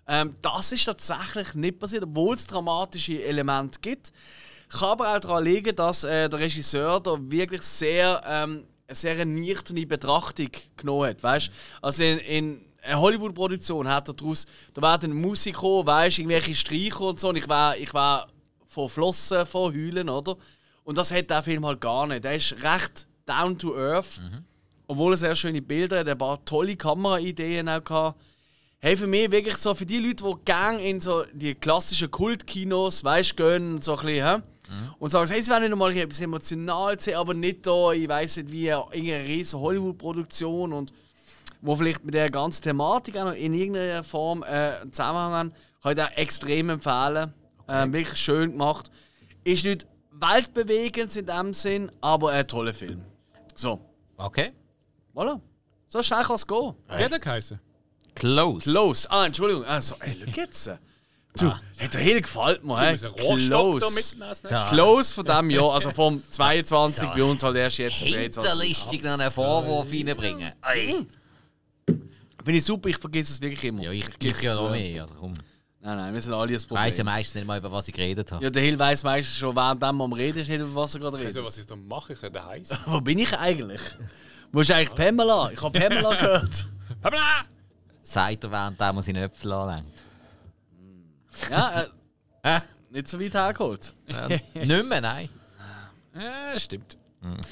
[0.08, 4.12] Ähm, das ist tatsächlich nicht passiert, obwohl es dramatische Elemente gibt.
[4.70, 8.66] Kann aber auch daran liegen, dass äh, der Regisseur da wirklich sehr, ähm, eine
[8.96, 11.24] sehr nüchterne Betrachtung genommen hat.
[11.24, 11.52] Weißt?
[11.82, 17.02] Also in, in einer Hollywood-Produktion hat er daraus, da werden Musik kommen, weißt, irgendwelche Streicher
[17.02, 17.30] und so.
[17.30, 18.28] Und ich war, ich war
[18.68, 20.38] von Flossen, von Heulen, oder?
[20.84, 22.24] Und das hat der Film halt gar nicht.
[22.24, 24.20] Der ist recht down to earth.
[24.88, 28.20] Obwohl er sehr schöne Bilder hat, ein paar tolle Kameraideen auch gehabt.
[28.80, 33.04] Hey, für mich wirklich so, für die Leute, die gerne in so die klassischen Kultkinos,
[33.04, 34.90] weißt gehen, so ein bisschen, hä?
[35.00, 38.38] Und sagen, hey, sie wollen nicht mal etwas emotional sehen, aber nicht da, ich weiß
[38.38, 40.94] nicht, wie irgendeine riesige Hollywood-Produktion und
[41.62, 44.46] wo vielleicht mit der ganzen Thematik auch noch in irgendeiner Form äh,
[44.82, 45.54] einen Zusammenhang haben,
[45.84, 47.34] kann ich auch extrem empfehlen.
[47.68, 48.90] Ähm, wirklich schön gemacht.
[49.44, 53.02] Ist nicht weltbewegend in dem Sinn, aber ein toller Film.
[53.56, 53.80] So,
[54.18, 54.52] Okay.
[55.14, 55.40] voilà.
[55.88, 56.74] So schnell kann es gehen.
[56.88, 57.20] Wie hat er?
[58.16, 58.60] Close.
[58.70, 59.10] Close.
[59.10, 59.64] Ah, Entschuldigung.
[59.66, 60.72] Also, ey, schau jetzt.
[61.40, 62.88] Du, hat der Hill gefällt mir, hä?
[62.90, 63.90] Ein Close.
[64.70, 68.02] Close von diesem Jahr, also vom 22 bei uns halt erst jetzt.
[68.02, 68.44] am 23.
[68.44, 70.54] Hinterlistig noch einen Vorwurf reinbringen.
[70.62, 71.06] Ei.
[72.44, 73.84] Finde ich super, ich vergesse es wirklich immer.
[73.84, 75.04] Ja, ich, ich ja noch mehr.
[75.04, 75.34] Also komm.
[75.82, 77.06] Nein, nein, wir sind alle das Ich weiss ja Problem.
[77.06, 78.44] meistens nicht mal, über was ich geredet habe.
[78.44, 81.00] Ja, der Hill weiss meistens schon, während man am Reden ist, nicht über was er
[81.00, 81.28] gerade redet.
[81.28, 82.78] Also, was ich da mache, ich rede heiß.
[82.86, 83.82] Wo bin ich eigentlich?
[84.52, 85.52] Wo ist eigentlich Pamela?
[85.54, 86.68] Ich habe Pamela gehört.
[87.02, 87.46] Pamela!
[88.04, 89.99] Sagt er, während er seine Äpfel anlängt.
[91.50, 91.88] Ja,
[92.44, 93.96] äh, nicht so weit hergeholt.
[94.54, 95.30] Nicht mehr, nein.
[96.14, 96.98] Äh, stimmt.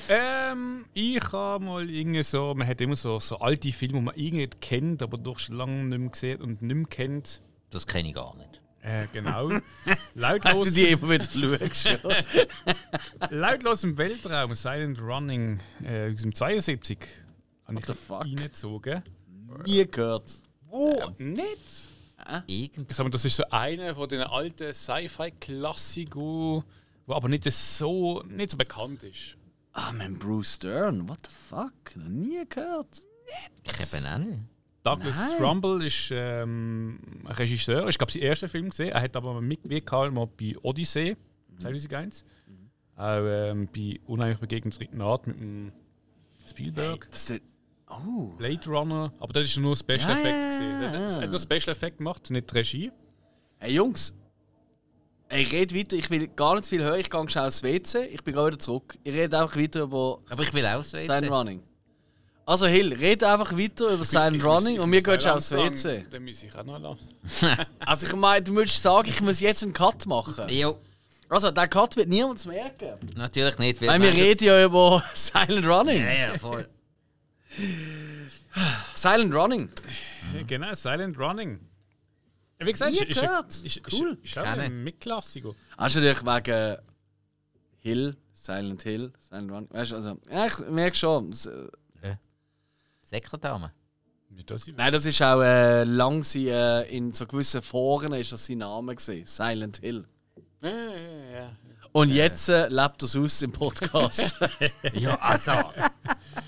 [0.09, 4.15] Ähm, ich habe mal irgendwie so, man hat immer so, so alte Filme, die man
[4.15, 7.41] irgendwie kennt, aber doch schon lange nicht mehr gesehen und nicht mehr kennt.
[7.69, 8.61] Das kenne ich gar nicht.
[8.81, 9.49] Äh, genau.
[10.15, 11.25] Lautlos, die immer wieder
[11.73, 11.85] schaust.
[11.85, 13.27] ja.
[13.29, 16.99] lautlos im Weltraum, Silent Running äh, aus dem 72.
[17.65, 19.03] Habe ich reingezogen.
[19.65, 20.31] Nie gehört.
[20.69, 21.86] Oh, nicht?
[22.47, 26.63] Irgend Ich sag mal, das ist so einer von den alten Sci-Fi-Klassikern,
[27.05, 29.37] wo aber nicht so, nicht so bekannt ist.
[29.73, 31.95] Ah, mein Bruce Dern, what the fuck?
[31.95, 33.01] Noch nie gehört.
[33.63, 34.39] ich eben auch nicht.
[34.83, 35.37] Douglas Nein.
[35.37, 37.87] Trumbull ist ähm, ein Regisseur.
[37.89, 38.89] Ich glaube, sein erster Film gesehen.
[38.89, 41.17] Er hat aber mitgewirkt mal bei Odyssey
[41.59, 42.23] 2001.
[42.95, 45.71] Auch ähm, bei Unheimlich begegnet dritten Art mit dem
[46.47, 47.07] Spielberg.
[47.11, 47.39] Das ist der,
[47.89, 48.33] oh.
[48.37, 49.11] Blade Runner.
[49.19, 50.25] Aber das ist nur Special Ja, Effect.
[50.25, 50.81] ja, gesehen.
[50.81, 51.21] ja, Er ja.
[51.21, 52.91] hat nur Special Effect gemacht, nicht die Regie.
[53.59, 54.13] Hey Jungs.
[55.29, 55.97] Ey, red weiter.
[55.97, 56.99] Ich will gar nicht viel hören.
[57.01, 58.05] Ich gehe schnell aufs WC.
[58.05, 58.97] Ich bin gerade wieder zurück.
[59.03, 61.27] Ich rede einfach weiter über Aber ich will auch das Silent WC.
[61.27, 61.63] Running.
[62.45, 65.31] Also Hill, red einfach weiter über Silent Ich Running und ich wir gehen auch schon
[65.31, 66.05] aufs WC.
[66.09, 67.09] Dann muss ich auch noch lassen.
[67.79, 70.47] Also ich meine, du müsstest sagen, ich muss jetzt einen Cut machen.
[70.47, 70.77] Jo,
[71.27, 72.97] Also, der Cut wird niemand merken.
[73.17, 73.81] natürlich nicht.
[73.81, 75.99] Weil wir reden ja über Silent Running.
[76.05, 76.65] Ja, ja, voll.
[78.93, 79.69] Silent Running.
[80.33, 81.59] Ja, Genau, Silent Running.
[82.59, 83.47] Wie gesagt, Nie ist, gehört.
[83.49, 84.17] ist, ist, Cool.
[84.23, 85.53] ist, ist auch ein Mitklassiker.
[85.77, 86.77] Hast du natürlich wegen
[87.79, 89.69] Hill, Silent Hill, Silent Running.
[89.71, 91.29] Weißt du, also, ja, ich merke schon.
[91.29, 91.67] Das, äh,
[94.67, 98.45] ich nein, das ist auch äh, lang sie, äh, in so gewissen Foren ist das
[98.45, 99.25] sein Name gesehen.
[99.25, 100.05] Silent Hill.
[100.61, 101.51] Ja, ja, ja.
[101.93, 104.35] Und jetzt äh, lebt das aus im Podcast.
[104.93, 105.51] Ja, also.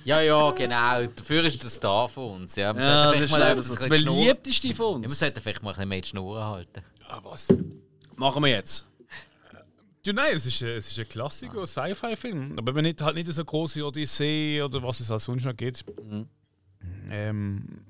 [0.06, 1.06] ja, ja, genau.
[1.08, 2.56] Dafür ist der Star von uns.
[2.56, 4.20] Ja, wir ja, das ist mal das, öfters das ein bisschen schnurren.
[4.26, 5.20] beliebteste von Ja, wir uns.
[5.20, 6.82] sollten vielleicht mal ein bisschen mehr die Schnur halten.
[7.08, 7.48] Ah, was?
[8.16, 8.86] Machen wir jetzt.
[10.06, 12.56] Du, nein, es ist, ein- es ist ein Klassiker, ein Sci-Fi-Film.
[12.58, 15.84] Aber wenn nicht, halt nicht so große Odyssee oder was es als sonst noch gibt.
[17.10, 17.86] Ähm,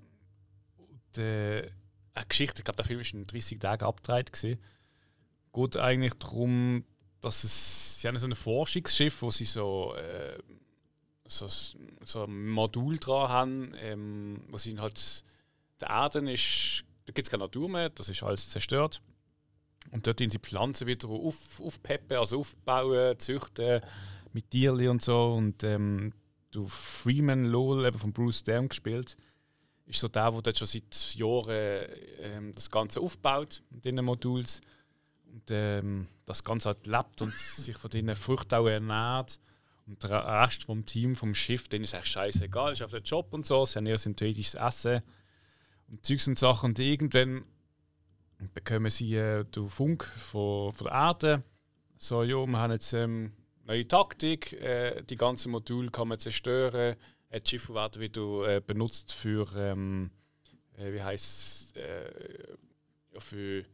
[0.77, 1.69] und, äh,
[2.13, 4.33] eine Geschichte, ich glaube, der Film ist in 30 Tagen abgedreht.
[4.33, 4.59] gewesen.
[5.53, 6.83] Geht eigentlich darum,
[7.21, 8.01] dass es.
[8.01, 9.95] Sie haben so ein Forschungsschiff, wo sie so.
[9.95, 10.37] Äh,
[11.31, 15.23] so, so ein Modul dran haben, ähm, wo sie halt.
[15.79, 16.83] Der Erden ist.
[17.05, 19.01] Da gibt es keine Natur mehr, das ist alles zerstört.
[19.91, 23.81] Und dort in sie Pflanzen wieder auf, aufpeppen, also aufbauen, züchten
[24.33, 25.33] mit Tierli und so.
[25.33, 26.13] Und ähm,
[26.51, 29.17] du Freeman Lowell, eben von Bruce Dern gespielt,
[29.85, 31.87] ist so der, der dort schon seit Jahren
[32.19, 34.61] ähm, das Ganze aufbaut mit diesen Moduls.
[35.31, 39.39] Und ähm, das Ganze halt lebt und sich von diesen Früchten auch ernährt.
[39.85, 43.33] Und der Rest vom Team, vom Schiff, denen ist eigentlich scheißegal, ist auf den Job
[43.33, 45.01] und so, sie haben ihr synthetisches Essen
[45.87, 46.71] und Zeugs und Sachen.
[46.71, 47.43] Und irgendwann
[48.53, 51.43] bekommen sie äh, den Funk von, von der Erde.
[51.97, 53.33] So, ja, wir haben jetzt ähm,
[53.65, 56.95] neue Taktik, äh, die ganzen Module kann man zerstören.
[57.29, 60.11] Äh, die Schiffe werden wieder äh, benutzt für, ähm,
[60.77, 62.57] äh, wie heißt äh,
[63.13, 63.65] ja, für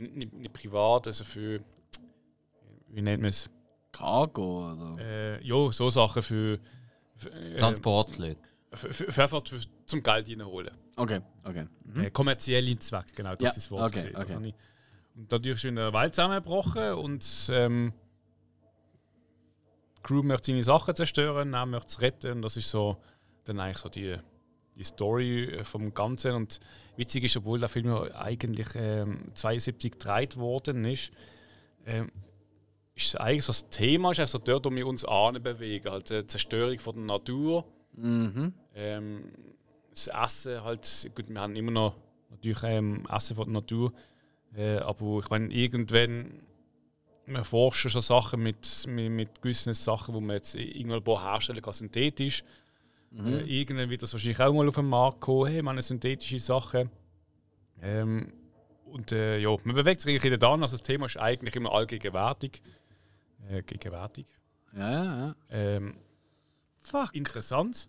[0.00, 1.60] nicht, nicht privat, also für,
[2.88, 3.48] wie nennt man es?
[3.92, 4.96] Cargo oder?
[5.00, 6.58] Äh, ja, so Sachen für,
[7.16, 8.36] für, äh, Transportflüge.
[8.72, 10.74] für, für, für, einfach für, zum Geld reinholen.
[10.96, 11.66] Okay, okay.
[11.96, 13.90] Äh, kommerzielle Zweck, genau, das Ja, ist das Wort.
[13.96, 14.10] okay.
[14.12, 14.34] Das okay.
[14.34, 14.54] habe ich-
[15.16, 17.92] Und dadurch ist in der Welt zusammengebrochen und ähm,
[19.98, 22.32] die Crew möchte seine Sachen zerstören, er möchte es retten.
[22.32, 22.98] Und das ist so
[23.44, 24.16] dann eigentlich so die,
[24.76, 26.32] die Story äh, vom Ganzen.
[26.34, 26.60] Und
[26.98, 31.10] witzig ist, obwohl der Film ja eigentlich ähm, 72 gedreht worden ist,
[31.86, 32.10] ähm,
[32.94, 36.26] ist eigentlich so das Thema ist eigentlich so dort, wo wir uns bewegen, halt die
[36.26, 37.64] Zerstörung von der Natur.
[37.94, 38.52] Mhm.
[38.74, 39.24] Ähm,
[39.90, 41.96] das Essen halt, gut, wir haben immer noch
[42.30, 43.92] natürlich ähm, Essen von der Natur,
[44.56, 46.42] äh, aber ich meine, irgendwann,
[47.26, 51.74] wir forschen schon Sachen mit, mit, mit gewissen Sachen, die man jetzt irgendwo herstellen kann,
[51.74, 52.42] synthetisch.
[53.26, 56.90] Äh, irgendwann wird das wahrscheinlich auch mal auf den Markt kommen, hey, man synthetische Sachen.
[57.82, 58.32] Ähm,
[58.84, 62.62] und äh, ja, man bewegt sich eigentlich da, also das Thema ist eigentlich immer allgegenwärtig.
[63.48, 64.26] äh, gegenwärtig.
[64.74, 65.36] Ja, ja, ja.
[65.50, 65.96] Ähm,
[66.80, 67.14] Fuck.
[67.14, 67.88] interessant.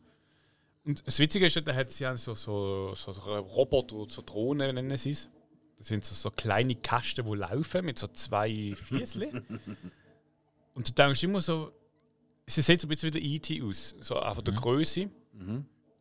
[0.85, 4.75] Und das Witzige ist, da hat sie ja so, so, so, so Roboter, so Drohnen
[4.75, 5.29] nennen sie es.
[5.77, 9.43] Das sind so, so kleine Kasten, die laufen mit so zwei Füßchen.
[10.73, 11.71] Und du denkst immer so,
[12.47, 13.61] sie sieht so ein bisschen wie der E.T.
[13.61, 15.09] aus, so einfach der Größe.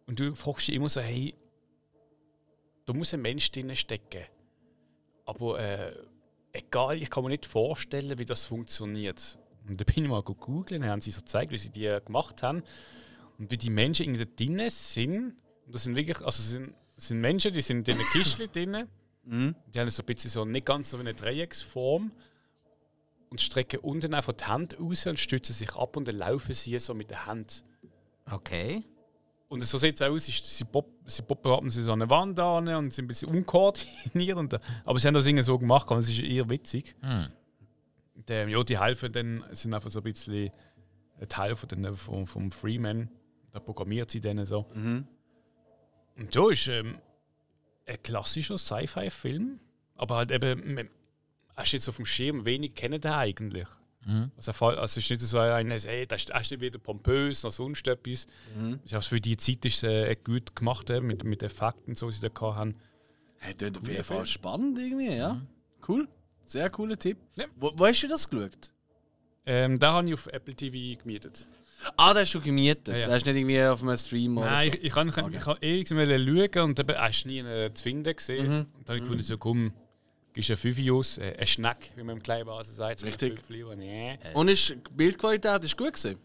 [0.06, 1.35] Und du fragst dich immer so, hey,
[2.86, 4.24] da muss ein Mensch drin stecken.
[5.27, 5.93] Aber äh,
[6.52, 9.39] egal, ich kann mir nicht vorstellen, wie das funktioniert.
[9.69, 12.62] Und da bin ich mal googeln, haben sie so gezeigt, wie sie die gemacht haben.
[13.39, 15.36] Und wie die Menschen irgendwie da drinnen sind.
[15.66, 18.89] Und das sind wirklich, also sind, sind Menschen, die sind in einer Kiste drinnen.
[19.74, 22.10] Die haben so ein bisschen so nicht ganz so wie eine Dreiecksform.
[23.28, 26.78] Und strecken unten einfach die Hand raus und stützen sich ab und dann laufen sie
[26.78, 27.62] so mit der Hand.
[28.31, 28.85] Okay.
[29.49, 31.93] Und so sieht es auch aus, ist- sie, pop, sie poppen ab und zu so
[31.93, 34.37] an eine Wand an und sind ein bisschen unkoordiniert.
[34.37, 36.95] Und, aber sie haben das irgendwie so gemacht, und es ist eher witzig.
[37.01, 37.29] Hm.
[38.15, 40.51] Und, ähm, ja, die helfen dann, sind einfach so ein bisschen
[41.20, 43.09] ein Teil von den, vom, vom Freeman.
[43.53, 44.66] Da programmiert sie dann so.
[46.16, 46.99] Und so ist ähm,
[47.87, 49.61] ein klassischer Sci-Fi-Film.
[49.97, 50.91] Aber halt eben, man-
[51.57, 53.66] hast du jetzt auf dem Schirm wenig kennen den eigentlich.
[54.36, 56.78] Also, voll- also es ist nicht so ein, hey, das ist, das ist nicht wieder
[56.78, 58.26] pompös noch sonst etwas.
[58.85, 62.09] Ich glaube, für die Zeit ist es äh, gut gemacht äh, mit, mit Effekten, so
[62.09, 62.74] wie sie da haben.
[63.39, 65.40] Hey, das auf jeden Fall spannend irgendwie, ja.
[65.86, 66.09] Cool.
[66.44, 67.18] Sehr cooler Tipp.
[67.36, 67.44] Ja.
[67.56, 68.72] Wo, wo hast du das geschaut?
[69.44, 71.47] Ähm, da habe ich auf Apple TV gemietet.
[71.97, 72.89] Ah, da hast du gemietet.
[72.89, 73.09] Ja, ja.
[73.10, 74.78] Hast du nicht irgendwie auf einem Stream oder Nein, so.
[74.78, 77.74] ich, ich, kann, ich, ich, ich kann ewig schauen und eben hast du nie einen
[77.76, 78.47] Zwingenden gesehen.
[78.47, 79.72] Und dann habe ich gefunden, so, komm,
[80.47, 83.02] gibst einen Fünfi aus, äh, ein Schneck, wie man im Kleinbasen sagt.
[83.02, 83.35] ein Richtig.
[83.40, 84.19] Fünfli, und, nee.
[84.35, 86.19] Und ist, die Bildqualität ist gut gewesen?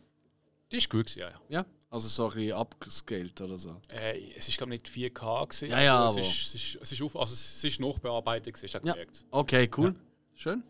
[0.71, 1.29] Die ist gut, gewesen, ja.
[1.29, 1.59] ja.
[1.59, 1.65] Ja.
[1.89, 3.79] Also so ein bisschen upscaled oder so.
[3.87, 5.47] Äh, es glaube ich, nicht 4K.
[5.47, 8.53] Gewesen, Ja, ja, aber Es ist, es ist, es ist, auf, also es ist nachbearbeitet,
[8.55, 8.93] gewesen, Ja.
[8.93, 9.25] gemerkt.
[9.31, 9.95] Okay, cool.
[10.33, 10.63] Schön.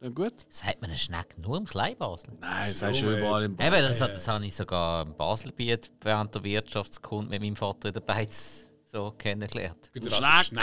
[0.00, 0.34] Ja, gut.
[0.48, 2.34] Sagt man einen Schneck nur im Kleinbasel?
[2.40, 3.18] Nein, das So, du ey.
[3.20, 7.40] überall im Eben, das, hat- das habe ich sogar im Baselbiet während der Wirtschaftskunde mit
[7.42, 9.88] meinem Vater in der Beiz so kennengelernt.
[9.92, 10.08] Gut, Ein
[10.40, 10.62] ist Schneck.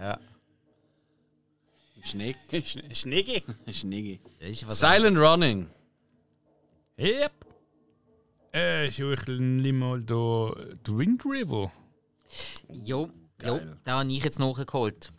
[0.00, 0.18] Ja.
[2.02, 2.36] Schneck.
[2.50, 3.42] Schne- Schneggi.
[3.70, 4.20] Schneggi.
[4.38, 5.30] Das ist was Silent anderes.
[5.30, 5.66] Running.
[6.98, 7.32] Yep.
[8.52, 9.32] Äh, ich suche
[9.72, 10.52] mal da
[10.86, 11.72] Wind River.
[12.68, 13.08] Jo,
[13.42, 15.12] jo, da habe ich jetzt nachgeholt.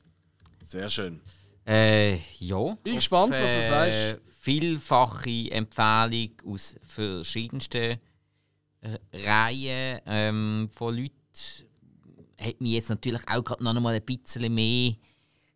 [0.64, 1.22] Sehr schön.
[1.66, 2.76] Äh, ja.
[2.84, 4.22] Bin gespannt, was du äh, sagst.
[4.42, 8.00] Vielfache Empfehlung aus verschiedensten
[8.82, 11.16] äh, Reihen ähm, von Leuten.
[12.40, 14.94] Hat mich jetzt natürlich auch gerade noch mal ein bisschen mehr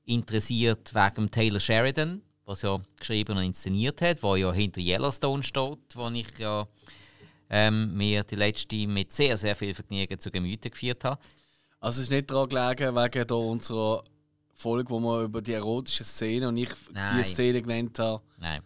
[0.05, 5.79] interessiert wegen Taylor Sheridan, was ja geschrieben und inszeniert hat, der ja hinter Yellowstone steht,
[5.95, 6.67] wo ich ja
[7.49, 11.19] ähm, mir die letzte mit sehr, sehr viel Vergnügen zu Gemüte geführt habe.
[11.79, 14.03] Also es ist nicht daran gelegen, wegen da unserer
[14.55, 17.17] Folge, wo wir über die erotische Szene und ich Nein.
[17.17, 18.23] die Szene genannt habe.
[18.37, 18.61] Nein.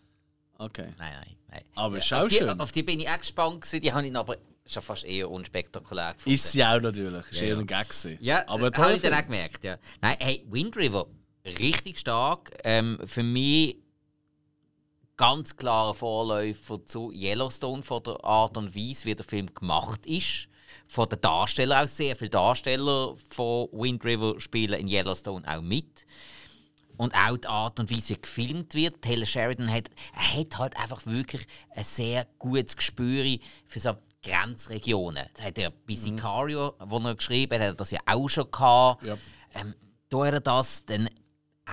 [0.58, 0.94] Okay.
[0.98, 1.62] Nein, nein, nein.
[1.76, 2.62] Aber ist auf auch die, schön.
[2.62, 4.38] Auf die bin ich auch gespannt gewesen, die habe ich aber
[4.68, 6.36] schon fast eher unspektakulär gefunden.
[6.36, 7.26] Ist sie auch natürlich.
[7.32, 7.60] Ist Ja, eher ja.
[7.60, 8.18] ein Gag gewesen.
[8.22, 8.86] ja, aber aber toll.
[8.86, 9.78] habe ich dann auch gemerkt, ja.
[10.02, 11.08] Nein, hey, Wind River,
[11.58, 12.52] richtig stark.
[12.64, 13.78] Ähm, für mich
[15.18, 20.48] ganz klarer Vorläufer zu Yellowstone von der Art und Weise, wie der Film gemacht ist.
[20.88, 26.06] Von den Darstellern auch sehr viele Darsteller von Wind River spielen in Yellowstone auch mit.
[26.96, 29.02] Und auch die Art und Weise, wie gefilmt wird.
[29.02, 35.26] Taylor Sheridan hat, hat halt einfach wirklich ein sehr gutes Gespür für so Grenzregionen.
[35.34, 38.52] Das hat er bei Sicario, wo er geschrieben hat, hat er das ja auch schon
[38.52, 39.04] gehabt.
[39.04, 39.18] Ja.
[39.54, 39.76] Ähm,
[40.10, 41.10] da hat er das dann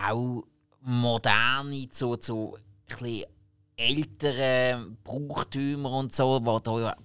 [0.05, 0.44] auch
[0.81, 3.24] moderne, so, so ein bisschen
[3.77, 6.97] ältere Brauchtümer und so, wo da ja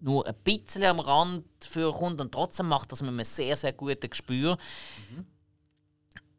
[0.00, 3.72] nur ein bisschen am Rand für kommt und trotzdem macht das mit einem sehr, sehr
[3.72, 4.58] guten Gespür.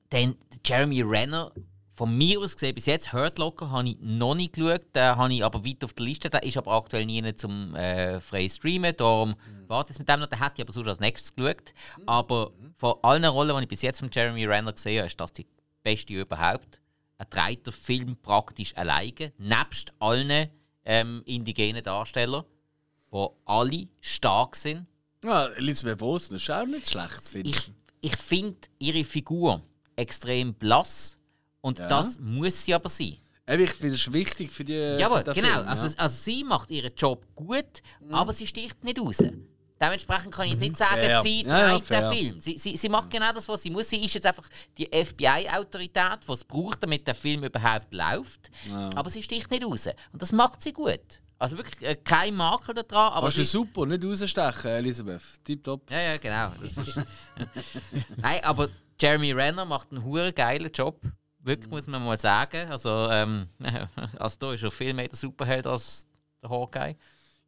[0.09, 1.51] Dann Jeremy Renner,
[1.97, 4.95] von mir aus gesehen, bis jetzt, Hurt Locker, habe ich noch nicht geschaut.
[4.95, 6.29] Den habe ich aber weit auf der Liste.
[6.29, 8.95] Der ist aber aktuell nie zum äh, frei streamen.
[8.95, 9.35] Darum
[9.67, 10.27] warte ich mit dem noch.
[10.27, 11.73] Den hätte ich aber sonst als nächstes geschaut.
[12.05, 15.33] Aber von allen Rollen, die ich bis jetzt von Jeremy Renner gesehen habe, ist das
[15.33, 15.47] die
[15.87, 16.81] beste überhaupt.
[17.17, 20.49] Er trägt den Film praktisch alleine, nebst allen
[20.83, 22.43] ähm, indigenen Darstellern,
[23.11, 24.85] die alle stark sind.
[25.23, 27.71] Ja, Elisabeth Wilson ist auch nicht schlecht, finde ich.
[28.01, 29.61] ich, finde ihre Figur
[29.95, 31.17] extrem blass
[31.61, 31.87] und Ja.
[31.87, 33.17] das muss sie aber sein.
[33.47, 34.73] Eben, ich finde es wichtig für die.
[34.73, 35.47] Jawohl, für genau.
[35.47, 35.93] Film, also, ja.
[35.97, 37.81] also sie macht ihren Job gut,
[38.11, 39.19] aber sie sticht nicht raus.
[39.79, 41.21] Dementsprechend kann ich jetzt nicht sagen, Fair.
[41.21, 42.41] sie Ja, ja, den Film.
[42.41, 43.89] Sie, sie, sie macht genau das, was sie muss.
[43.89, 44.47] Sie ist jetzt einfach
[44.77, 48.49] die FBI-Autorität, die es braucht, damit der Film überhaupt läuft.
[48.95, 49.87] Aber sie sticht nicht raus.
[50.11, 51.21] Und das macht sie gut.
[51.39, 53.13] Also wirklich äh, kein Makel daran.
[53.13, 55.21] Aber Kannst du super, nicht rausstechen, Elisabeth.
[55.43, 55.91] Tipptopp.
[55.91, 56.51] Ja, ja, genau.
[56.63, 56.77] Ist
[58.17, 60.99] Nein, aber Jeremy Renner macht einen hure geilen Job.
[61.39, 62.69] Wirklich, muss man mal sagen.
[62.71, 63.47] Also, ähm,
[64.17, 66.07] also da ist er viel mehr der Superheld als
[66.41, 66.95] der Hawkeye.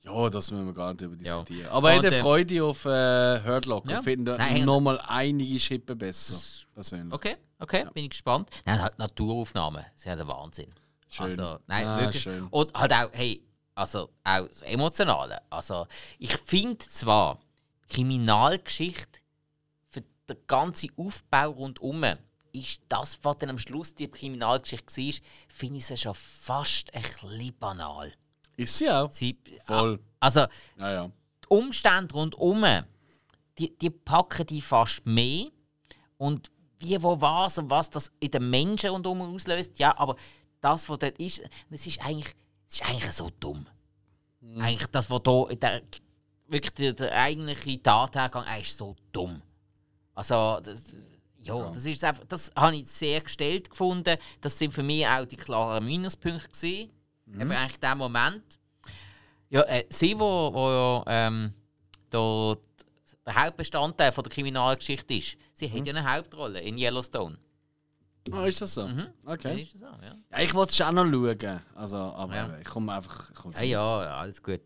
[0.03, 1.69] Ja, das müssen wir gar nicht über diskutieren.
[1.69, 3.91] Aber Und, ich hätte äh, Freude auf äh, Hurt Locker.
[3.91, 3.97] Ja.
[3.99, 6.39] Ich finde nochmal einige Schippen besser.
[6.73, 7.13] Persönlich.
[7.13, 8.49] Okay, okay, bin ich gespannt.
[8.65, 10.73] Nein, halt Naturaufnahmen, das ist ja der Wahnsinn.
[11.09, 11.25] Schön.
[11.25, 12.23] Also, nein, Ah, wirklich.
[12.23, 12.47] schön.
[12.47, 13.43] Und halt auch, hey,
[13.75, 15.41] also auch das Emotionale.
[15.49, 15.85] Also,
[16.19, 17.39] ich finde zwar,
[17.89, 19.19] Kriminalgeschichte
[19.89, 22.05] für den ganzen Aufbau rundum
[22.51, 25.13] ist das, was dann am Schluss die Kriminalgeschichte war,
[25.47, 28.13] finde ich sie schon fast ein bisschen banal.
[28.59, 29.11] Ist sie auch.
[29.11, 29.99] Sie, Voll.
[30.19, 30.41] Also,
[30.77, 31.11] Ja, ja.
[31.43, 32.65] die Umstände rundum,
[33.57, 35.47] die, die packen die fast mehr.
[36.17, 40.15] Und wie, wo, was und was das in den Menschen rundum auslöst, ja, aber
[40.61, 42.35] das, was dort ist, das ist eigentlich,
[42.67, 43.65] das ist eigentlich so dumm.
[44.57, 45.81] Eigentlich das, was da in der,
[46.47, 49.41] wirklich der, der eigentliche Tathergang er ist so dumm.
[50.15, 50.93] Also, das,
[51.37, 54.17] ja, das ist einfach, das habe ich sehr gestellt gefunden.
[54.41, 56.91] Das sind für mich auch die klaren Minuspunkte gewesen.
[57.33, 58.43] Eben eigentlich der Moment.
[59.49, 61.53] Ja, äh, sie, wo, wo ja, ähm,
[62.09, 62.55] da
[63.25, 67.37] der Hauptbestandteil von der Kriminalgeschichte ist, sie hat ja eine Hauptrolle in Yellowstone.
[68.31, 68.83] Ah, ist das so?
[68.87, 69.67] Dann Okay.
[69.71, 70.15] das so, ja.
[70.31, 71.61] Ja, ich wollte es auch noch schauen.
[71.75, 72.57] Also, aber Ja.
[72.59, 73.29] ich komme einfach.
[73.31, 74.61] Ich komme Ja, ja, ja, alles gut.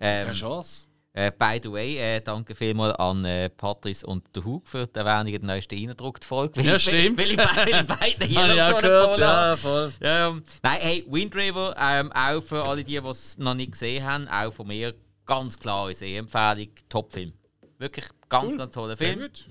[0.00, 0.88] Ähm, Keine Chance.
[1.14, 4.98] Äh, by the way, äh, danke vielmals an äh, Patrice und der Hug für die
[4.98, 6.56] Erwähnung der neuesten eingedruckten Folge.
[6.56, 7.18] Weil Ja, stimmt.
[7.18, 9.18] Weil weil ich beide Habe ich auch Yellowstone gehört.
[9.18, 9.92] Ja, voll.
[10.00, 14.04] Ähm, nein, hey, Wind River, ähm, auch für alle, die die es noch nicht gesehen
[14.04, 14.92] haben, auch von mir
[15.24, 17.32] ganz klare Sehempfehlung, Top-Film.
[17.78, 19.20] Wirklich ganz, ganz toller Sehr Film.
[19.20, 19.48] gut.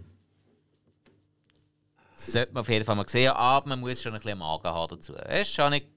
[2.16, 4.96] Sollte man auf jeden Fall mal sehen, aber man muss schon ein bisschen Magen haben
[4.96, 5.16] dazu.
[5.16, 5.88] Es ist schon, nicht,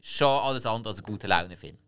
[0.00, 1.78] schon alles andere als ein guter Laune-Film.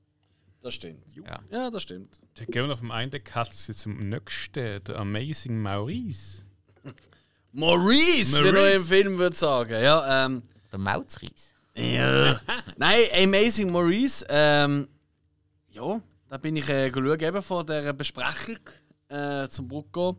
[0.66, 1.14] Das stimmt.
[1.14, 1.38] Ja.
[1.52, 2.20] Ja, das stimmt.
[2.34, 6.44] Dann gehen wir noch vom einen Cut zum nächsten, der Amazing Maurice.
[7.52, 8.58] Maurice, wie Maurice.
[8.58, 9.80] er im Film würde sagen.
[9.80, 10.42] Ja, ähm.
[10.72, 11.54] Der Mauzreis.
[11.76, 12.40] Ja.
[12.76, 14.26] Nein, Amazing Maurice.
[14.28, 14.88] Ähm,
[15.70, 18.58] ja, da bin ich äh, geschaut, eben von der Besprechung
[19.08, 20.16] äh, zum Brucko.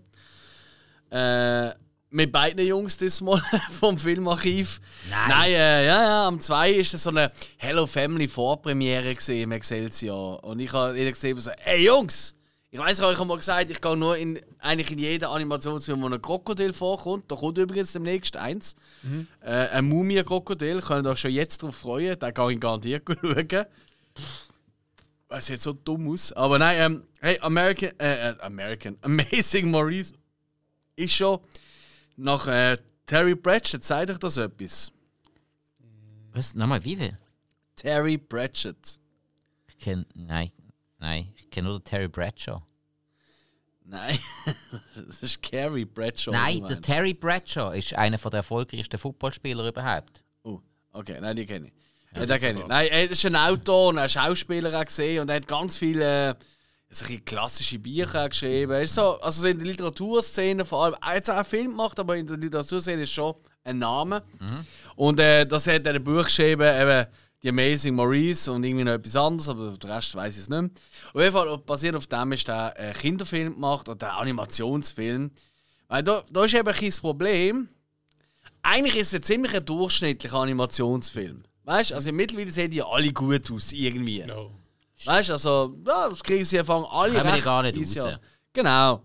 [1.09, 1.71] Äh,
[2.09, 3.41] mit beiden Jungs diesmal
[3.79, 4.79] vom Filmarchiv.
[5.09, 5.29] Nein.
[5.29, 9.51] Nein, äh, ja, ja, am 2 ist das so eine Hello Family Vorpremiere gesehen im
[9.51, 10.43] Excelsior.
[10.43, 12.33] Und ich habe gesehen, so, ey Jungs!
[12.69, 16.01] Ich weiß, ich habe euch mal gesagt, ich gehe nur in, eigentlich in jeden Animationsfilm,
[16.01, 17.31] wo ein Krokodil vorkommt.
[17.31, 18.75] Da kommt übrigens demnächst eins.
[19.41, 22.19] Äh, ein Mumie-Krokodil, könnt ihr euch schon jetzt darauf freuen.
[22.19, 23.65] Da gehe ich garantiert schauen.
[25.29, 26.33] Es sieht so dumm aus.
[26.33, 30.13] Aber nein, ähm, hey, American, äh, äh, American, Amazing Maurice
[30.97, 31.39] ist schon
[32.17, 34.91] nach äh, Terry Pratchett, sagt euch das etwas?
[36.33, 36.53] Was?
[36.55, 37.17] Nochmal, wie viel?
[37.75, 38.99] Terry Pratchett.
[39.67, 40.05] Ich kenne.
[40.13, 40.51] Nein.
[40.99, 41.31] Nein.
[41.35, 42.61] Ich kenne nur den Terry Bradshaw.
[43.89, 44.19] Nein,
[45.07, 46.31] das ist Carrie Bradshaw.
[46.33, 46.81] nein, der.
[46.81, 50.23] Terry Bradshaw ist einer der erfolgreichsten Footballspieler überhaupt.
[50.43, 50.59] Oh,
[50.91, 51.73] okay, nein, die kenne ich.
[52.13, 52.67] Ja, den kenne ich.
[52.67, 56.35] Nein, er ist ein Autor und ein Schauspieler gesehen und er hat ganz viele
[57.01, 58.81] äh, so ein bisschen klassische Bücher geschrieben.
[58.81, 62.17] Ist so, also so in der Literaturszene vor allem, er hat auch Film gemacht, aber
[62.17, 64.21] in der Literaturszene ist schon ein Name.
[64.95, 67.05] Und äh, das hat er ein Buch geschrieben, eben
[67.41, 70.61] The Amazing Maurice und irgendwie noch etwas anderes, aber den Rest weiß ich es nicht
[70.61, 70.71] mehr.
[71.13, 75.31] Auf jeden Fall, basiert auf dem ist der ein Kinderfilm gemacht oder ein Animationsfilm.
[75.87, 77.69] Weil da, da ist eben ein Problem,
[78.63, 81.43] eigentlich ist es ein ziemlich ein durchschnittlicher Animationsfilm.
[81.63, 84.23] Weißt du, also mittlerweile sehen die alle gut aus, irgendwie.
[84.25, 84.51] No.
[85.05, 88.05] Weißt du, also, ja, das kriegen sie einfach alle Kommen recht gar nicht raus.
[88.05, 88.19] an.
[88.53, 89.03] Genau.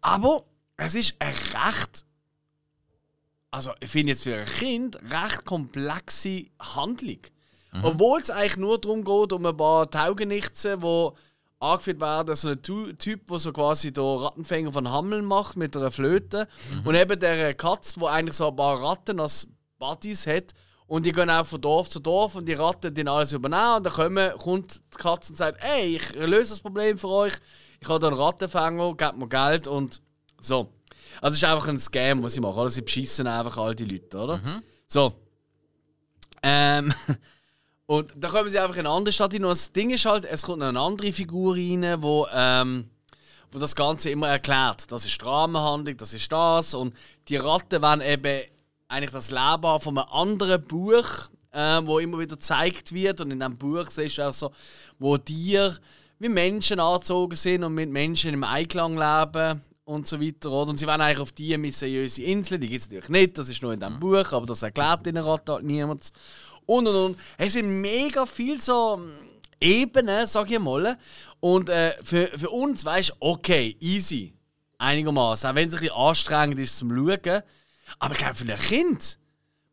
[0.00, 0.44] Aber
[0.76, 2.04] es ist eine recht,
[3.50, 7.20] also ich finde jetzt für ein Kind, recht komplexe Handlung.
[7.82, 11.08] Obwohl es eigentlich nur darum geht, um ein paar Taugenichtse, die
[11.58, 15.90] angeführt werden, so ein Typ, der so quasi der Rattenfänger von Hameln macht mit einer
[15.90, 16.48] Flöte.
[16.84, 19.46] Und eben der Katz, wo eigentlich so ein paar Ratten als
[19.78, 20.52] Buddies hat.
[20.86, 23.76] Und die gehen auch von Dorf zu Dorf und die Ratten den alles übernehmen.
[23.76, 27.34] Und dann kommen, kommt die Katze und sagt: Ey, ich löse das Problem für euch.
[27.80, 30.02] Ich habe da einen Rattenfänger, gebt mir Geld und
[30.40, 30.72] so.
[31.20, 32.58] Also, es ist einfach ein Scam, was sie machen.
[32.58, 32.70] oder?
[32.70, 34.40] Sie beschissen einfach all die Leute, oder?
[34.86, 35.12] So.
[36.42, 36.92] Ähm.
[37.86, 39.44] Und da kommen sie einfach in eine andere Stadt hin.
[39.44, 42.88] Und das Ding ist halt, es kommt noch eine andere Figur rein, wo, ähm,
[43.50, 44.90] wo das Ganze immer erklärt.
[44.90, 46.72] Das ist Rahmenhandlung, das ist das.
[46.72, 46.94] Und
[47.28, 48.44] die Ratten werden eben
[48.92, 51.08] eigentlich das Leben von einem anderen Buch,
[51.52, 53.20] ähm, wo immer wieder gezeigt wird.
[53.20, 54.52] Und in diesem Buch siehst du auch so,
[54.98, 55.76] wo Tiere
[56.18, 60.50] wie Menschen angezogen sind und mit Menschen im Einklang leben und so weiter.
[60.52, 60.70] Oder?
[60.70, 63.60] Und sie wollen eigentlich auf diese mysteriöse Insel, die gibt es natürlich nicht, das ist
[63.62, 66.12] nur in diesem Buch, aber das erklärt in der Ratte halt niemand.
[66.64, 67.18] Und und und.
[67.38, 69.00] Es sind mega viel so
[69.60, 70.96] Ebenen, sag ich mal.
[71.40, 74.32] Und äh, für, für uns, weißt du, okay, easy.
[74.78, 75.50] Einigermaßen.
[75.50, 77.42] Auch wenn es ein bisschen anstrengend ist zum Schauen.
[77.98, 79.18] Aber ich glaube, für ein Kind,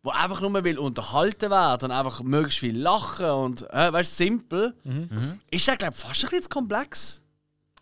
[0.03, 4.76] wo einfach nur will unterhalten werden und einfach möglichst viel lachen und, äh, weißt simpel,
[5.52, 7.22] ist der, glaube ich, fast ein bisschen zu komplex.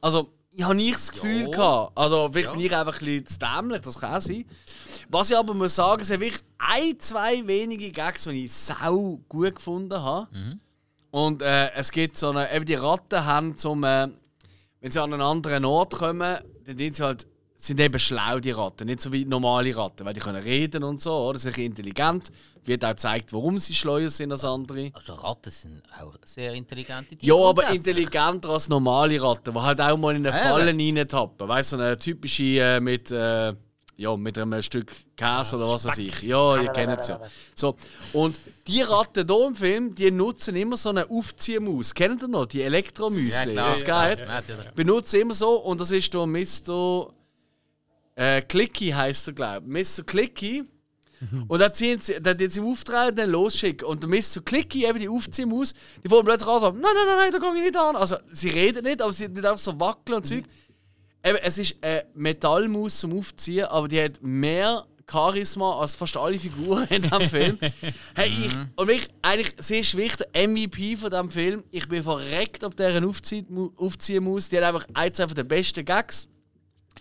[0.02, 1.48] Also, ich habe nicht das Gefühl Ja.
[1.50, 1.92] gehabt.
[1.98, 2.52] Also, vielleicht Ja.
[2.54, 4.46] bin ich einfach ein bisschen zu dämlich, das kann sein.
[5.10, 9.20] Was ich aber muss sagen, es sind wirklich ein, zwei wenige Gags, die ich sau
[9.30, 10.28] gut gefunden habe.
[11.12, 14.08] Und äh, es gibt so eine, eben die Ratten haben zum, äh,
[14.82, 17.28] wenn sie an einen anderen Ort kommen, dann sind sie halt,
[17.60, 21.02] sind eben schlau, die Ratten, nicht so wie normale Ratten, weil die können reden und
[21.02, 21.40] so, oder?
[21.40, 22.30] sind intelligent.
[22.64, 24.92] Wird auch gezeigt, warum sie schleuer sind als andere.
[24.94, 29.98] Also Ratten sind auch sehr intelligente Ja, aber intelligenter als normale Ratten, die halt auch
[29.98, 31.48] mal in eine Ja, Falle aber- reintappen.
[31.48, 33.54] Weißt du, so eine typische äh, mit, äh,
[33.96, 36.22] ja, mit einem Stück Käse oder was weiß ich.
[36.22, 37.20] Ja, ihr kennt es ja.
[37.56, 37.76] So.
[38.14, 41.94] Und die Ratten hier im Film, die nutzen immer so eine Aufziehmaus.
[41.96, 42.46] Kennt ihr noch?
[42.46, 43.54] Die Ja, Elektromüsli.
[43.54, 43.70] klar.
[43.72, 44.20] das Ja, geht.
[44.22, 44.72] ja, natürlich.
[44.76, 47.12] Benutzen immer so und das ist der Mr.
[48.18, 49.98] Äh, Clicky heißt er, glaube ich.
[49.98, 50.04] Mr.
[50.04, 50.64] Clicky.
[51.48, 53.88] Und dann ziehen sie, dann sie auftreten und dann losschicken.
[53.88, 54.42] Und der Mr.
[54.46, 55.74] Clicky, eben die Aufziehmaus,
[56.04, 57.96] die fangen plötzlich an so, nein, nein, nein, nein, da gehe ich nicht an.
[57.96, 60.44] Also sie reden nicht, aber sie nicht einfach so wackeln und Zeug.
[61.24, 66.38] Eben, es ist eine Metallmaus zum Aufziehen, aber die hat mehr Charisma als fast alle
[66.38, 67.58] Figuren in diesem Film.
[68.16, 71.64] Hey, ich, und wirklich, eigentlich, sie ist der MVP von diesem Film.
[71.72, 73.46] Ich bin verreckt ab dieser Aufzieh-
[73.78, 74.50] Aufziehmaus.
[74.50, 76.28] Die hat einfach eins der besten Gags.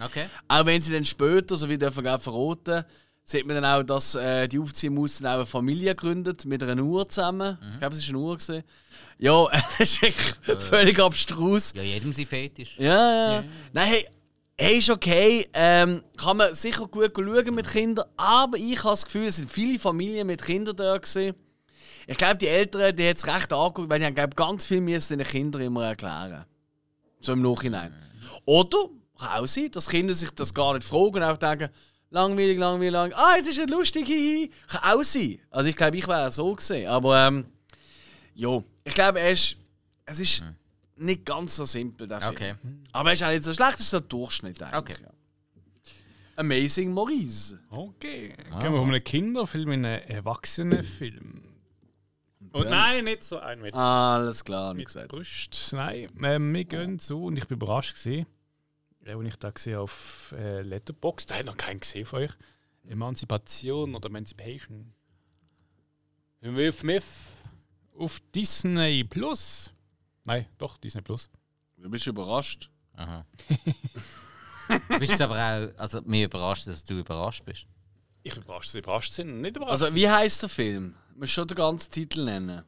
[0.01, 0.27] Okay.
[0.49, 2.85] Auch wenn sie dann später, so wie dürfen auch verraten,
[3.25, 6.83] sieht man dann auch, dass äh, die Aufziehmaus dann auch eine Familie gründet mit einer
[6.83, 7.59] Uhr zusammen.
[7.73, 8.37] Ich glaube, es war eine Uhr.
[8.37, 8.63] Gewesen.
[9.19, 9.47] Ja,
[9.79, 11.73] das ist wirklich völlig abstrus.
[11.75, 12.77] Ja, jedem sein Fetisch.
[12.79, 13.45] Ja, ja.
[13.73, 14.09] Nein, hey,
[14.57, 15.49] hey, ist okay.
[15.53, 19.51] Ähm, kann man sicher gut schauen mit Kindern, aber ich habe das Gefühl, es sind
[19.51, 21.35] viele Familien mit Kindern da gewesen.
[22.07, 24.81] Ich glaube, die Eltern, die haben es recht angeguckt, weil die haben glaub, ganz viel
[24.81, 26.45] müssen den Kindern immer erklären.
[27.21, 27.93] So im Nachhinein.
[28.45, 31.69] Oder kann auch sein, dass Kinder sich das gar nicht fragen und auch denken,
[32.11, 33.17] langweilig, langweilig, langweilig.
[33.19, 34.51] Ah, jetzt ist es lustig, hihi.
[34.69, 35.39] Kann auch sein.
[35.51, 36.89] Also ich glaube, ich wäre so gesehen.
[36.89, 37.47] Aber ähm,
[38.35, 39.57] ja, ich glaube, er ist,
[40.05, 40.45] es ist
[40.97, 42.33] nicht ganz so simpel, der Film.
[42.33, 42.55] Okay.
[42.93, 44.97] Aber er ist auch nicht so schlecht, es ist ein Durchschnitt eigentlich.
[44.97, 45.03] Okay.
[45.05, 45.11] Ja.
[46.39, 47.59] Amazing Maurice.
[47.71, 48.29] Okay.
[48.37, 48.61] Gehen Ah.
[48.63, 51.43] wir von einem Kinderfilm in einen Erwachsenenfilm.
[52.53, 55.09] Oh nein, nicht so ein mit, Alles klar, wie mit gesagt.
[55.09, 55.73] Brust.
[55.73, 58.27] Nein, ähm, wir gehen so und ich bin überrascht gesehen,
[59.07, 61.31] als ich da gesehen auf äh, Letterboxd.
[61.31, 62.33] Da hat noch keinen gesehen von euch.
[62.89, 64.93] Emanzipation oder Emancipation.
[66.41, 67.05] Will Smith
[67.99, 69.73] auf Disney Plus.
[70.25, 71.31] Nein, doch Disney Plus.
[71.77, 72.71] Du bist überrascht.
[72.95, 73.27] Aha.
[74.89, 77.67] du bist aber auch, also mir überrascht, dass du überrascht bist.
[78.23, 79.41] Ich bin überrascht, dass sie überrascht sind.
[79.41, 79.83] Nicht überrascht.
[79.83, 80.95] Also, wie heißt der Film?
[81.13, 82.65] Du musst schon den ganzen Titel nennen.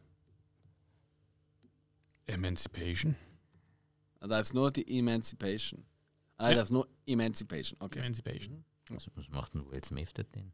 [2.27, 3.17] Emancipation.
[4.21, 5.85] Ah, Das ist nur die Emancipation.
[6.39, 6.59] Ah, Nein, Ja.
[6.59, 7.77] das ist nur Emancipation.
[7.81, 7.99] Okay.
[7.99, 8.65] Emancipation.
[8.91, 10.53] Was, was macht denn Will Smith dort drin?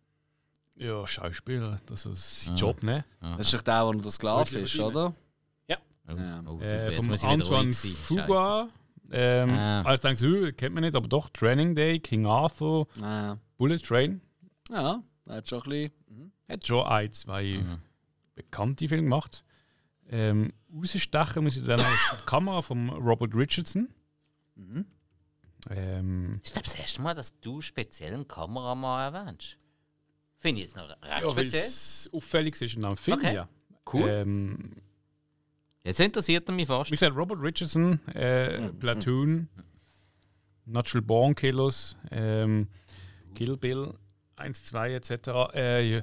[0.76, 2.56] Ja, Schauspieler, das ist sein Ah.
[2.56, 3.04] Job, ne?
[3.20, 5.14] Das ist doch der, der der Sklave ist, oder?
[6.06, 6.42] Oh, Ja.
[6.46, 7.72] oh, Äh, jetzt vom Antoine.
[7.72, 8.68] Fuqua.
[9.10, 9.82] Ähm, Ah.
[9.82, 14.20] also denkst du, kennt man nicht, aber doch Training Day, King Arthur, Ah, Bullet Train.
[14.70, 16.32] ja, hat schon ein bisschen.
[16.48, 17.78] Hat schon ein, zwei Mhm.
[18.34, 19.44] bekannte Filme gemacht.
[20.08, 23.88] Ähm, rausstechen muss ich dann als die Kamera von Robert Richardson.
[24.56, 24.84] Mhm.
[25.70, 29.58] Ähm, Ich glaube, das erste Mal, dass du speziell einen Kameramann erwähnst.
[30.36, 32.12] Finde ich jetzt noch recht ja, speziell.
[32.12, 33.18] auffällig ist in einem Film.
[33.18, 33.34] Okay.
[33.34, 33.48] Ja.
[33.92, 34.08] Cool.
[34.08, 34.76] Ähm,
[35.84, 36.90] Jetzt interessiert er mich fast.
[36.90, 39.48] wie gesagt, Robert Richardson, äh, Platoon,
[40.64, 42.68] Natural Born Killers, ähm,
[43.34, 43.92] Kill Bill
[44.36, 45.10] 1, 2 etc.
[45.54, 46.02] Äh, ja.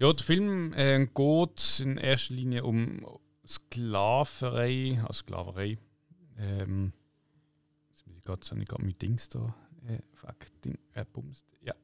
[0.00, 3.04] ja, der Film äh, geht in erster Linie um
[3.46, 5.78] Sklaverei, also Sklaverei.
[6.38, 6.92] Ähm,
[8.26, 9.54] gerade, habe ich gerade mein Dings da.
[9.88, 11.46] Äh, fuck, Ding, äh, bumst.
[11.62, 11.74] Ja,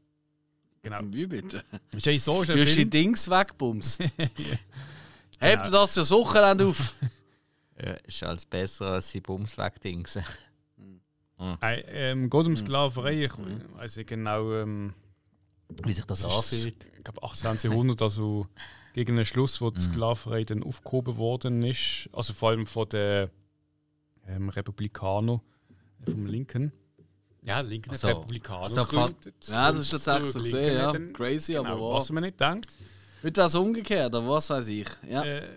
[0.82, 1.00] genau.
[1.04, 1.64] Wie bitte?
[1.92, 2.88] Ist ja so, ist Du hast die.
[2.88, 4.02] Dings wegbumst.
[5.40, 6.94] Hebt das ja Wochenende auf?
[7.82, 10.16] Ja, ist alles besser als die Bumsweg-Dings.
[11.60, 13.32] Äh, ähm, geht um Sklaverei, ich
[13.76, 14.52] weiß nicht genau.
[14.52, 14.94] Ähm,
[15.82, 16.84] Wie sich das anfühlt.
[16.96, 17.58] Ich glaube 18.
[17.70, 18.46] Jahrhundert, also
[18.92, 22.08] gegen den Schluss, wo die Sklaverei dann aufgehoben worden ist.
[22.12, 23.30] Also vor allem von den
[24.28, 25.40] ähm, Republikanern,
[26.04, 26.72] vom Linken.
[27.42, 28.62] Ja, Linken Also- Republikaner.
[28.62, 29.34] also gegründet.
[29.48, 31.12] Ja, das ist tatsächlich so gesehen, Linken ja.
[31.12, 31.98] Crazy, aber Genau, wahr.
[31.98, 32.70] was man nicht denkt.
[33.22, 34.88] Wird das umgekehrt, oder was weiß ich?
[35.08, 35.22] Ja.
[35.24, 35.48] Äh,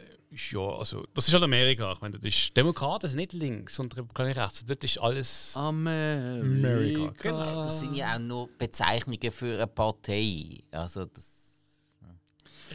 [0.52, 1.94] ja, also, das ist halt Amerika.
[1.94, 4.66] Ich meine, das ist Demokraten sind nicht links und Republikaner rechts.
[4.66, 5.56] Das ist alles.
[5.56, 6.42] Amerika.
[6.42, 7.64] Amerika, genau.
[7.64, 10.62] Das sind ja auch nur Bezeichnungen für eine Partei.
[10.72, 11.96] Also das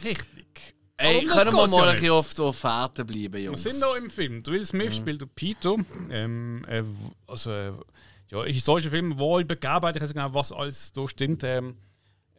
[0.03, 0.75] richtig.
[1.01, 2.01] Ey, Um das können wir mal ja ein nicht.
[2.01, 3.63] bisschen auf die Fährte bleiben, Wir Jungs?
[3.63, 4.41] sind da im Film.
[4.43, 5.75] Der Will Smith spielt der Peter.
[6.09, 6.83] Ähm, äh,
[7.27, 7.73] also, äh,
[8.29, 11.43] ja, ein historischer Film, wo über Begebenheit, ich weiß nicht genau, was alles da stimmt.
[11.43, 11.75] Ähm,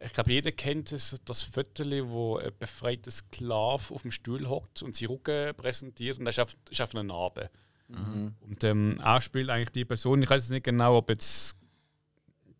[0.05, 4.81] ich glaube, jeder kennt es, das Viertel, wo ein befreiter Sklave auf dem Stuhl hockt
[4.83, 7.49] und seinen Rücken präsentiert und das ist einfach, ist einfach eine Narbe.
[7.89, 11.55] Und ähm, er spielt eigentlich die Person, ich weiß jetzt nicht genau, ob jetzt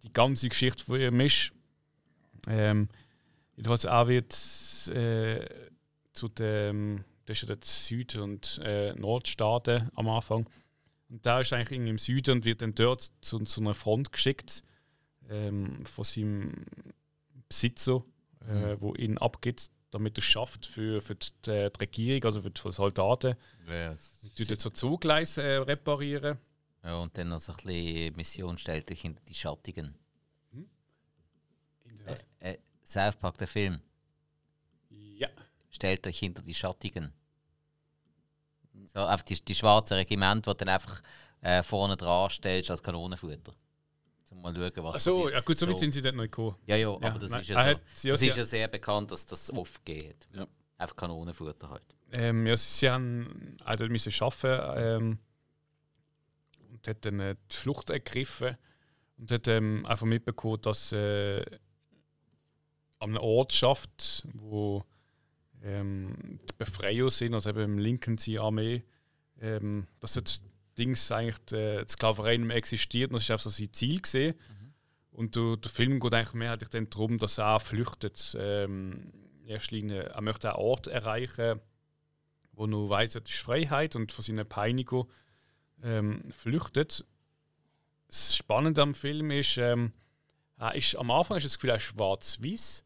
[0.03, 1.51] die ganze Geschichte von ihm ist.
[2.47, 2.87] Ähm,
[3.55, 4.33] jedenfalls er wird
[4.93, 5.39] äh,
[6.13, 10.47] zu dem, das ist ja Süd- und äh, Nordstaaten am Anfang.
[11.09, 14.11] Und da ist eigentlich irgendwie im Süden und wird dann dort zu, zu einer Front
[14.11, 14.63] geschickt
[15.29, 16.65] ähm, von seinem
[17.47, 18.03] Besitzer,
[18.47, 22.49] äh, wo ihn abgibt, damit er es schafft für, für die, die Regierung, also für
[22.49, 23.35] die Soldaten.
[23.69, 23.95] Ja,
[24.37, 26.39] Die dort so Zugleise äh, reparieren.
[26.83, 29.93] ja, und dann noch so ein bisschen Mission stellt euch hinter die Schattigen.
[32.39, 33.79] Äh, South Park, der Film.
[35.73, 37.11] Stellt euch hinter die Schattigen.
[38.93, 41.01] So, einfach die, die schwarzen Regiment, die dann einfach
[41.41, 43.53] äh, vorne dran stellst als Kanonenfutter.
[44.31, 45.33] Um mal schauen, was Achso, passiert.
[45.33, 45.81] ja gut, somit So.
[45.81, 46.55] sind sie dort noch gekommen.
[46.65, 47.61] Ja, ja, Ja, aber das nein, ist ja so.
[47.61, 50.27] hat- ja, das ist ja sehr bekannt, dass das oft geht.
[50.33, 50.47] Ja.
[50.79, 51.83] Einfach Kanonenfutter halt.
[52.11, 55.19] Ähm, ja, sie, haben auch dort müssen arbeiten ähm,
[56.71, 58.57] und hat dann äh, die Flucht ergriffen
[59.19, 61.41] und hat ähm, einfach mitbekommen, dass äh,
[62.99, 64.83] an einer Ortschaft, wo
[65.63, 68.83] ähm, die Befreier sind, also eben im Lincoln Sea Armee,
[69.41, 70.41] ähm, dass dort
[70.77, 74.01] Dings eigentlich die, die Sklaverei nicht mehr existiert und das ist einfach so sein Ziel
[74.01, 74.35] gesehen.
[75.11, 78.35] Und der, der Film geht eigentlich mehrheitlich dann darum, dass er flüchtet.
[78.39, 79.13] Ähm,
[79.69, 81.59] Linie, er möchte einen Ort erreichen,
[82.53, 85.09] wo nur weiß, das ist Freiheit und von seiner Peinigung
[85.83, 87.05] ähm, flüchtet.
[88.07, 89.91] Das Spannende am Film ist, ähm,
[90.57, 92.83] er ist am Anfang ist das Gefühl, er ist schwarz-weiß,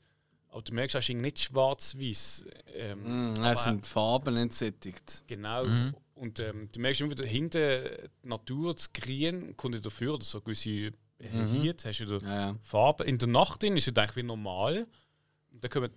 [0.57, 2.45] aber du merkst, er ist nicht schwarz-weiß.
[2.73, 5.23] Ähm, Mhm, es sind Farben entsättigt.
[5.27, 5.65] Genau.
[6.15, 7.84] Und ähm, du merkst immer wieder hinten
[8.23, 10.91] die Natur, das Grün kommt wieder dafür, oder so gewisse äh,
[11.51, 12.55] hier, hast du wieder Ja, ja.
[12.63, 13.03] Farbe.
[13.03, 14.88] In der Nacht ist es eigentlich wie normal.
[15.51, 15.91] Und dann kommen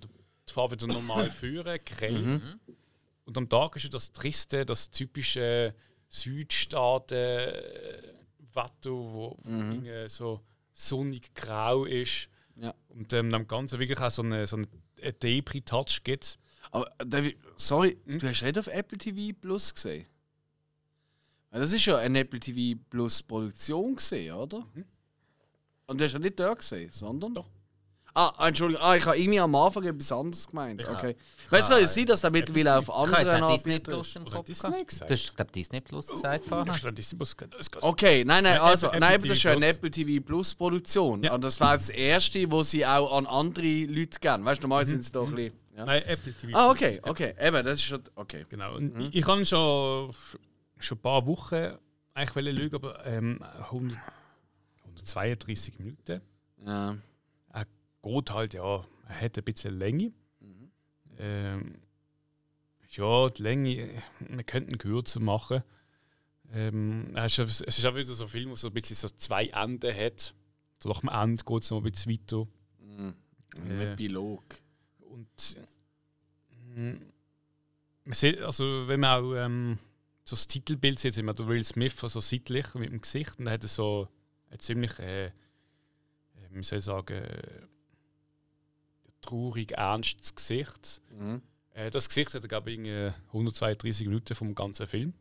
[0.49, 2.41] die Farbe wieder normal führen, grell.
[3.24, 5.74] Und am Tag ist ja das Triste, das typische
[7.51, 10.41] Südstaaten-Wetter, wo irgendwie so
[10.73, 12.28] sonnig grau ist.
[12.61, 12.74] Ja.
[12.89, 16.39] Und ähm, am Ganzen wirklich auch so eine, so eine Depri-Touch gibt.
[16.70, 20.07] Aber David, sorry, du hast nicht auf Apple TV Plus gesehen?
[21.51, 24.65] Das ist ja eine Apple TV Plus Produktion gesehen, oder?
[25.87, 27.35] Und du hast ja nicht dort gesehen, sondern.
[27.35, 27.49] Doch.
[28.15, 30.82] Ah, Entschuldigung, ah, ich habe irgendwie am Anfang etwas anderes gemeint.
[30.89, 31.15] Okay.
[31.49, 34.16] Weil es kann ja sein, dass der mittlerweile auf habe anderen Anbietern Plus ist.
[34.16, 34.89] im Oder Kopf Disney gehabt.
[34.89, 35.11] gesagt?
[35.11, 36.74] Du hast, glaube Disney Plus gesagt vorher.
[36.74, 37.51] Ich Disney Plus geht-
[37.81, 39.70] Okay, nein, nein, also, Apple- nein, aber das ist ja eine Plus.
[39.77, 41.23] Apple TV Plus Produktion.
[41.23, 41.35] Ja.
[41.35, 44.45] Und das war das erste, wo sie auch an andere Leute geben.
[44.45, 45.59] Weißt du, normal sind sie doch ein bisschen.
[45.77, 45.85] Ja.
[45.87, 46.59] Nein, Apple TV.
[46.59, 47.35] Ah, okay, okay.
[47.41, 48.03] Eben, das ist schon.
[48.16, 48.45] Okay.
[48.49, 48.74] Genau.
[48.74, 50.12] Und ich, ich habe schon,
[50.78, 51.74] schon ein paar Wochen
[52.12, 53.39] eigentlich lügen, aber ähm,
[53.70, 53.97] 100,
[54.85, 56.20] 132 Minuten.
[56.66, 56.97] Ja.
[58.03, 60.13] Geht halt, ja, er hat ein bisschen Länge.
[61.19, 61.75] Ähm,
[62.91, 65.63] ja, die Länge, äh, wir könnten kürzer machen.
[66.53, 69.95] Ähm, es ist auch wieder so ein Film, der so ein bisschen so zwei Enden
[69.95, 70.35] hat.
[70.83, 72.47] So nach dem Ende geht es noch ein bisschen weiter.
[73.57, 74.43] Ein Äh, Epilog.
[75.01, 75.57] Und
[76.75, 76.93] mm,
[78.05, 79.79] man sieht, also wenn man auch ähm,
[80.25, 83.47] so das Titelbild sieht, sieht man der Will Smith so seitlich mit dem Gesicht und
[83.47, 84.09] er hat so
[84.51, 85.31] ein ziemlich, äh, äh,
[86.51, 87.63] wie soll ich sagen, äh,
[89.21, 91.03] traurig ernstes Gesicht.
[91.19, 91.43] Mhm.
[91.73, 95.15] Äh, das Gesicht hat er, glaube ich, irgendwie 132 Minuten vom ganzen Film.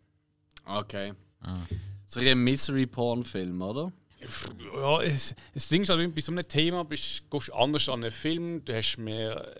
[0.66, 1.14] Okay.
[1.42, 1.62] Ah.
[2.06, 3.92] So wie ein Misery-Porn-Film, oder?
[4.76, 8.04] Ja, es, das Ding ist halt, bei so einem Thema bist, gehst du anders an
[8.04, 9.56] einen Film, du hast mehr.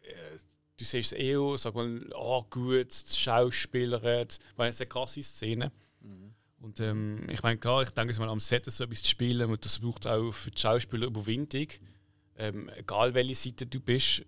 [0.00, 0.38] Äh,
[0.76, 5.70] du siehst es eher, sag mal, oh gut, die Schauspieler, weil es eine krasse Szene.
[6.62, 9.64] Und ähm, ich meine, klar, ich denke, mal am Set so etwas zu spielen und
[9.64, 11.66] das braucht auch für die Schauspieler Überwindung.
[12.42, 14.24] Ähm, egal welche Seite du bist,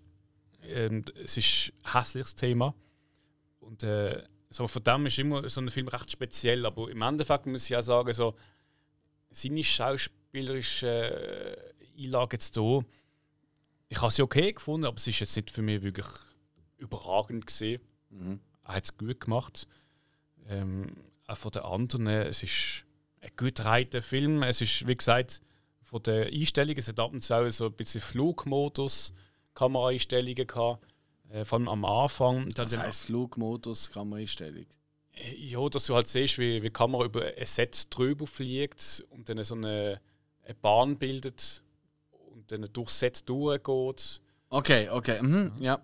[0.63, 2.73] ähm, es ist ein hässliches Thema.
[3.59, 6.65] Und äh, so von dem ist immer so ein Film recht speziell.
[6.65, 8.35] Aber im Endeffekt muss ich auch sagen, so,
[9.31, 12.85] seine schauspielerische äh, Einlage jetzt hier,
[13.89, 16.07] ich habe sie okay gefunden, aber es ist jetzt nicht für mich wirklich
[16.77, 17.81] überragend gesehen.
[18.63, 19.67] Er hat es gut gemacht.
[20.47, 20.95] Ähm,
[21.27, 22.85] auch von den anderen, es ist
[23.19, 24.41] ein gut reiter Film.
[24.41, 25.41] Es ist, wie gesagt,
[25.95, 29.13] von der Einstellung, es hat ab und zu auch so ein bisschen Flugmodus,
[29.53, 30.85] Kameraeinstellungen gehabt.
[31.29, 32.49] Äh, vor allem am Anfang.
[32.49, 34.65] Dann Das heisst Flugmodus, Kameraeinstellung.
[35.37, 39.29] ja, dass du halt siehst, wie, wie die Kamera über ein Set drüber fliegt und
[39.29, 40.01] dann so eine,
[40.43, 41.63] eine Bahn bildet
[42.33, 44.19] und dann durchs Set durchgeht.
[44.49, 45.79] Okay, okay, mhm, ja.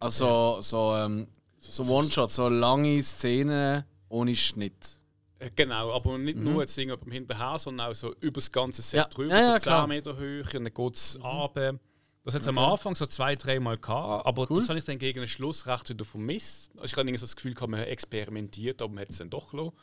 [0.00, 1.28] Also, so, ähm,
[1.60, 4.98] so One-Shot, so lange Szenen ohne Schnitt.
[5.44, 8.98] Äh, Genau, aber nicht nur jetzt beim Hinterher, sondern auch so über das ganze Set
[8.98, 9.86] Ja, drüber, ja, ja, so 10 klar.
[9.86, 11.78] Meter Höhe und dann geht es runter.
[12.24, 15.20] Das hat es am Anfang so zwei, dreimal gehabt, aber das habe ich dann gegen
[15.20, 16.72] den Schluss recht wieder vermisst.
[16.80, 19.74] Also ich hatte so das Gefühl, man experimentiert, aber man hat es dann doch gelassen.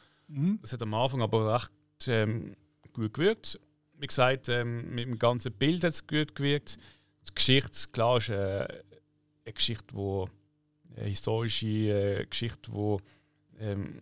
[0.61, 1.71] Das hat am Anfang aber recht
[2.07, 2.55] ähm,
[2.93, 3.59] gut gewirkt.
[3.99, 6.79] Wie gesagt, ähm, mit dem ganzen Bild hat es gut gewirkt.
[7.29, 8.65] Die Geschichte, klar, ist äh,
[9.45, 10.27] eine Geschichte, wo
[10.95, 12.99] eine historische äh, Geschichte, wo
[13.59, 14.01] ähm,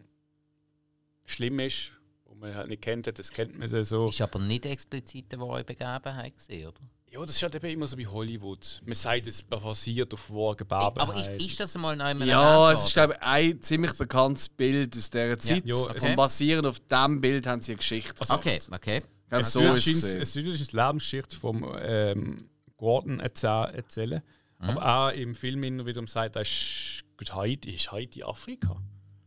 [1.29, 1.91] schlimm ist,
[2.25, 4.07] wo man halt nicht kennt, das kennt man so.
[4.07, 6.79] Ist aber nicht explizit eine wahre Begebenheit gesehen, oder?
[7.11, 8.81] Ja, das ist halt eben immer so wie Hollywood.
[8.85, 11.41] Man sagt, es basiert auf wahre Aber Begebenheit.
[11.41, 14.95] ist, ist das mal noch einmal Ja, es ist glaube ich ein ziemlich bekanntes Bild
[14.95, 15.65] aus dieser Zeit.
[15.65, 16.09] Ja, okay.
[16.11, 18.13] Und basierend auf diesem Bild haben sie eine Geschichte.
[18.19, 19.01] Also, Okay, okay.
[19.31, 24.21] Es so ist es ist eine Lebensgeschichte von ähm, Gordon erzäh- erzählen.
[24.59, 28.75] Aber auch im Film immer wieder sagt, das ist gut, Haiti ist Haiti Afrika.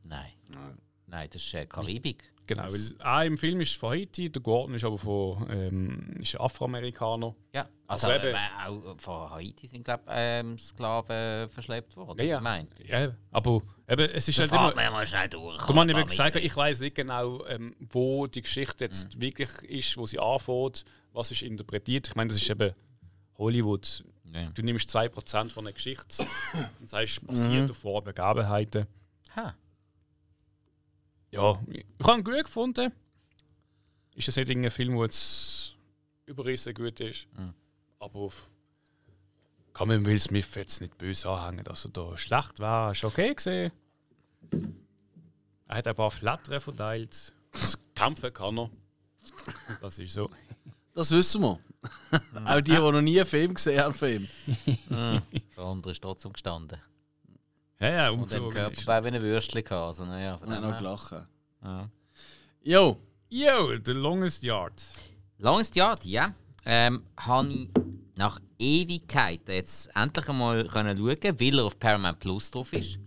[0.04, 0.32] Nein.
[0.48, 0.78] Nein,
[1.12, 2.24] das ist äh, Karibik.
[2.44, 6.16] Genau, weil auch im Film ist es von Haiti, der Gordon ist aber von ähm,
[6.20, 7.34] ist Afroamerikaner.
[7.54, 12.18] Ja, also, Also äh, eben- auch von Haiti sind, glaube ich, ähm, Sklaven verschleppt worden.
[12.18, 12.40] Ja, ja.
[12.40, 12.70] Meint.
[12.84, 14.74] Ja, aber eben, es ist Da halt immer.
[14.74, 15.64] man mal schnell durch.
[15.66, 19.96] Du man eben gesagt, ich weiß nicht genau, ähm, wo die Geschichte jetzt wirklich ist,
[19.96, 22.08] wo sie anfängt, was ist interpretiert.
[22.08, 22.74] Ich meine, das ist eben
[23.38, 24.04] Hollywood.
[24.32, 24.50] Ja.
[24.54, 26.26] Du nimmst 2% von einer Geschichte
[26.80, 28.86] und sagst, basiert auf wahren Begebenheiten.
[29.36, 29.54] Ha.
[31.32, 32.92] Ja, ich habe ihn gut gefunden.
[34.14, 35.76] Ist es nicht irgendein Film, der jetzt
[36.26, 37.26] überrissen gut ist.
[37.98, 38.48] Aber auf
[39.72, 42.92] kann man Will Smith jetzt nicht böse anhängen, dass er da schlecht war.
[42.92, 43.72] Ist okay gesehen.
[45.66, 47.32] Er hat ein paar Flattern verteilt.
[47.52, 48.70] Das Kämpfen kann er.
[49.80, 50.28] Das ist so.
[50.94, 51.58] Das wissen wir.
[52.44, 54.28] Auch die, die noch nie einen Film gesehen haben, Film.
[54.90, 55.22] Der
[55.56, 56.78] andere ist trotzdem gestanden.
[57.82, 58.84] Ja, ja, Und den umflogen ist.
[58.84, 59.86] Körperbau wie ein Würstchen gehabt.
[59.86, 61.26] Also, naja, Und dem noch gelachen.
[61.62, 61.88] Ja.
[62.62, 62.98] Jo,
[63.28, 64.82] Yo, The Longest Yard.
[65.38, 66.34] Longest Yard, ja.
[66.64, 67.70] Ähm, habe ich
[68.14, 72.98] nach Ewigkeiten jetzt endlich einmal können schauen, weil er auf Paramount Plus drauf ist.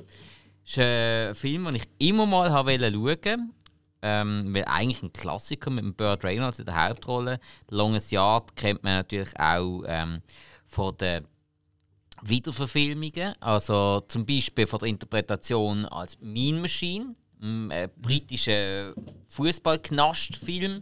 [0.66, 3.54] ist ein Film, den ich immer mal schauen
[4.02, 7.40] ähm, weil eigentlich ein Klassiker mit dem Burt Reynolds in der Hauptrolle.
[7.70, 10.22] The Longest Yard kennt man natürlich auch ähm,
[10.66, 11.28] von den
[12.30, 18.94] Wiederverfilmungen, also zum Beispiel von der Interpretation als Mean Machine, ein äh, britischer
[19.28, 20.82] Fußballknastfilm,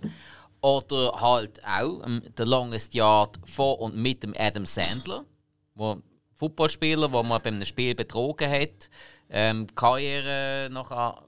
[0.64, 5.26] oder halt auch ähm, The Longest Yard von und mit dem Adam Sandler,
[5.76, 5.98] wo
[6.36, 8.90] Footballspieler, wo man bei einem Spiel betrogen hat,
[9.30, 11.22] ähm, Karriere nachher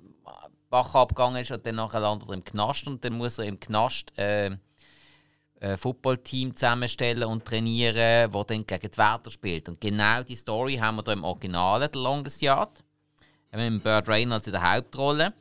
[0.70, 3.60] Bach abgegangen ist und dann nachher landet er im Knast und dann muss er im
[3.60, 4.52] Knast äh,
[5.66, 9.68] ein Footballteam zusammenstellen und trainieren, wo dann gegen die Wärter spielt.
[9.70, 12.84] Und genau die Story haben wir hier im Original, The Longest Yard.
[13.52, 15.34] Mit Burt Reynolds in der Hauptrolle.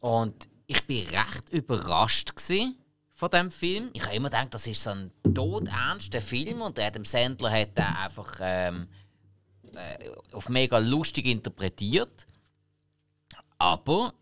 [0.00, 2.76] Und ich bin recht überrascht gewesen
[3.12, 3.90] von dem Film.
[3.92, 7.84] Ich habe immer gedacht, das ist so ein todernster Film und Adam Sandler hat den
[7.84, 8.88] einfach ähm,
[9.74, 12.26] äh, auf mega lustig interpretiert.
[13.58, 14.14] Aber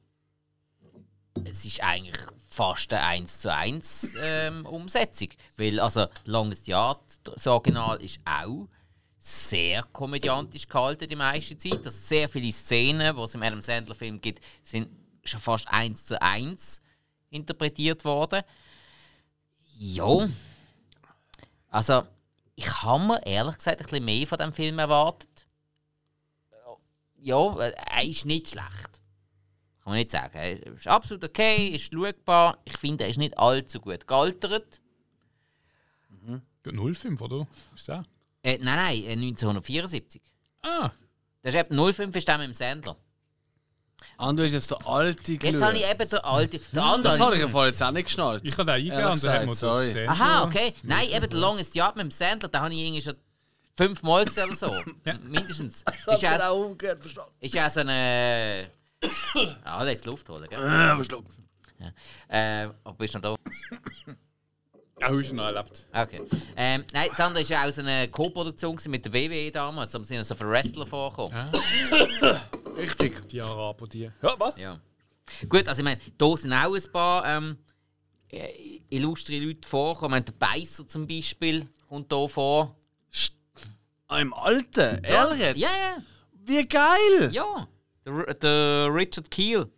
[1.44, 2.18] es ist eigentlich
[2.54, 5.28] fast eine 1 zu 1 ähm, Umsetzung.
[5.56, 8.68] Weil, also, Longest Yard, das Original, ist auch
[9.18, 11.84] sehr komödiantisch gehalten die meiste Zeit.
[11.84, 14.88] Dass sehr viele Szenen, die es im Adam Sandler Film gibt, sind
[15.24, 16.80] schon fast 1 zu 1
[17.30, 18.42] interpretiert worden.
[19.78, 20.28] Ja.
[21.70, 22.06] Also,
[22.54, 25.46] ich habe mir ehrlich gesagt ein bisschen mehr von dem Film erwartet.
[27.16, 28.93] Ja, er ist nicht schlecht.
[29.84, 30.36] Kann man nicht sagen.
[30.36, 32.58] Er ist absolut okay, ist schaubar.
[32.64, 34.80] Ich finde, er ist nicht allzu gut gealtert.
[36.64, 37.46] Der 05, oder?
[37.74, 38.04] Ist der?
[38.42, 40.22] Äh, nein, nein, äh, 1974.
[40.62, 40.90] Ah,
[41.42, 42.96] Das ist eben 05 ist der mit dem Sandler.
[44.16, 46.60] Ando ist jetzt der alte Jetzt habe ich eben den alten.
[46.72, 48.42] Der andere Das habe ich im Fall jetzt auch nicht geschnallt.
[48.44, 50.06] ich habe den Ehrlich und dann haben sorry.
[50.06, 50.74] Aha, okay.
[50.82, 53.16] Nein, eben der Longest Yard mit dem Sandler, den habe ich irgendwie schon
[53.76, 54.74] fünfmal gesehen oder so.
[55.04, 55.18] Ja.
[55.18, 55.84] Mindestens.
[56.06, 57.30] Das Ist ja auch umgekehrt verstanden.
[57.40, 58.70] ist ja so eine.
[59.64, 60.58] Ah, Alex, Luft holen, gell?
[60.58, 61.44] Äh, verstanden.
[62.28, 63.52] Äh, aber bist du noch da?
[65.00, 65.86] Ja, hast du noch erlebt.
[65.92, 66.22] Okay.
[66.56, 69.90] Ähm, nein, das andere war ja auch so eine Co-Produktion mit der WWE damals.
[69.90, 71.50] Da sind so viele Wrestler vorgekommen.
[72.22, 72.40] Ja.
[72.76, 73.28] Richtig.
[73.28, 74.10] Die Araber, die.
[74.22, 74.56] Ja, was?
[74.56, 74.78] Ja.
[75.48, 77.58] Gut, also ich meine, da sind auch ein paar ähm,
[78.30, 80.18] äh, illustre Leute vorgekommen.
[80.18, 82.76] Ich meine, der Beißer zum Beispiel kommt hier vor.
[84.06, 85.02] Ah, im Alten?
[85.02, 85.58] Ehrlich jetzt?
[85.58, 85.96] Ja, ja,
[86.44, 87.30] Wie geil!
[87.32, 87.66] ja.
[88.04, 89.68] Der, der Richard Keel.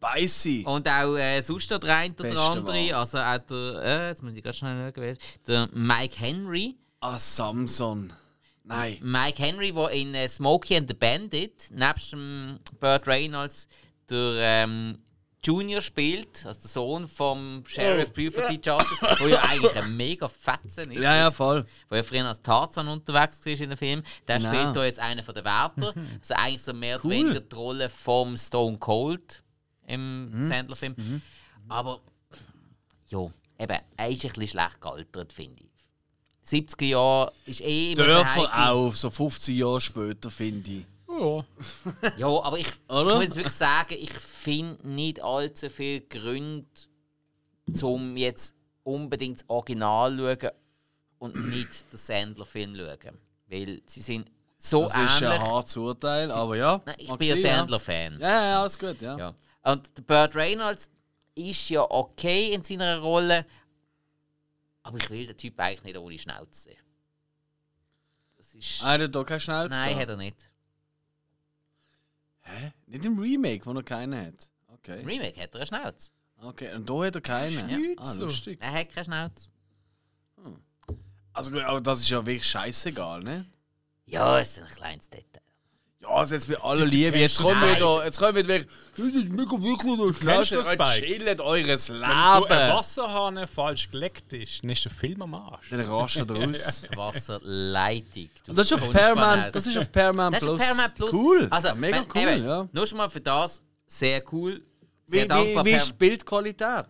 [0.00, 0.64] Beißi.
[0.66, 2.96] Und auch äh, sonst der oder der andere.
[2.96, 5.16] Also auch der, äh, jetzt muss ich ganz schnell schauen.
[5.46, 6.76] Der Mike Henry.
[7.00, 8.12] Ah, Samson.
[8.64, 8.98] Nein.
[9.02, 13.66] Mike Henry, der in äh, Smokey and the Bandit, nebst dem Burt Reynolds,
[14.08, 14.98] der ähm,
[15.44, 15.80] Jr.
[15.80, 18.60] spielt, also der Sohn vom Sheriff Buford D.
[18.62, 21.00] Justice, der ja eigentlich ein mega Fetzen ist.
[21.02, 21.66] Ja, ja, voll.
[21.88, 24.02] Wo ja früher als Tarzan unterwegs war in dem Film.
[24.26, 24.52] Der Genau.
[24.54, 25.94] spielt hier jetzt einen von den Wärter.
[26.20, 27.10] Also eigentlich so mehr oder Cool.
[27.12, 29.42] weniger die Rolle vom Stone Cold
[29.86, 30.48] im Mhm.
[30.48, 31.22] Sandler-Film.
[31.68, 32.00] Aber
[33.08, 33.18] ja,
[33.58, 35.70] eben, er ist ein bisschen schlecht gealtert, finde ich.
[36.46, 40.86] 70er Jahre ist eh immer Dörfer auch, so 15 Jahre später, finde ich.
[41.20, 41.44] Ja.
[42.16, 46.66] Ja, aber ich, ich muss wirklich sagen, ich finde nicht allzu viele Gründe,
[47.82, 50.50] um jetzt unbedingt das Original zu schauen
[51.18, 53.18] und nicht den Sandler-Film zu schauen.
[53.46, 55.40] Weil sie sind so Das ist ähnlich.
[55.40, 56.80] ein hartes Urteil, aber ja.
[56.84, 58.20] Nein, ich bin ja sein, Sandler-Fan.
[58.20, 59.16] Ja, ja, ja, alles gut, ja.
[59.18, 59.34] Ja.
[59.62, 60.90] Und der Burt Reynolds
[61.34, 63.46] ist ja okay in seiner Rolle,
[64.82, 66.76] aber ich will den Typ eigentlich nicht ohne Schnauze sehen.
[68.36, 68.82] Das ist.
[68.82, 70.02] Ah, der hat doch keine Schnauze Nein, gehabt.
[70.02, 70.36] hat er nicht.
[72.44, 72.72] Hä?
[72.86, 74.50] Nicht im Remake, wo er keinen hat.
[74.68, 75.00] Okay.
[75.00, 76.10] Im Remake hat er eine Schnauze.
[76.42, 76.74] okay.
[76.74, 77.68] Und da hat er keinen.
[77.68, 77.78] Ja.
[77.98, 78.58] Ah, lustig.
[78.60, 79.50] Er hat keine Schnauze.
[81.32, 83.46] Also gut, aber das ist ja wirklich scheißegal, ne?
[84.06, 85.42] Ja, ist ein kleines Detail.
[86.06, 88.58] Ja, also jetzt bei aller Liebe, jetzt kommen das wir wieder, jetzt kommen wir wieder,
[88.58, 91.00] das ist mega wirklich noch Kennst Schnauze.
[91.00, 92.50] Chillt eures Wenn du ein Leben.
[92.76, 95.70] Wasserhahn falsch geleckt ist, dann ist der Film am Arsch.
[95.70, 96.86] Dann rastet er aus.
[96.94, 98.28] Wasserleitung.
[98.48, 101.12] Und das ist auf Paramount, das ist auf Paramount ist Plus.
[101.12, 101.48] Cool.
[101.50, 102.68] Also, ja, mega wenn- cool, eben, ja.
[102.72, 104.62] Nur schon mal für das sehr cool.
[105.06, 105.64] Wie, Sehr wie, dankbar.
[105.64, 106.86] wie Param- ist die Bildqualität?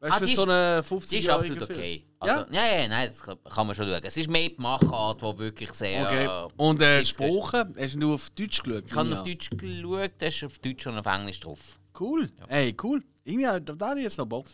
[0.00, 2.04] Weißt Ah, du, die für so eine Die 50 ist Jahre absolut okay.
[2.24, 2.40] Ja?
[2.40, 2.66] Also, ja?
[2.66, 4.00] ja, nein, das kann, man schon schauen.
[4.02, 6.02] Es ist mehr die Machart, die wirklich sehr.
[6.06, 6.52] Okay.
[6.56, 7.70] Und äh, Sprache?
[7.78, 8.84] Hast du nur auf Deutsch geschaut?
[8.86, 9.16] Ich habe Ja.
[9.18, 11.78] auf Deutsch geschaut, da ist auf Deutsch und auf Englisch drauf.
[11.98, 12.30] Cool.
[12.48, 13.02] Ey, cool.
[13.24, 14.46] Irgendwie, da, da habe ich jetzt noch Bock.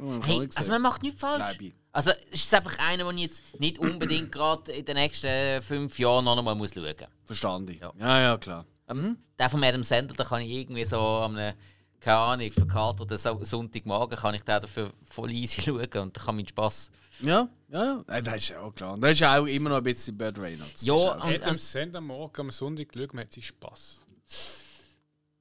[0.00, 1.58] Oh, Hey, also man macht nichts falsch.
[1.94, 5.98] Also es ist einfach einer, den ich jetzt nicht unbedingt gerade in den nächsten fünf
[5.98, 7.08] Jahren noch einmal muss schauen muss.
[7.26, 7.78] Verstanden.
[7.78, 7.92] Ja.
[7.98, 8.64] Ja, ja, klar.
[8.88, 11.54] Ähm, Der von Adam Sandler, da kann ich irgendwie so am einem,
[12.00, 16.36] keine Ahnung, verkaterten so Sonntagmorgen kann ich den dafür voll easy schauen und da kann
[16.36, 16.90] mein Spass.
[17.20, 18.20] Ja, ja, ja.
[18.20, 18.96] Das ist ja auch klar.
[18.98, 20.84] Das ist ja auch immer noch ein bisschen Bad Reynolds.
[20.84, 24.02] Ja, und- Adam Sandler morgen am Sonntag schaut, man hat sich Spass.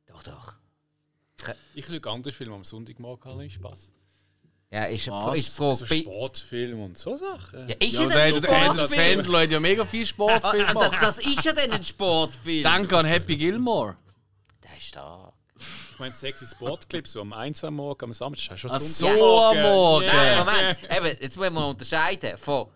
[0.07, 0.53] Doch, doch.
[1.73, 3.91] Ich schaue andere Filme am Sonntagmorgen, habe ich Spass.
[4.73, 5.37] Ja, ist, Was?
[5.39, 5.75] ist die Frage.
[5.75, 7.67] So bei- Sportfilm und so Sachen.
[7.67, 9.15] ja, ist Ja, ja, dann ein der Adam Sportfilm?
[9.17, 12.63] Sandler hat ja mega viel Sportfilme Ah, das, das ist ja dann ein Sportfilm.
[12.63, 13.97] Danke an Happy Gilmore.
[14.63, 15.33] Der ist stark.
[16.01, 19.07] Meine, sexy Sportclips, so am 1 am Morgen, am Samstag, hast du schon Ach so,
[19.39, 20.07] am Morgen.
[20.07, 20.39] Nein.
[20.39, 20.77] Moment.
[20.89, 22.69] Eben, jetzt müssen wir unterscheiden von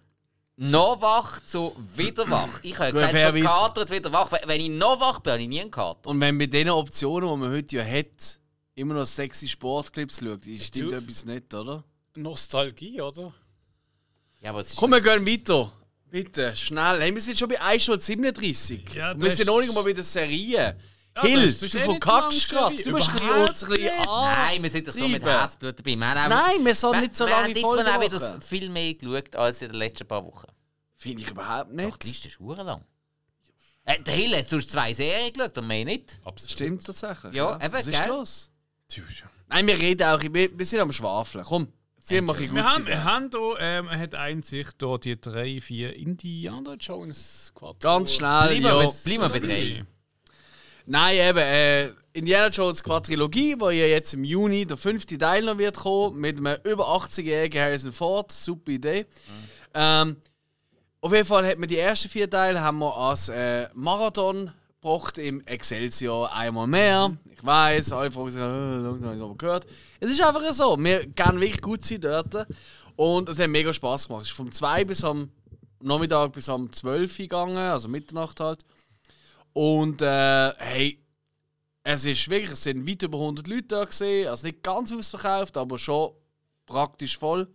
[0.58, 2.60] noch wach zu wieder wach.
[2.62, 4.32] Ich habe Gut, gesagt, von Kater wieder wach.
[4.46, 6.08] Wenn ich noch wach bin, habe ich nie einen Kater.
[6.08, 8.40] Und wenn mit den Optionen, die man heute ja hat,
[8.76, 11.84] immer noch sexy Sportclips schaut, ist stimmt Du- etwas nicht, oder?
[12.16, 13.34] Nostalgie, oder?
[14.40, 15.72] Ja, aber es ist Komm, wir gehen weiter.
[16.12, 17.02] Bitte, schnell.
[17.02, 18.88] Hey, wir sind schon bei 1 Stunde 37.
[18.94, 20.78] Ja, wir sind noch nicht mal bei der Serie.
[21.16, 22.76] Ja, Hill, du eh nicht verkackst gerade.
[22.76, 24.06] Du musst ein bisschen, nicht.
[24.06, 25.24] Nein, wir sind doch so mit.
[25.24, 25.96] Herzblut dabei.
[25.96, 28.42] Wir haben Nein, wir sollen nicht so wir lange haben diesmal auch Folgen wieder machen.
[28.42, 30.48] viel mehr geschaut als in den letzten paar Wochen.
[30.96, 32.26] Finde ich überhaupt Doch, die nicht.
[32.26, 32.84] Liste ist lang.
[33.86, 36.20] Äh, der Hill hat sonst zwei Serien geschaut und mehr nicht.
[36.26, 36.52] Absolut.
[36.52, 37.34] Stimmt tatsächlich.
[37.34, 38.10] Ja, eben, Was ist gell?
[38.10, 38.52] los?
[39.48, 41.46] Nein, wir reden auch, wir, wir sind am Schwafeln.
[41.46, 41.72] Komm,
[42.08, 45.22] wir ein bisschen Wir gut haben, wir haben hier, ähm, er hat einzig hier die
[45.22, 47.78] drei, vier Indiana Jones Quattro.
[47.80, 48.80] Ganz schnell, Bleiben ja.
[48.82, 49.86] wir bleiben wir bei drei.
[50.86, 55.58] Nein, eben, äh, Indiana Jones Quadrilogie, wo ja jetzt im Juni der fünfte Teil noch
[55.58, 58.32] wird kommen, mit einem über 80-jährigen Harrison Ford.
[58.32, 59.06] Super Idee.
[59.74, 60.16] Ähm,
[61.02, 64.52] auf jeden Fall hat man die ersten vier Teile haben wir als äh, Marathon
[64.82, 67.18] gebracht im Excelsior einmal mehr.
[67.36, 69.68] Ich weiß, alle fragen sich, äh, langsam habe ich aber gehört.
[70.00, 72.48] Es ist einfach so, wir gehen wirklich gut sein dort.
[72.96, 74.24] Und es hat mega Spaß gemacht.
[74.24, 75.30] Es ist vom 2 bis am
[75.82, 78.66] Nachmittag bis am 12 Uhr gegangen, also Mitternacht halt.
[79.56, 81.00] Und äh, hey,
[81.82, 85.56] es ist wirklich, es sind weit über 100 Leute da gesehen, also nicht ganz ausverkauft,
[85.56, 86.12] aber schon
[86.66, 87.48] praktisch voll.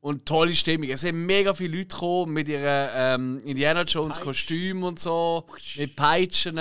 [0.00, 0.90] Und tolle Stimmung.
[0.90, 5.46] Es sind mega viele Leute gekommen mit ihren ähm, Indiana Jones Kostümen und so,
[5.76, 6.58] mit Peitschen,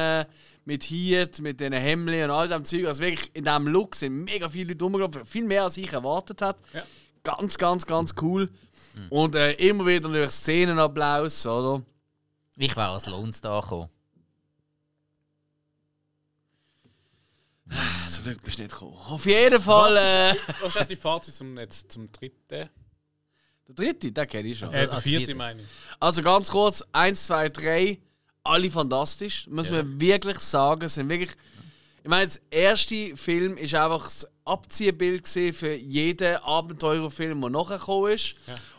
[0.65, 2.85] mit Hiet, mit den Hemden und all dem Zeug.
[2.85, 6.39] Also wirklich in diesem Look sind mega viele Leute rumgelaufen, viel mehr als ich erwartet
[6.39, 6.61] hätte.
[6.73, 6.83] Ja.
[7.23, 8.47] Ganz, ganz, ganz cool.
[9.09, 11.81] Und äh, immer wieder natürlich Szenenapplaus, oder?
[12.57, 13.89] Ich wäre als Lone Star gekommen.
[18.09, 18.97] Zum Glück bist du nicht gekommen.
[19.07, 19.95] Auf jeden Fall.
[19.97, 22.37] Äh, Was ist die Fazit zum, jetzt, zum dritten?
[22.49, 22.69] der
[23.75, 24.69] dritte, den kenne ich schon.
[24.73, 25.35] Äh, der vierte vierte.
[25.35, 25.67] meine ich.
[25.99, 27.99] Also ganz kurz: 1, 2, 3.
[28.43, 29.47] Alle fantastisch.
[29.47, 30.83] Muss man wirklich sagen.
[30.85, 31.31] Es Sind wirklich,
[32.03, 38.13] Ich meine, der erste Film ist einfach das Abziehbild für jeden Abenteurerfilm, der nachher gekommen
[38.13, 38.35] ist.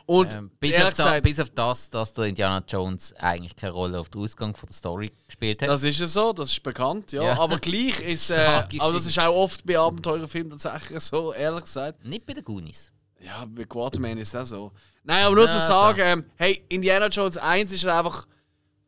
[0.06, 3.72] Und Ähm, bis, auf da, gesagt, bis auf das, dass der Indiana Jones eigentlich keine
[3.72, 5.68] Rolle auf den Ausgang von der Story gespielt hat.
[5.68, 7.22] das ist ja so, das ist bekannt, ja.
[7.22, 7.38] Ja.
[7.38, 12.04] Aber gleich ist, äh, aber das ist auch oft bei Abenteurerfilmen tatsächlich so, ehrlich gesagt.
[12.04, 12.90] Nicht bei den Goonies.
[13.20, 14.72] Ja, bei Quarterman ist es auch so.
[15.04, 18.26] Nein, aber nur zu Ja, sagen, ähm, hey, Indiana Jones 1 ist einfach.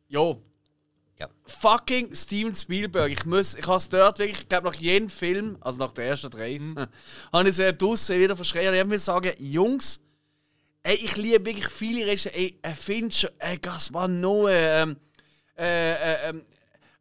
[0.08, 0.42] Jo.
[1.18, 1.28] Ja.
[1.46, 3.12] Fucking Steven Spielberg.
[3.12, 6.06] Ich muss, ich habe es dort wirklich, ich glaube nach jedem Film, also nach den
[6.06, 6.58] ersten drei,
[7.32, 8.74] habe ich es draussen wieder verschrien.
[8.74, 10.00] Ich muss sagen, Jungs,
[10.84, 12.36] ey, ich liebe wirklich viele Regisseure.
[12.36, 14.96] Ey, äh, Fincher, ey, Gaspar Noé, ähm,
[15.58, 16.42] äh, äh, ähm,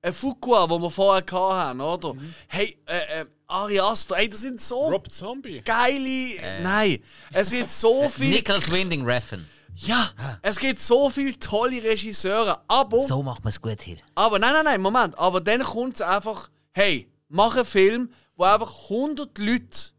[0.01, 2.15] äh, Fuqua, wo wir vorher hatten, oder?
[2.47, 5.61] Hey, äh, äh, Ari Aster, ey, das sind so Rob Zombie.
[5.61, 6.61] geile.
[6.63, 6.99] Nein,
[7.31, 8.29] es gibt so viel.
[8.29, 9.47] Nicholas Winding Refn.
[9.75, 10.09] ja,
[10.41, 12.63] es gibt so viele tolle Regisseure.
[12.67, 13.97] Aber, So macht man es gut hier.
[14.15, 15.17] aber nein, nein, nein, Moment.
[15.17, 19.92] Aber dann kommt es einfach, hey, mach einen Film, wo einfach 100 Leute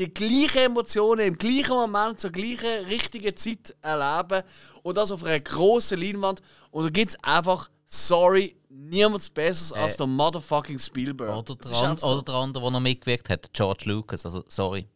[0.00, 4.42] die gleichen Emotionen im gleichen Moment zur gleichen richtigen Zeit erleben.
[4.82, 6.40] Und das auf einer grossen Leinwand.
[6.70, 11.36] Und da gibt es einfach, sorry, niemand Besseres als der motherfucking Spielberg.
[11.36, 12.14] Oder der, ist an, einfach so.
[12.14, 14.24] oder der andere, der noch mitgewirkt hat, George Lucas.
[14.24, 14.86] Also, sorry.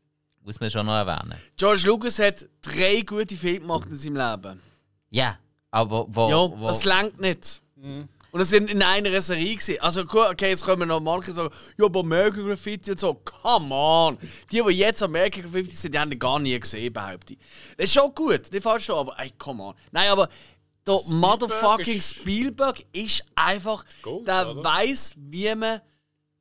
[0.43, 1.39] Muss man schon noch erwähnen.
[1.57, 4.61] George Lucas hat drei gute Filme gemacht in seinem Leben.
[5.09, 5.39] Ja,
[5.71, 6.29] aber wo.
[6.29, 7.63] Ja, wo das langt nicht.
[8.35, 9.81] Und das sind in einer Serie gewesen.
[9.81, 13.15] Also gut, okay, jetzt können wir noch manche sagen, ja, aber American Graffiti und so.
[13.15, 14.19] Come on!
[14.51, 17.39] Die, die jetzt American Graffiti sind, die haben den gar nie gesehen, behaupte ich.
[17.77, 19.75] Das ist schon gut, nicht falsch, aber ey, come on.
[19.93, 20.29] Nein, aber
[20.85, 24.65] der motherfucking ist- Spielberg ist einfach, Gold, der oder?
[24.65, 25.81] weiß, wie man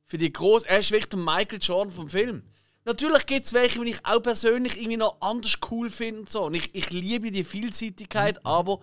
[0.04, 0.64] für die groß.
[0.64, 2.42] Er ist wirklich der Michael Jordan vom Film.
[2.84, 6.22] Natürlich gibt es welche, die ich auch persönlich irgendwie noch anders cool finde.
[6.22, 6.42] und So.
[6.46, 8.46] Und ich, ich liebe die Vielseitigkeit, Mhm.
[8.46, 8.80] aber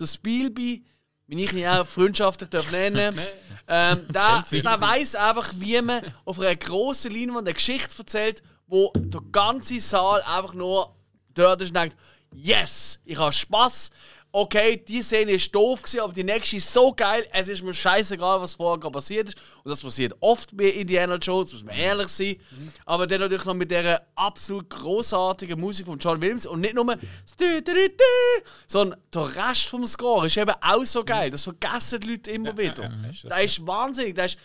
[0.00, 0.82] der Spielby,
[1.26, 3.18] wie ich ihn auch freundschaftlich darf nennen
[3.68, 8.92] ähm, der, der weiß einfach, wie man auf einer grossen Leinwand eine Geschichte erzählt, wo
[8.94, 10.94] der ganze Saal einfach nur
[11.34, 11.96] dort ist und denkt,
[12.34, 13.90] yes, ich habe Spaß.
[14.36, 17.24] Okay, die Szene ist doof gewesen, aber die nächste ist so geil.
[17.30, 19.36] Es ist mir scheißegal, was vorher passiert ist.
[19.62, 22.36] Und das passiert oft bei Indiana Jones, muss man ehrlich sein.
[22.84, 26.84] Aber dann natürlich noch mit dieser absolut großartigen Musik von John Williams und nicht nur
[26.84, 26.98] das
[27.38, 31.30] Dü- Dü- Dü- Dü, sondern der Rest vom Score ist eben auch so geil.
[31.30, 32.90] Das vergessen die Leute immer wieder.
[33.22, 33.28] ja.
[33.30, 34.16] Das ist wahnsinnig.
[34.16, 34.38] Das ist,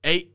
[0.00, 0.34] ey,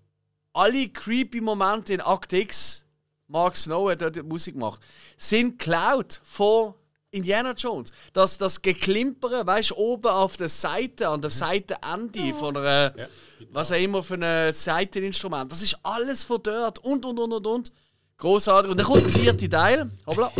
[0.53, 2.85] alle creepy Momente in Act X,
[3.27, 4.79] Mark Snow hat dort die Musik gemacht,
[5.17, 6.75] sind geklaut von
[7.11, 7.91] Indiana Jones.
[8.13, 13.07] Das, das Geklimpern, weißt du, oben auf der Seite, an der Seitenende von einer, Ja.
[13.51, 17.47] was auch immer für ein Seiteninstrument, das ist alles von dort und und und und
[17.47, 17.71] und.
[18.17, 18.71] Großartig.
[18.71, 19.89] Und dann kommt der vierte Teil.
[20.05, 20.31] Hoppla.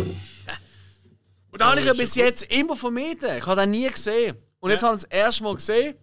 [1.50, 3.36] Und da habe ich ihn bis jetzt immer vermieden.
[3.38, 4.36] Ich habe den nie gesehen.
[4.60, 4.88] Und jetzt Ja.
[4.88, 5.94] habe ich es das erste Mal gesehen.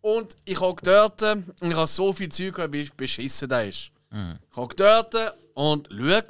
[0.00, 3.90] Und ich habe dort und ich habe so viel Zeug gehabt, wie beschissen der ist.
[4.10, 5.14] Ich habe dort
[5.54, 6.24] und schaue.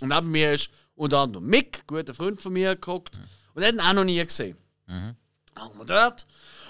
[0.00, 3.20] Und neben mir ist unter anderem Mick, ein guter Freund von mir, geguckt.
[3.54, 4.56] Und er hat ihn auch noch nie gesehen.
[4.86, 5.16] Dann
[5.56, 6.26] haben wir dort.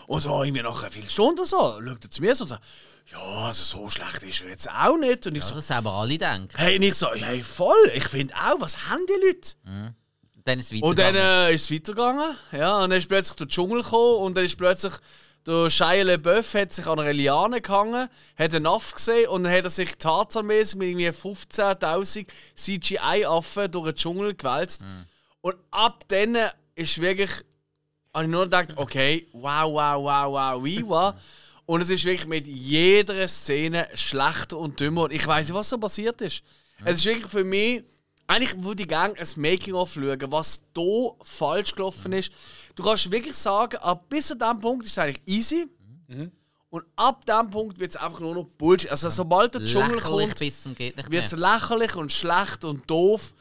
[0.06, 2.62] Und so irgendwie nach einer Viertelstunde so, schaut er zu mir so und sagt,
[3.12, 5.26] ja, also so schlecht ist er jetzt auch nicht.
[5.26, 6.56] Und ich so, Das aber alle denken.
[6.56, 9.92] hey, und ich so, hey, voll, ich finde auch, was haben die Leute?
[10.44, 12.36] Dann ist es Und dann äh, ist es weitergegangen.
[12.52, 14.94] Ja, und dann ist plötzlich der Dschungel gekommen und dann ist plötzlich
[15.46, 19.52] der Shia LaBeouf hat sich an einer Liane gehangen, hat einen Aff gesehen und dann
[19.52, 24.84] hat er sich tarzanmäßig mit irgendwie 15.000 CGI-Affen durch den Dschungel gewälzt.
[25.40, 26.36] Und ab dann
[26.78, 27.30] ist wirklich,
[28.14, 31.14] habe ich nur gedacht, okay, wow, wow, wow, wow, wie wow.
[31.66, 35.02] Und es ist wirklich mit jeder Szene schlechter und dümmer.
[35.02, 36.42] Und ich weiß nicht, was so passiert ist.
[36.84, 37.84] Es ist wirklich für mich,
[38.26, 42.32] eigentlich würde ich gerne ein Making-of schauen, was hier falsch gelaufen ist.
[42.74, 45.66] Du kannst wirklich sagen, ab bis zu diesem Punkt ist es eigentlich easy.
[46.70, 48.90] Und ab diesem Punkt wird es einfach nur noch Bullshit.
[48.90, 50.40] Also sobald der Dschungel Lächerlich kommt,
[51.10, 53.34] wird es lächerlich und schlecht und doof.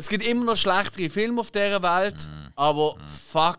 [0.00, 3.58] Es gibt immer noch schlechtere Filme auf dieser Welt, aber fuck.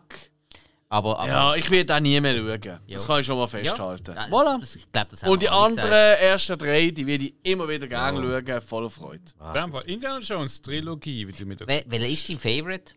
[0.88, 2.60] Aber, aber Ja, ich werde auch nie mehr schauen.
[2.60, 3.06] Das Jo.
[3.06, 4.14] kann ich schon mal ja, festhalten.
[4.14, 4.60] das- Voilà.
[4.60, 6.20] das- ich glaub, das Und die anderen gesagt.
[6.22, 9.22] ersten drei, die werde ich immer wieder gerne schauen, voller Freude.
[9.46, 12.92] In dem Fall Indiana Jones Trilogie, wie du mit der Wel- Welcher ist dein Favorite?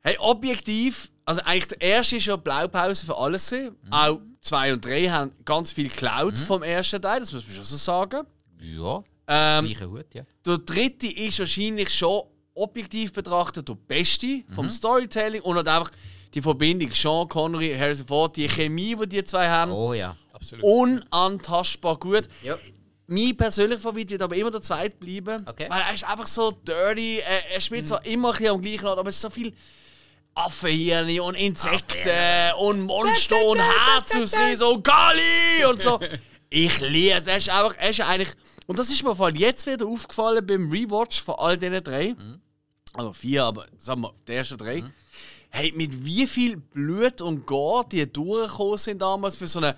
[0.00, 3.50] Hey, objektiv, also eigentlich der erste ist ja Blaupause für alles.
[3.50, 3.76] gewesen.
[3.90, 7.64] Auch zwei und drei haben ganz viel geklaut vom ersten Teil, das muss man schon
[7.64, 8.26] so sagen.
[8.60, 10.22] Ja, Ähm, gleicher Hut, ja.
[10.44, 12.22] der dritte ist wahrscheinlich schon
[12.54, 15.90] objektiv betrachtet der beste vom Storytelling und hat einfach
[16.34, 20.16] die Verbindung Sean Connery, Harrison Ford, die Chemie, die die zwei haben, Oh ja.
[20.32, 20.64] Absolut.
[20.64, 22.28] unantastbar gut.
[22.42, 22.56] Ja.
[23.06, 25.46] Mein persönlicher Favorit wird aber immer der zweite bleiben.
[25.46, 25.66] Okay.
[25.68, 27.18] Weil er ist einfach so dirty.
[27.18, 29.52] Er, er spielt zwar immer ein bisschen am gleichen Ort, aber es ist so viel
[30.34, 36.00] Affenhirne und Insekten und Monster und Herzausriss und Gali und so.
[36.50, 37.26] Ich liebe es.
[37.26, 38.30] Er ist einfach, er ist eigentlich.
[38.66, 42.16] Und das ist mir vor allem jetzt wieder aufgefallen beim Rewatch von all diesen drei.
[42.94, 44.84] Also vier, aber sagen wir, die ersten drei.
[45.50, 49.76] Hey, mit wie viel Blut und Gore die durchgekommen sind damals für so eine,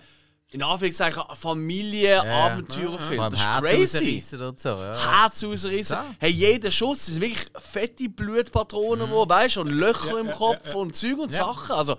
[0.48, 3.18] in Anführungszeichen, Familie-Abenteuerfilm.
[3.18, 4.36] Beim das ist crazy.
[4.36, 4.68] und so.
[4.70, 5.22] Ja.
[5.22, 5.98] Herz rausreißen.
[6.18, 10.94] Hey, jeder Schuss ist wirklich fette Blutpatronen, wo, weißt du, und Löcher im Kopf und
[10.94, 11.74] Zeug und Sachen.
[11.74, 11.96] Also,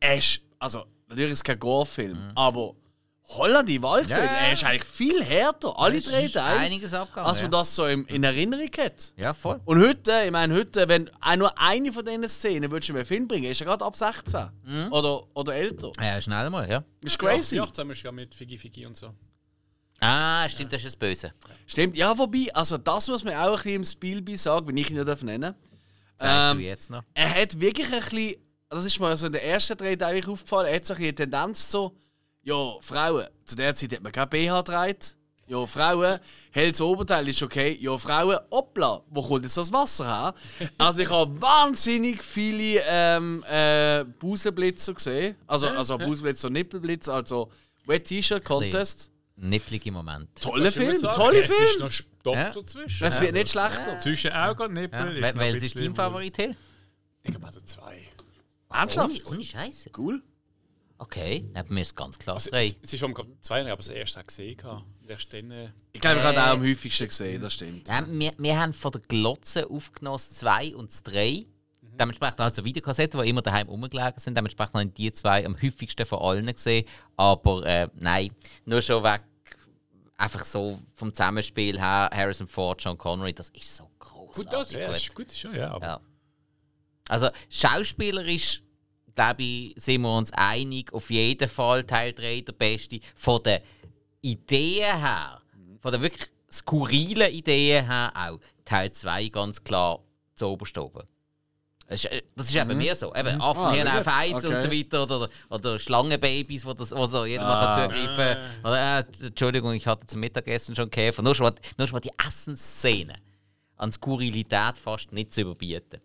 [0.00, 2.74] ist, also, natürlich ist es kein Gore-Film, aber
[3.30, 7.42] Holla die Waldfilm, Ja, er ist eigentlich viel härter, alle drei Teile, einiges abgegangen, als
[7.42, 7.58] man ja.
[7.58, 9.12] das so in, in Erinnerung hat.
[9.16, 9.60] Ja, voll.
[9.66, 13.04] Und heute, ich meine, heute, wenn auch nur eine von diesen Szenen würdest du einen
[13.04, 14.48] Film bringen, ist er gerade ab 16
[14.90, 15.92] oder, oder älter.
[16.00, 16.82] Ja, schnell mal, ja.
[17.02, 17.56] Das ist crazy.
[17.56, 19.12] Ja, zusammen ist ja mit Figi Figi und so.
[20.00, 21.32] Ah, stimmt, das ist das Böse.
[21.66, 24.88] Stimmt, ja, wobei, also das muss man auch ein bisschen im Spielby sagen, wenn ich
[24.90, 25.54] ihn nicht darf nennen
[26.16, 27.02] Sagst Ähm, du jetzt noch?
[27.14, 28.36] er hat wirklich ein bisschen,
[28.70, 31.08] das ist mir so in den ersten drei Teilen aufgefallen, er hat so ein bisschen
[31.08, 31.96] eine Tendenz so,
[32.48, 34.96] ja, Frauen, zu der Zeit hat man kein BH getragen.
[35.46, 36.18] Ja, Frauen,
[36.50, 37.76] helles Oberteil ist okay.
[37.80, 40.34] Ja, Frauen, hoppla, wo kommt jetzt das Wasser her?
[40.76, 45.36] Also ich habe wahnsinnig viele ähm, äh, Busenblitzer gesehen.
[45.46, 47.50] Also, also Busenblitzer und Nippelblitzer, also
[47.86, 49.10] Wet T-Shirt Contest.
[49.36, 50.28] Nipplige Moment.
[50.40, 51.80] Toller Film, sagen, toller Es ist Film.
[51.80, 52.50] noch Stoff Ja.
[52.50, 53.04] dazwischen.
[53.06, 53.98] Es wird nicht schlechter.
[54.00, 54.82] Zwischen Auge und Ja.
[54.82, 56.38] Nippel Wel- ist Welches ist dein Favorit?
[57.22, 58.02] Ich glaube also zwei.
[58.70, 59.24] Ernsthaft?
[59.26, 59.90] Ohne, ohne Scheiße.
[59.96, 60.22] Cool.
[61.00, 62.66] Okay, dann mir ist ganz klar Also, drei.
[62.66, 64.58] es, es ist vom zwei, aber das erste auch gesehen.
[65.06, 65.50] Erst dann.
[65.50, 67.88] Äh, Ich glaube, ich habe Äh, auch am häufigsten gesehen, das stimmt.
[67.88, 71.46] Ja, wir, wir haben von der Glotze aufgenommen das 2 und das 3.
[71.80, 74.36] Dementsprechend also Videokassetten, die immer daheim rumgelegen sind.
[74.36, 76.84] Dementsprechend habe ich die zwei am häufigsten von allen gesehen.
[77.16, 78.30] Aber äh, nein,
[78.64, 79.22] nur schon weg,
[80.16, 84.44] einfach so vom Zusammenspiel her, Harrison Ford, John Connery, das ist so großartig.
[84.44, 85.70] gut, das ja, ist gut, schon, ja.
[85.72, 86.00] Aber Ja.
[87.08, 88.62] Also schauspielerisch,
[89.38, 93.00] ich, sind wir uns einig, auf jeden Fall Teil 3 der beste.
[93.14, 93.60] Von den
[94.20, 95.40] Ideen her,
[95.80, 100.00] von den wirklich skurrilen Ideen her auch, Teil 2 ganz klar
[100.34, 101.04] zu oberst oben.
[101.86, 103.14] Das ist, äh, das ist eben mehr so.
[103.14, 104.06] Eben Affenhirn Ah, auf.
[104.06, 105.04] Eis und so weiter.
[105.04, 107.74] Oder, oder Schlangenbabys, wo, das, wo so jeder mal Ah.
[107.76, 108.60] kann zugreifen kann.
[108.64, 111.22] Oder, äh, Entschuldigung, ich hatte zum Mittagessen schon gekämpft.
[111.22, 113.14] Nur schon, mal- nur schon mal die Essensszene
[113.76, 116.02] an Skurrilität fast nicht zu überbieten.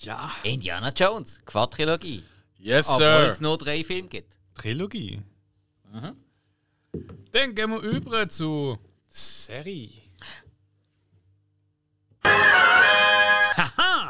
[0.00, 0.32] Ja.
[0.42, 2.24] Indiana Jones, Quadrilogie.
[2.58, 3.26] Yes, Obwohl sir.
[3.26, 4.36] es nur drei Filme gibt.
[4.54, 5.22] Trilogie.
[5.92, 6.16] Mhm.
[7.32, 9.90] Dann gehen wir über zu Serie.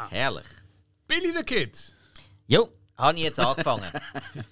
[0.09, 0.47] Herrlich.
[1.07, 1.77] Billy the Kid.
[2.47, 3.91] Jo, habe ich jetzt angefangen.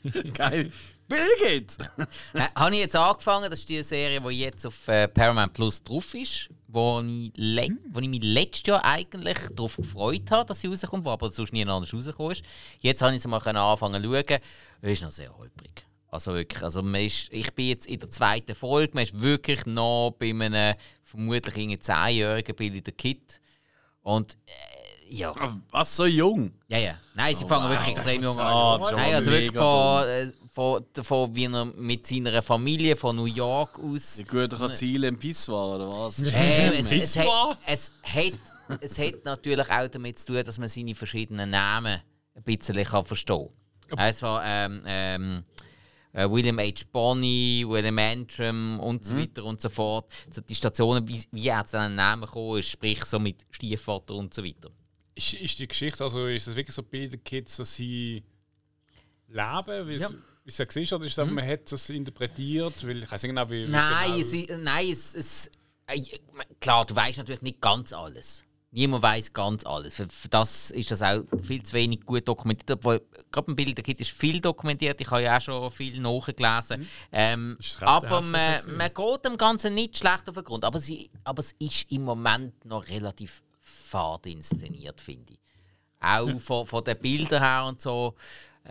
[0.33, 0.71] Geil.
[1.09, 1.67] Billig
[2.33, 5.83] äh, habe ich jetzt angefangen, das ist die Serie, die jetzt auf äh, Paramount Plus
[5.83, 10.61] drauf ist, wo ich, le wo ich mich letztes Jahr eigentlich darauf gefreut habe, dass
[10.61, 12.43] sie rauskommt, wo aber sonst nie anders rausgekommen ist.
[12.79, 14.39] Jetzt habe ich sie mal anfangen zu schauen.
[14.81, 15.85] Es ist noch sehr holprig.
[16.11, 19.65] Also wirklich, also man ist, ich bin jetzt in der zweiten Folge, man ist wirklich
[19.65, 23.39] noch bei einem vermutlich irgendwie 10-jährigen Billy the Kid.
[24.01, 25.33] Und äh, ja.
[25.71, 26.51] Was, so jung?
[26.67, 26.93] Ja, ja.
[27.15, 28.79] Nein, sie fangen wirklich extrem jung Ah, an.
[28.79, 33.15] das ist Nein, also wirklich von, äh, von, davon, wie er mit seiner Familie von
[33.15, 34.15] New York aus.
[34.15, 36.21] Die gute Ziele im Pissoir, oder was?
[36.21, 38.33] Ähm, es, es, hat, es, hat,
[38.81, 42.01] es hat natürlich auch damit zu tun, dass man seine verschiedenen Namen
[42.35, 43.49] ein bisschen kann verstehen
[43.89, 43.99] kann.
[43.99, 45.43] Es war ähm, ähm,
[46.13, 46.85] äh, William H.
[46.91, 50.11] Bonney, William Antrim und so weiter und so fort.
[50.27, 54.15] Also die Stationen, wie, wie er zu diesen Namen gekommen ist, sprich so mit Stiefvater
[54.15, 54.69] und so weiter.
[55.15, 58.23] Ist, ist die Geschichte, also ist es wirklich so Billy the Kid, so sie
[59.27, 60.09] leben, Ja.
[60.53, 63.49] Es es gesehen hat, ist es, man hat das interpretiert, weil ich weiß nicht genau,
[63.49, 63.67] wie.
[63.67, 64.19] Nein, genau.
[64.19, 65.51] es, i- nein es, es,
[65.87, 65.99] äh,
[66.59, 68.43] klar, du weißt natürlich nicht ganz alles.
[68.71, 69.95] Niemand weiß ganz alles.
[69.95, 72.69] Für, für das ist das auch viel zu wenig gut dokumentiert.
[72.69, 73.01] Obwohl,
[73.31, 75.01] gerade beim Bilder Kit ist viel dokumentiert.
[75.01, 76.87] Ich habe ja auch schon viel nachgelesen.
[77.11, 80.63] Ähm, ist recht aber man, man geht dem Ganzen nicht schlecht auf den Grund.
[80.65, 85.39] Aber, sie, aber es ist im Moment noch relativ fad inszeniert, finde ich.
[85.99, 88.13] Auch von, von den Bildern her und so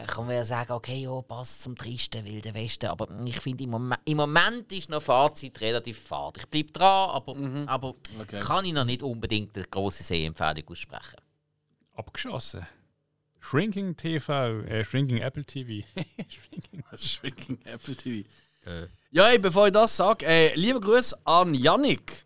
[0.07, 2.87] kann man ja sagen, okay, ja, passt zum tristen Wilden Westen.
[2.87, 6.37] Aber ich finde, im, im Moment ist noch Fazit relativ fad.
[6.39, 7.35] Ich bleibe dran, aber,
[7.67, 8.41] aber Okay.
[8.41, 11.17] kann ich noch nicht unbedingt eine grosse Sehempfehlung aussprechen.
[11.95, 12.67] Abgeschossen.
[13.41, 15.87] Shrinking TV, äh, Shrinking Apple TV.
[16.29, 16.83] Shrinking.
[16.97, 18.29] Shrinking Apple TV.
[18.67, 18.87] Äh.
[19.11, 22.25] Ja, ey, bevor ich das sage, äh, lieber Gruß an Yannick.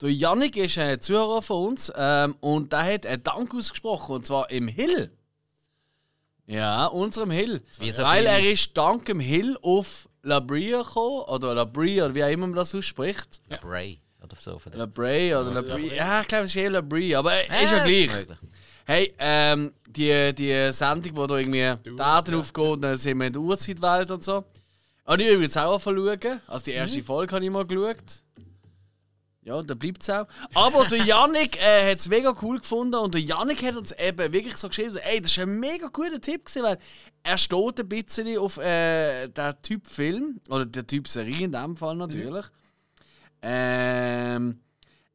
[0.00, 4.26] Der Yannick ist ein Zuhörer von uns ähm, und der hat einen Dank ausgesprochen und
[4.26, 5.10] zwar im Hill.
[6.50, 7.62] Ja, unserem Hill.
[7.92, 12.14] So Weil er ist dank dem Hill auf La Brea gekommen, oder La Brea, oder
[12.14, 13.40] wie auch immer man das ausspricht.
[13.62, 14.60] Bray oder so.
[14.72, 15.94] La Brea oder La Brea.
[15.94, 18.10] Ja, ich glaube, es ist eher La Brea, aber äh, ist ja gleich.
[18.84, 23.32] Hey, ähm, die, die Sendung, wo da irgendwie Daten aufgehen und dann sind wir in
[23.32, 24.44] der Uhrzeitwelt und so.
[25.06, 26.40] Habe ich übrigens auch schauen.
[26.48, 27.96] Also die erste Folge habe ich mal geschaut.
[29.50, 30.26] Ja, da bleibt es auch.
[30.54, 34.32] Aber der Yannick äh, hat es mega cool gefunden und der Yannick hat uns eben
[34.32, 36.78] wirklich so geschrieben, so, ey, das ist ein mega guter Tipp gewesen, weil
[37.24, 41.74] er steht ein bisschen auf äh, den Typ Film oder der Typ Serie in dem
[41.76, 42.46] Fall natürlich.
[43.42, 44.60] Ähm,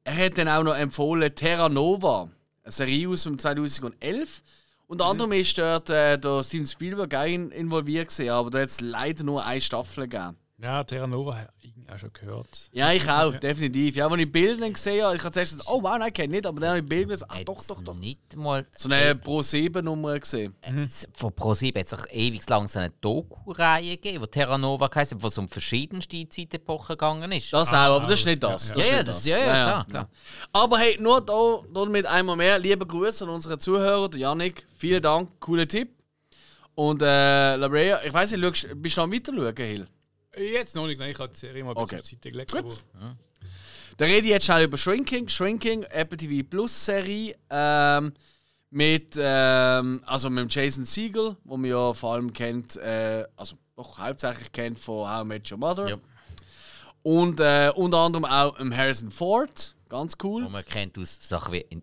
[0.04, 2.30] er hat dann auch noch empfohlen Terra Nova,
[2.64, 4.44] eine Serie aus dem 2011.
[4.88, 8.70] Unter anderem ist dort äh, der Steven Spielberg auch in- involviert gewesen, aber da hat
[8.70, 10.38] es leider nur eine Staffel gegeben.
[10.58, 11.48] Ja, Terra Nova
[11.94, 12.70] auch schon gehört.
[12.72, 13.96] Ja, ich auch, definitiv.
[13.96, 16.26] Ja, als ich Bilder dann gesehen habe, ich habe zuerst gesagt, oh wow, nein, kenne
[16.28, 17.94] ich nicht, aber dann habe ich Bilder gesagt, ah, doch, doch, doch.
[17.96, 18.66] Nicht mal.
[18.76, 20.56] So eine Pro-7-Nummer gesehen.
[20.62, 24.90] Äh, Von Pro7 hat es auch ewig lang so eine Doku-Reihe gegeben, die Terra Nova
[24.96, 27.52] heisst, wo es um verschiedenste Zeitepochen gegangen ist.
[27.54, 28.70] Das auch, aber das ist nicht das.
[28.70, 30.10] Ja, das ist ja, das- ja, ja, klar, klar.
[30.54, 32.58] Aber hey, nur da, damit einmal mehr.
[32.58, 34.66] Liebe Grüße an unsere Zuhörer, der Yannick.
[34.78, 35.90] Vielen Dank, cooler Tipp.
[36.74, 39.88] Und äh, Labrea, ich weiß nicht, schaust, bist du noch am Weiterschauen, Hill?
[40.38, 42.08] Jetzt noch nicht, nein, ich habe die Serie mal ein bisschen Okay.
[42.10, 42.52] die Seite gelegt.
[42.52, 42.84] Gut.
[43.00, 43.16] aber-
[43.98, 45.30] Dann rede ich jetzt schnell über Shrinking.
[45.30, 47.36] Shrinking, Apple TV Plus Serie.
[47.50, 48.14] Ähm,
[48.72, 53.56] mit, ähm, also mit dem Jason Siegel, wo man ja vor allem kennt, äh, also
[53.78, 55.88] doch hauptsächlich kennt von How I Met Your Mother.
[55.90, 55.98] Ja.
[57.04, 59.76] Und äh, unter anderem auch im Harrison Ford.
[59.88, 60.44] Ganz cool.
[60.44, 61.82] Wo man kennt aus Sachen wie in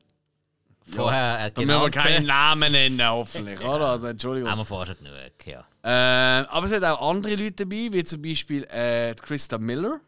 [0.92, 3.90] vorher äh, Da müssen wir keinen Namen nennen, hoffentlich, oder?
[3.90, 4.50] Also, Entschuldigung.
[4.50, 5.64] Haben wir vorher schon genug, ja.
[5.82, 10.00] Äh, aber es hat auch andere Leute dabei, wie zum Beispiel äh, die Christa Miller.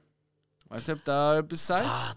[0.68, 1.86] Weißt du, ob da etwas sagt?
[1.86, 2.14] Ah.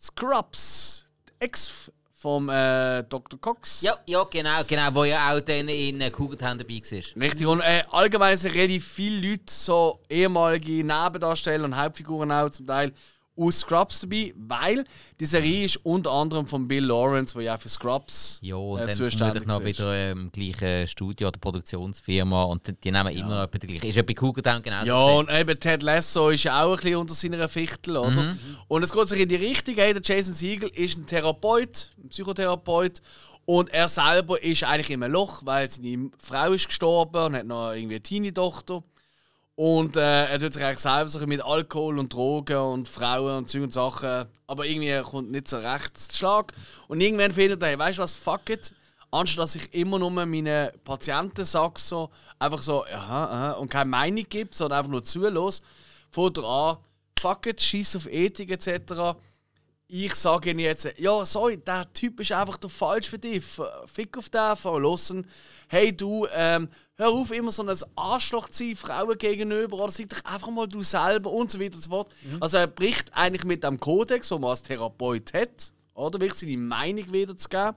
[0.00, 1.06] Scrubs,
[1.38, 3.40] Ex vom äh, Dr.
[3.40, 3.82] Cox.
[3.82, 7.22] Ja, ja, genau, genau, wo ja auch dann in äh, Kugeltown dabei war.
[7.22, 7.46] Richtig.
[7.46, 12.92] Und äh, allgemein sind relativ viele Leute, so ehemalige Nebendarsteller und Hauptfiguren auch zum Teil,
[13.38, 14.84] aus Scrubs dabei, weil
[15.20, 18.80] die Serie ist unter anderem von Bill Lawrence, der ja auch für Scrubs Ja, und
[18.80, 19.66] äh, dann zuständig noch ist.
[19.66, 23.86] wieder im gleichen Studio oder Produktionsfirma und die, die nehmen immer etwa die gleiche.
[23.86, 24.86] Ist ja bei Kugeltown genauso.
[24.86, 25.18] Ja, gesehen.
[25.18, 28.22] und eben Ted Lasso ist ja auch ein bisschen unter seiner Fichtel, oder?
[28.22, 28.38] Mhm.
[28.68, 32.08] Und es geht sich in die Richtung, hey, der Jason Siegel ist ein Therapeut, ein
[32.08, 33.00] Psychotherapeut.
[33.44, 37.46] Und er selber ist eigentlich in einem Loch, weil seine Frau ist gestorben und hat
[37.46, 38.82] noch irgendwie eine Teenie-Tochter.
[39.58, 43.50] Und äh, er tut sich eigentlich selber so mit Alkohol und Drogen und Frauen und
[43.50, 44.26] Zeug und Sachen.
[44.46, 46.52] Aber irgendwie kommt nicht so recht zu Schlag.
[46.86, 48.72] Und irgendwann findet er, hey, weißt du was, fuck it.
[49.10, 52.08] Anstatt dass ich immer nur meinen Patienten sage, so,
[52.38, 55.64] einfach so, aha, aha, und keine Meinung gibt, sondern einfach nur zulässt,
[56.08, 56.76] fängt er an,
[57.18, 59.18] fuck it, scheiß auf Ethik etc.
[59.88, 63.42] Ich sage ihnen jetzt, ja, sorry, der Typ ist einfach falsch für dich.
[63.86, 65.12] Fick auf den, los.
[65.66, 66.68] Hey du, ähm,
[66.98, 70.66] hör auf, immer so ein Arschloch zu sein, Frauen gegenüber, oder sei doch einfach mal
[70.66, 72.10] du selber und so weiter und so fort.
[72.40, 76.58] Also er bricht eigentlich mit dem Kodex, den man als Therapeut hat, oder wirklich seine
[76.58, 77.76] Meinung wiederzugeben,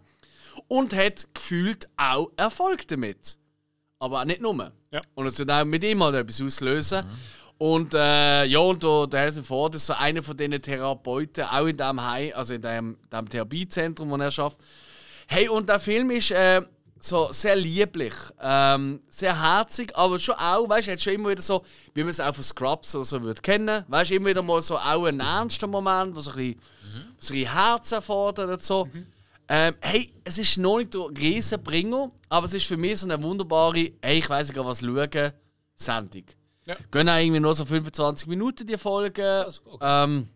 [0.68, 3.38] und hat gefühlt auch Erfolg damit.
[3.99, 4.72] Aber auch nicht nur.
[4.91, 5.02] Ja.
[5.14, 7.06] Und es wird auch mit ihm halt etwas auslösen.
[7.60, 11.68] Und äh, ja, und der, der Harrison Ford ist so einer von diesen Therapeuten, auch
[11.68, 14.57] in diesem Heim, also in dem, dem Therapiezentrum, das er schafft.
[15.27, 16.64] Hey, und der Film ist äh,
[17.03, 21.64] so sehr lieblich, ähm, sehr herzig, aber schon auch, weißt du, schon immer wieder so,
[21.94, 24.61] wie man es auch von Scrubs oder so würde kennen, weißt du, immer wieder mal
[24.61, 26.61] so auch einen ernsten Moment, wo so ein bisschen,
[27.18, 28.88] so ein bisschen Herz erfordert und so.
[29.48, 33.22] Ähm, hey, es ist noch nicht der Riesenbringer, aber es ist für mich so eine
[33.22, 35.32] wunderbare, hey, ich weiß nicht, was schauen,
[35.76, 36.23] Sendung.
[36.65, 36.76] Ja.
[36.91, 39.52] Gehen auch irgendwie nur so 25 Minuten die Folge.
[39.65, 39.78] okay.
[39.82, 40.28] Ähm,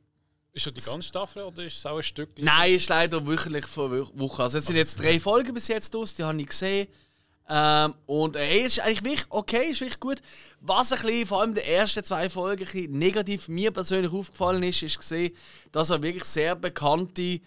[0.55, 2.29] Ist das die ganze Staffel oder ist es auch ein Stück?
[2.39, 4.43] nein, ist leider wöchentlich von Wo- Woche.
[4.43, 6.87] Also es sind jetzt drei Folgen bis jetzt aus, die habe ich gesehen.
[7.47, 10.19] Ähm, und äh, es ist eigentlich wirklich okay, ist wirklich gut.
[10.61, 14.63] Was ein bisschen, vor allem in den ersten zwei Folgen, ein negativ mir persönlich aufgefallen
[14.63, 15.35] ist, ist gesehen,
[15.71, 17.41] dass er wirklich sehr bekannte,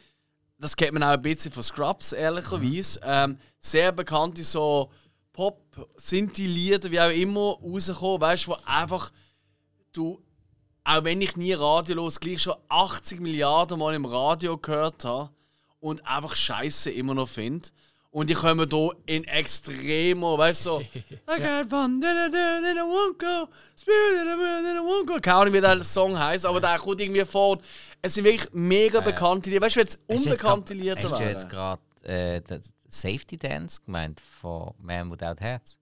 [0.58, 4.92] das kennt man auch ein bisschen von Scrubs, ehrlicherweise, ähm, sehr bekannte so
[5.32, 9.10] Pop, Sinti-Lieder, wie auch immer, rauskommen, weißt du, wo einfach
[9.92, 10.22] du,
[10.88, 15.30] auch wenn ich nie Radio los, gleich schon 80 Milliarden Mal im Radio gehört habe
[15.80, 17.68] und einfach Scheiße immer noch finde.
[18.10, 23.18] Und die kommen hier in extremer, weißt du, so, I got fun, da, da, won't
[23.18, 25.20] go, spirit, da, da, won't go.
[25.20, 27.58] Keine Ahnung, wie der Song heißt, aber der kommt irgendwie vor.
[28.00, 29.60] Es sind wirklich mega bekannte Lieder.
[29.60, 31.80] Weißt du, wenn es unbekannte Lieder Hast du jetzt wären?
[32.02, 35.78] gerade äh, Safety Dance gemeint von Man Without Hearts?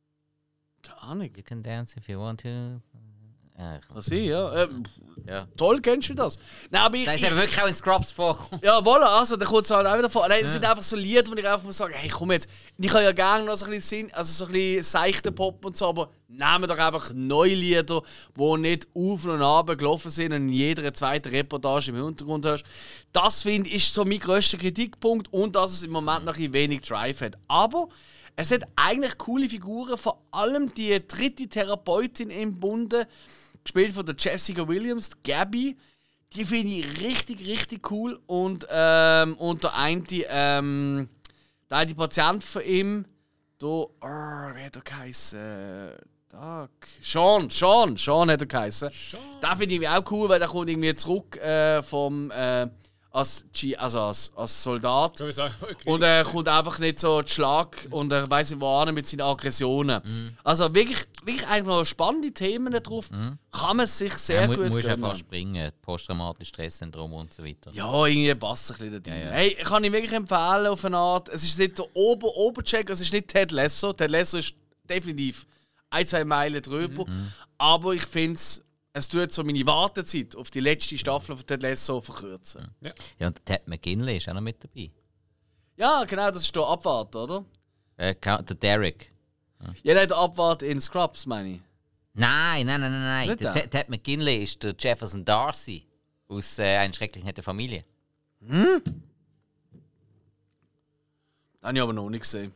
[0.83, 1.31] Keine Ahnung.
[1.37, 2.81] You can dance if you want to.
[3.59, 4.65] Ich- Was ich, ja.
[4.65, 4.83] Ähm,
[5.27, 5.47] ja.
[5.57, 6.39] toll, kennst du das?
[6.71, 8.61] Nein, aber ich, Da ist ich, eben wirklich auch in Scrubs vorgekommen.
[8.63, 10.29] Ja, voilà, also da kommt es halt auch wieder vor.
[10.29, 12.93] Nein, das sind einfach so Lieder, wo ich einfach muss sagen, hey komm jetzt, ich
[12.93, 15.77] habe ja gerne noch so ein bisschen Sinn, also so ein bisschen seichten Pop und
[15.77, 18.03] so, aber nehmen doch einfach neue Lieder,
[18.37, 22.65] die nicht auf und ab gelaufen sind und in jeder zweiten Reportage im Hintergrund hörst.
[23.13, 26.39] Das finde ich ist so mein grösster Kritikpunkt und dass es im Moment noch ein
[26.39, 27.39] bisschen wenig Drive hat.
[27.49, 27.89] Aber
[28.37, 33.09] es hat eigentlich coole Figuren, vor allem die dritte Therapeutin im Bunde,
[33.67, 35.77] gespielt von der Jessica Williams, die Gabby.
[36.33, 38.19] Die finde ich richtig, richtig cool.
[38.27, 41.09] Und, ähm, und der eine, ähm,
[41.69, 43.05] der eine Patient von ihm,
[43.59, 45.93] da, oh, wie hat er geheißen?
[46.29, 46.71] Tag.
[47.01, 48.91] Sean, Sean, Sean hat er geheißen.
[49.43, 52.69] Den finde ich auch cool, weil der kommt irgendwie zurück äh, vom, äh,
[53.17, 55.17] als, G also als, als Soldat.
[55.17, 55.91] So wie sagen, okay.
[55.91, 59.23] Und er kommt einfach nicht so zu Schlag und er weiß nicht wohin mit seinen
[59.23, 60.37] Aggressionen.
[60.45, 63.09] Also wirklich, wirklich eigentlich noch spannende Themen drauf.
[63.51, 65.05] Kann man sich sehr ja, gut musst gönnen.
[65.05, 67.71] einfach springen, posttraumatisches Stresssyndrom und so weiter.
[67.73, 69.11] Ja, irgendwie passt ein bisschen da.
[69.11, 69.31] Ja, ja.
[69.31, 71.29] Hey, kann ich wirklich empfehlen auf eine Art.
[71.31, 73.93] Es ist nicht der Ober Obercheck, es ist nicht Ted Lasso.
[73.95, 75.47] Ted Lasso ist definitiv
[75.89, 77.07] ein, zwei Meilen drüber.
[77.09, 77.33] Mhm.
[77.59, 78.63] Aber ich finde es,
[78.97, 82.69] es tut so meine Wartezeit auf die letzte Staffel von Ted Lasso verkürzen.
[82.81, 84.91] Ja, und der Ted McGinley ist auch noch mit dabei.
[85.77, 87.45] Ja, genau, das ist der Abwart, oder?
[87.99, 89.13] Äh, der Derek.
[89.83, 91.61] Ja, nein, der Abwart in Scrubs, meine ich.
[92.15, 93.27] Nein, nein, nein, nein, nein.
[93.29, 93.53] Der der?
[93.53, 95.87] Ted, Ted McGinley ist der Jefferson Darcy
[96.29, 97.85] aus äh, Eine schrecklich nette Familie.
[98.43, 98.83] Habe
[101.75, 102.55] ich aber noch nicht gesehen.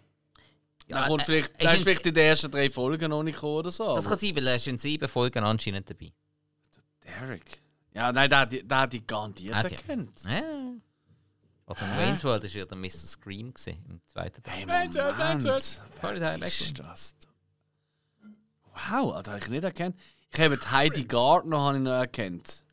[0.89, 3.35] Ja, Ja, kommt äh, vielleicht, ist der vielleicht in den ersten drei Folgen noch nicht
[3.35, 3.95] gekommen oder so.
[3.95, 6.11] Das kann sein, weil er ist in sieben Folgen anscheinend dabei.
[7.19, 7.61] Derek.
[7.93, 9.75] Ja, nein, der, der, der hat die garantiert Okay.
[9.75, 10.23] erkannt.
[10.25, 10.73] Ja.
[11.67, 12.91] Oder in Wayne's World war ja der Mr.
[12.91, 14.55] Scream gewesen, im zweiten Teil.
[14.55, 15.43] Hey, Menzel, Moment.
[15.45, 15.83] Menzel.
[16.01, 17.15] Party Time Ist das?
[18.91, 19.97] Wow, das habe ich nicht erkannt.
[20.33, 22.65] Ich habe die Heidi Gardner habe ich noch erkannt.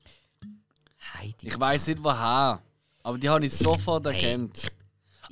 [1.14, 1.48] Heidi.
[1.48, 2.62] Ich weiß nicht woher,
[3.04, 4.72] aber die habe ich sofort erkannt.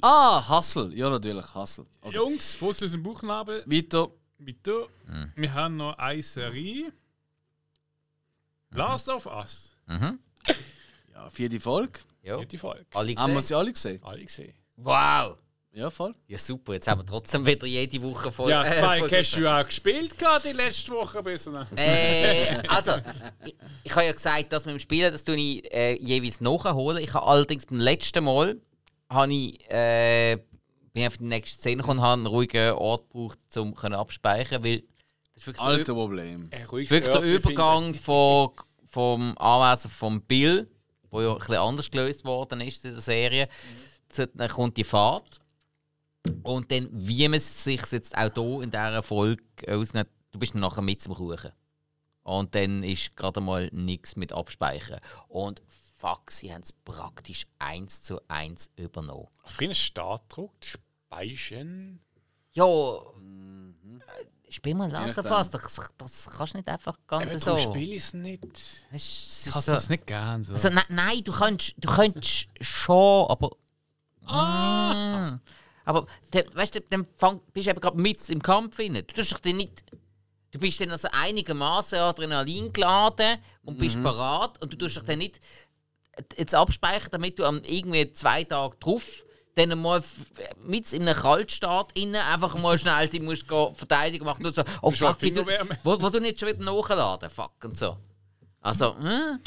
[0.02, 0.94] Ah, Hustle.
[0.94, 1.86] Ja, natürlich, Hustle.
[2.02, 2.16] Okay.
[2.16, 3.64] Jungs, Fuß aus dem Buchnabel.
[3.66, 4.10] Weiter.
[4.38, 4.88] Bitte.
[5.36, 6.92] Wir haben noch eine Serie.
[8.72, 9.76] Last of Us.
[9.88, 10.20] Mhm.
[11.14, 12.00] Ja, vierte Folge.
[12.24, 12.44] Ja.
[12.44, 12.86] Die Folge.
[12.94, 14.02] Alle Haben wir sie alle gesehen?
[14.04, 14.54] Alle gesehen.
[14.78, 15.38] Wow!
[15.72, 16.16] Ja, voll.
[16.28, 16.74] Ja, super.
[16.74, 18.50] Jetzt haben wir trotzdem wieder jede Woche voll.
[18.50, 21.54] Ja, äh, Spike, voll- hast du auch gespielt gerade die letzte Woche ein bisschen?
[21.76, 22.94] Äh, also,
[23.44, 27.04] ich, ich habe ja gesagt, dass mit dem Spielen, das tue ich äh, jeweils nachholen.
[27.04, 28.60] Ich habe allerdings beim letzten Mal,
[29.10, 30.38] habe ich, äh,
[30.94, 34.64] bin ich auf die nächste Szene gekommen, habe einen ruhigen Ort gebraucht, um können abspeichern,
[34.64, 34.84] weil
[35.36, 36.50] das ist wirklich der Alter Problem.
[36.52, 38.52] Wirklich der Übergang von,
[38.88, 40.70] vom Anwesen von Bill,
[41.10, 43.50] wo ja ein bisschen anders gelöst worden ist in der Serie,
[44.10, 45.40] zu, dann kommt die Fahrt.
[46.42, 50.54] Und dann, wie man es sich jetzt auch hier in dieser Folge ausnimmt, du bist
[50.54, 51.52] dann nachher mit zum Kuchen.
[52.24, 55.00] Und dann ist gerade mal nichts mit Abspeichern.
[55.28, 55.62] Und
[55.98, 59.28] fuck, sie haben es praktisch eins zu eins übernommen.
[59.44, 62.00] Auf einen Startdruck, Speichen.
[62.54, 64.26] Ja, äh,
[64.56, 65.26] spiel mal Last of.
[65.26, 67.58] Us, das, das kannst du nicht einfach ganz Aber so.
[67.58, 68.44] spiele ich es nicht.
[68.92, 70.44] Es so- hasse das nicht gern.
[70.44, 70.54] So.
[70.54, 73.52] Also, ne, nein, du könntest, du könntest schon, aber.
[74.26, 75.40] Ah.
[75.86, 78.94] Aber der, weißt du, dann fang, bist du eben gerade mit im Kampf drin.
[78.96, 79.84] Du tust dich dann nicht.
[80.52, 85.20] Du bist dann also einigermaßen Adrenalin geladen und bist parat und du tust dich dann
[85.20, 85.42] nicht
[86.38, 89.25] jetzt abspeichern, damit du am irgendwie zwei Tage drauf
[89.56, 90.04] dann mal
[90.66, 94.64] mit in einem Kaltstart innen einfach mal schnell die musst gehen verteidigen machen und so.
[94.82, 95.46] Oh fuck, wie du,
[95.84, 97.98] wo, wo du nicht schon wieder nachladen, fuck und so.
[98.62, 99.40] Also, hm?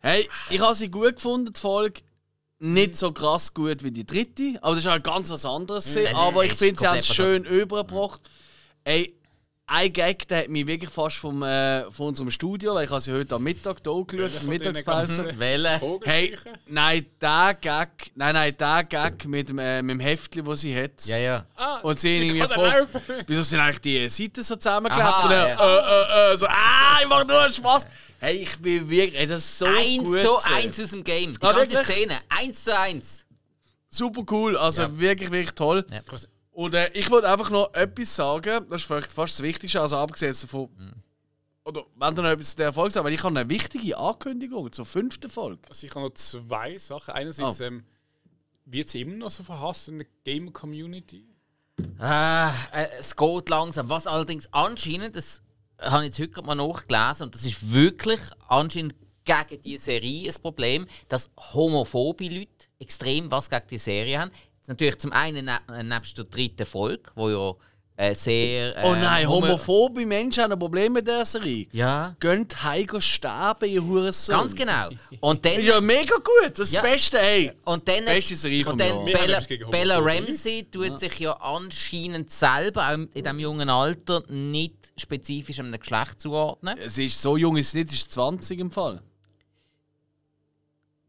[0.00, 2.00] Hey, ich habe sie gut gefunden, die Folge.
[2.62, 5.86] Nicht so krass gut wie die dritte, aber das ist halt ganz was anderes.
[5.86, 6.04] gewesen.
[6.04, 8.20] Nein, aber ich finde, sie haben es schön übergebracht.
[8.84, 9.14] Ey,
[9.72, 13.00] ein Gag, der hat mich wirklich fast vom, äh, von unserem Studio, weil ich habe
[13.00, 15.38] sie heute am Mittag hier angeschaut, Mittagspause.
[15.38, 15.80] Welle.
[16.02, 16.36] Hey,
[16.66, 20.74] nein, der Gag, nein, nein, der Gag mit dem, äh, mit dem Heftchen, das sie
[20.76, 21.04] hat.
[21.06, 21.46] Ja, ja.
[21.56, 22.88] Ah, Und sie irgendwie gefragt,
[23.26, 25.08] wieso sind eigentlich die Seiten so zusammengeklebt?
[25.08, 26.28] Aha, ja.
[26.28, 27.86] äh, äh, äh, so, ah, ich mach nur Spaß.
[28.18, 30.52] Hey, ich bin wirklich, ey, das ist so eins gut zu gewesen.
[30.54, 31.32] eins aus dem Game.
[31.32, 31.96] Die Ah, ganze wirklich?
[31.96, 32.18] Szene.
[32.28, 33.24] Eins zu eins.
[33.88, 34.98] Super cool, also Ja.
[34.98, 35.86] wirklich, wirklich toll.
[35.90, 36.00] Ja.
[36.60, 39.96] Und äh, ich wollte einfach noch etwas sagen, das ist vielleicht fast das Wichtigste, also
[39.96, 40.68] abgesehen davon.
[41.64, 44.70] Oder wenn du noch etwas zu der Folge sagst, weil ich habe eine wichtige Ankündigung
[44.70, 45.62] zur fünften Folge.
[45.70, 47.14] Also ich habe noch zwei Sachen.
[47.14, 47.64] Einerseits Oh.
[47.64, 47.84] ähm,
[48.66, 51.24] wird es immer noch so verhasst in der Gamer-Community.
[51.98, 53.88] Ah, äh, es geht langsam.
[53.88, 55.40] Was allerdings anscheinend, das
[55.80, 60.42] habe ich jetzt heute mal nachgelesen, und das ist wirklich anscheinend gegen die Serie ein
[60.42, 64.30] Problem, dass homophobe Leute extrem was gegen die Serie haben.
[64.70, 67.54] Natürlich zum einen ne äh, nebst der dritten Folge, wo ja
[67.96, 68.76] äh, sehr.
[68.76, 71.66] Äh, oh nein, homo- homophobe Menschen haben ein Problem mit dieser Serie.
[71.72, 74.36] Ja, Gönnt heim sterben, ihr Hurensohn.
[74.36, 74.88] ganz genau.
[75.20, 75.54] Und dann.
[75.54, 76.82] Ist ja mega gut, das ist Ja.
[76.82, 77.52] das Beste, hey.
[77.64, 79.40] Und dann, Beste Serie und dann Bella,
[79.70, 79.98] Bella.
[79.98, 86.20] Ramsey tut sich ja anscheinend selber auch in diesem jungen Alter nicht spezifisch einem Geschlecht
[86.22, 86.78] zuordnen.
[86.86, 89.02] Sie ist so jung, ist sie nicht, sie ist 20 im Fall.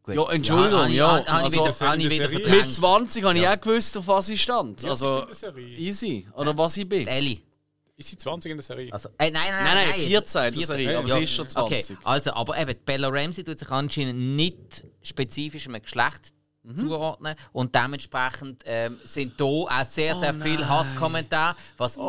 [0.03, 0.15] Gut.
[0.15, 2.49] Ja, Entschuldigung, ich- ja, Habe ich also- wieder, ich wieder.
[2.49, 4.81] Mit 20 habe ich auch gewusst, auf was ich stand.
[4.81, 5.77] Ja, also das ist in der Serie.
[5.77, 6.27] easy.
[6.35, 7.07] Oder was ich bin.
[7.07, 7.39] Ellie.
[7.97, 8.91] Ist sie 20 in der Serie?
[8.91, 11.45] Also, äh, nein, nein, Nein, nein, nein, 14 in der Serie, aber sie ist schon
[11.53, 11.97] Okay, 20.
[12.03, 16.77] also, aber eben, Bella Ramsey tut sich anscheinend nicht spezifisch einem Geschlecht Mhm.
[16.77, 22.01] zuordnen und dementsprechend ähm, sind da auch sehr, sehr Oh viele Hasskommentare, was äh,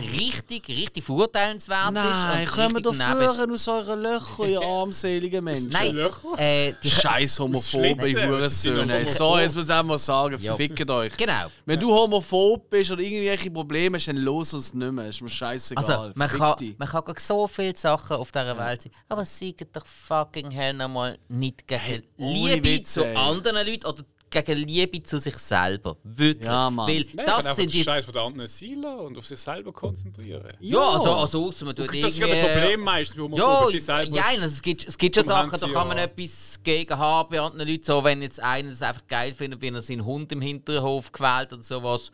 [0.00, 2.56] richtig, richtig verurteilenswert Nein, ist.
[2.56, 3.02] und kommen ist.
[3.02, 5.70] führen aus euren Löchern, ihr armseligen Menschen.
[5.70, 6.38] Nein, Löcher?
[6.38, 9.08] äh, Scheiß homophobe Hurensöhne.
[9.08, 10.54] So, jetzt muss ich auch mal sagen, Ja.
[10.54, 11.16] fickt euch.
[11.16, 11.46] genau.
[11.64, 15.06] Wenn du homophob bist oder irgendwelche Probleme hast, dann los uns nicht mehr.
[15.08, 15.84] Ist mir scheißegal.
[15.84, 16.78] Also, man Fick kann, dich.
[16.78, 21.18] man kann so viele Sachen auf dieser Welt sein, aber siegen doch fucking hell nochmal
[21.28, 23.14] nicht gegen ohne Liebe Witz, zu ey.
[23.30, 25.96] Anderen Leuten oder gegen Liebe zu sich selber.
[26.04, 26.46] Wirklich.
[26.46, 26.88] Ja, Mann.
[26.88, 27.82] Weil Nein, das sind den die.
[27.82, 30.52] Scheiß von den anderen lassen und auf sich selber konzentrieren.
[30.60, 33.38] Ja, also, also ausser man tut Das ist ja irgendwie- das Problem meistens, wo man
[33.40, 36.10] Ja, sich selber ja also es, gibt, es gibt schon Sachen, da kann man haben.
[36.16, 37.82] etwas gegen haben bei anderen Leuten.
[37.82, 41.52] So, wenn jetzt einer es einfach geil findet, wenn er seinen Hund im Hinterhof quält
[41.52, 42.12] oder sowas,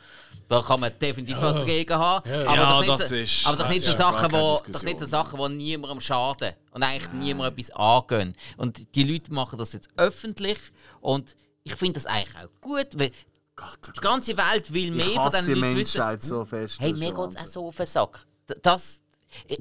[0.48, 2.30] da kann man definitiv was dagegen haben.
[2.30, 4.82] Aber Ja, doch nicht, das so- ist- aber das so ist ja Sachen, wo, doch
[4.84, 8.34] nicht so Sachen, die niemandem schaden und eigentlich niemandem etwas angehen.
[8.56, 10.58] Und die Leute machen das jetzt öffentlich
[11.06, 15.54] und ich finde das eigentlich auch gut, weil die ganze Welt will mehr von diesen
[15.54, 16.18] Leuten wissen.
[16.18, 16.80] so fest.
[16.80, 18.26] Hey, mir geht es auch so auf den Sack.
[18.62, 19.00] Das,
[19.46, 19.60] ich,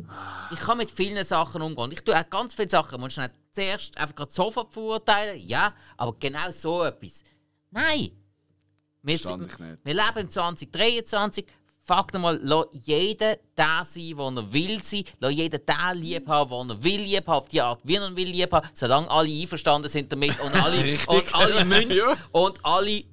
[0.51, 1.91] ich kann mit vielen Sachen umgehen.
[1.91, 2.99] Ich tue auch ganz viele Sachen.
[2.99, 5.39] Man schnell zuerst einfach gerade sofort verurteilen.
[5.47, 7.23] Ja, aber genau so etwas.
[7.69, 8.09] Nein!
[9.03, 9.85] Wir, sind, nicht.
[9.85, 11.45] wir leben in 2023.
[11.87, 15.03] Fuck mal, lass jeden der sein, wo er will sein.
[15.19, 17.37] Lass jeden der lieb haben, wo er will lieb haben.
[17.37, 18.67] Auf die Art, wie er will lieb haben.
[18.73, 22.17] Solange alle einverstanden sind damit und alle, und alle, mün Ja.
[22.31, 23.03] und alle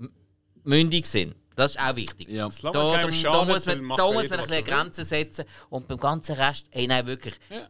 [0.65, 1.37] mündig sind.
[1.55, 2.31] Das ist auch wichtig.
[2.31, 2.49] Ja.
[2.49, 3.23] Da, da, da muss
[3.67, 4.65] man, da muss man ein bisschen.
[4.65, 5.45] Grenzen setzen.
[5.69, 7.35] Und beim ganzen Rest, ey, nein, wirklich.
[7.51, 7.69] Ja.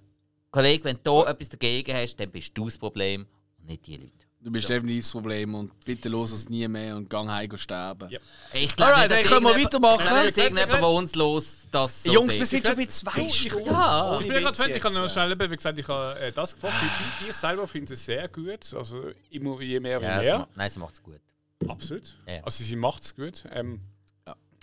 [0.53, 3.27] Kollege, wenn du da etwas dagegen hast, dann bist du das Problem
[3.59, 4.22] und nicht die Leute.
[4.43, 8.11] Du bist definitiv das Problem und bitte los es nie mehr und gang heim sterben.
[8.11, 8.19] Ja.
[8.53, 10.01] Ich glaube, Alright, nicht, können wir weitermachen.
[10.01, 13.67] Ich glaube, irgendjemand, der uns los das so Jungs, wir sind schon bei zwei Stunden.
[13.67, 14.19] Ja.
[14.21, 16.75] Ich bin gerade fertig, ich habe noch schnell, wie gesagt, ich habe äh, das gefragt.
[17.21, 18.75] Ich, ich selber finde es sehr gut.
[18.75, 20.49] Also immer je mehr, wie Ja, sie mehr.
[20.57, 21.21] nein, sie macht es gut.
[21.69, 22.15] Absolut.
[22.27, 22.43] Ja.
[22.43, 23.45] Also sie macht es gut.
[23.53, 23.81] Ähm,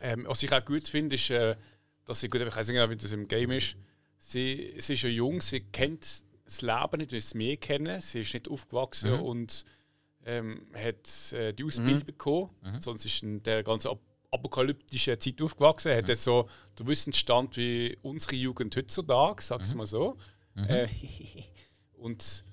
[0.01, 1.55] ähm, was ich auch gut finde, ist, äh,
[2.05, 3.75] dass sie gut, ich weiß nicht genau, wie das im Game ist.
[4.17, 6.05] Sie, sie ist ja jung, sie kennt
[6.49, 8.01] das Leben nicht, wie sie mehr kennen.
[8.01, 9.65] Sie ist nicht aufgewachsen und
[10.25, 12.49] ähm, hat äh, die Ausbildung bekommen.
[12.79, 13.99] Sonst ist in der ganzen ap
[14.31, 15.91] apokalyptischen Zeit aufgewachsen.
[15.95, 16.47] Hat jetzt so
[16.77, 20.17] den Wissensstand wie unsere Jugend heutzutage, sag ich mal so.
[20.55, 20.87] Äh,
[21.93, 22.43] und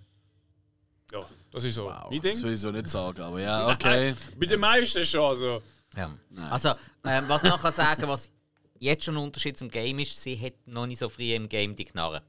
[1.12, 1.20] ja,
[1.50, 2.42] das ist so mein Das Ding.
[2.44, 4.14] will ich so nicht sagen, aber ja, okay.
[4.36, 5.20] Mit den meisten schon.
[5.20, 5.62] Also.
[5.94, 6.16] Ja.
[6.50, 6.70] Also,
[7.04, 8.30] ähm, was man kann sagen, was
[8.78, 11.76] jetzt schon ein Unterschied zum Game ist, sie hat noch nicht so früh im Game
[11.76, 12.22] die Knarre.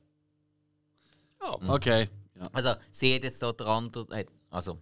[1.39, 2.09] Okay.
[2.39, 2.47] Ja.
[2.53, 4.05] Also, sie hat jetzt dort andere.
[4.15, 4.79] äh, Also,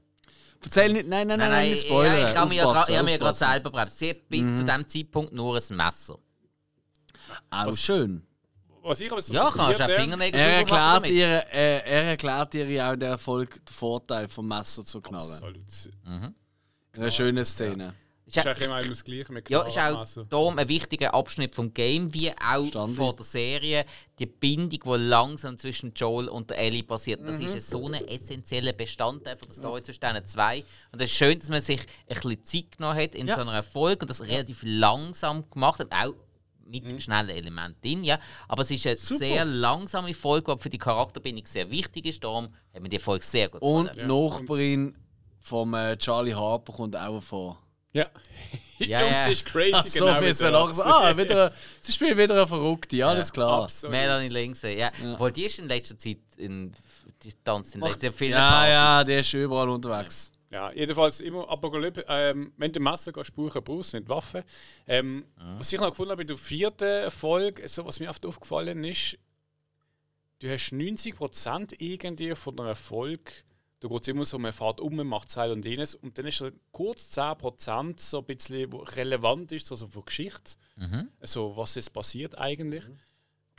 [0.64, 2.30] Erzähl nicht, nein, nein, nein, nein, nicht ja, spoilern.
[2.32, 3.92] ich habe mir, ja ich habe mir ja gerade selber gebracht.
[3.92, 6.18] Sie hat bis zu diesem Zeitpunkt nur ein Messer.
[7.50, 8.26] Auch schön.
[8.82, 12.04] Was ich aber so Ja, kannst du auch äh, Fingernägel Er erklärt, ihr, er, er
[12.04, 15.32] erklärt ihr ja auch in der Erfolg den Vorteil vom Messer zu knallen.
[15.32, 15.58] Absolut.
[16.06, 17.88] In einer schönen Szene.
[17.90, 21.54] Ist Ist ja- eigentlich immer das Gleiche mit Ja, ist auch darum ein wichtiger Abschnitt
[21.54, 22.96] vom Game, wie auch Verstanden.
[22.96, 23.86] von der Serie.
[24.18, 27.94] Die Bindung, die langsam zwischen Joel und der Ellie passiert, das ist ein so ein
[28.08, 30.64] essentieller Bestandteil von der Story zwischen diesen zwei.
[30.92, 33.36] Und es ist schön, dass man sich ein bisschen Zeit genommen hat in Ja.
[33.36, 35.92] so einer Folge und das relativ langsam gemacht hat.
[35.92, 36.16] Auch
[36.68, 38.18] mit schnellen Elementen drin, ja.
[38.48, 42.24] Aber es ist eine sehr langsame Folge, die für die Charakterbindung sehr wichtig ist.
[42.24, 44.08] Darum hat mir die Folge sehr gut Und gefallen.
[44.08, 44.98] Nachbarin
[45.42, 47.62] vom äh, Charlie Harper kommt auch vor.
[47.96, 48.10] Ja.
[48.80, 49.24] Ja, ja.
[49.24, 49.72] das ist crazy.
[49.74, 50.84] Ach so, genau wir wie sind der auch so.
[50.84, 50.94] Axel.
[51.08, 53.64] Ah, wieder, sie spielt wieder eine Verrückte, alles klar.
[53.64, 53.92] Absolut.
[53.92, 54.92] Melanie Lindsay, ja.
[55.14, 56.72] Obwohl die ist in letzter Zeit in,
[57.24, 58.70] die tanzt in letzter Zeit Ja, Partys.
[58.70, 60.32] ja, der ist überall unterwegs.
[60.52, 62.06] Ja, jedenfalls immer Apokalypse.
[62.08, 64.44] Ähm, wenn du Messer gehst, brauchen, brauchst du nicht Waffen.
[64.88, 65.26] Ähm,
[65.58, 69.18] Was ich noch gefunden habe in der vierten Folge, so, was mir oft aufgefallen ist,
[70.40, 73.32] du hast 90% irgendwie von einer Folge,
[73.80, 76.26] da geht es immer so, man fährt um, man macht Teil und jenes, und dann
[76.28, 80.56] ist so kurz 10% so ein bisschen, wo relevant ist, also von Geschichte,
[81.20, 82.86] also was ist passiert eigentlich.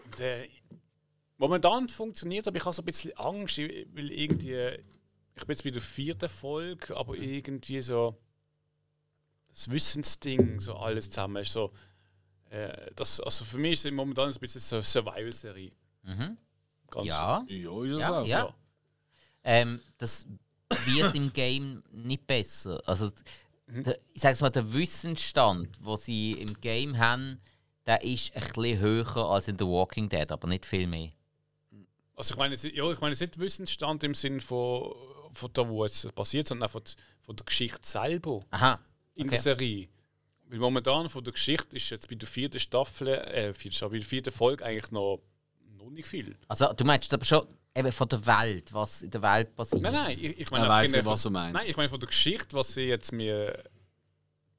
[0.05, 0.49] Und, äh,
[1.39, 4.79] momentan funktioniert es, aber ich habe so ein bisschen Angst, weil irgendwie
[5.37, 8.19] ich bin jetzt bei der vierten Folge, aber irgendwie so
[9.51, 11.73] das Wissensding, so alles zusammen ist so.
[12.49, 15.73] Äh, das, also für mich ist es momentan ein bisschen so eine Survival-Serie.
[16.03, 16.39] Mhm.
[16.91, 18.27] Ganz Ja, Ja, ist es ja, auch.
[18.27, 18.55] ja.
[19.47, 20.27] Ähm, das
[20.87, 22.83] wird im Game nicht besser.
[22.85, 23.11] Also,
[23.69, 27.41] der, ich sag's mal, der Wissensstand, den sie im Game haben,
[27.87, 31.11] der ist ein bisschen höher als in The Walking Dead, aber nicht viel mehr.
[32.17, 34.93] Also ich meine, ja, ich meine, es ist nicht Wissensstand im Sinn von,
[35.33, 36.83] von da, wo es passiert, sondern auch von,
[37.23, 38.81] von der Geschichte selber Aha.
[39.15, 39.37] in Okay.
[39.37, 39.89] der Serie.
[40.49, 43.99] Weil momentan von der Geschichte ist jetzt bei der vierten Staffel, äh, vierten, Staffel, bei
[43.99, 45.21] der vierten Folge eigentlich noch,
[45.77, 46.37] noch nicht viel.
[46.49, 47.47] Also du meinst aber schon
[47.77, 49.83] eben von der Welt, was in der Welt passiert.
[49.83, 51.53] Nein, nein, ich, ich meine weiss von- was meint.
[51.55, 53.63] Nein, ich meine von der Geschichte, was sie jetzt mir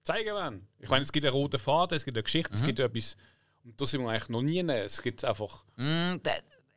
[0.04, 0.68] zeigen wollen.
[0.80, 3.18] Ich meine, es gibt einen roten Faden, es gibt eine Geschichte, es gibt etwas.
[3.64, 4.60] Und da sind wir eigentlich noch nie.
[4.62, 5.66] Es gibt einfach.
[5.76, 6.32] Mm, da,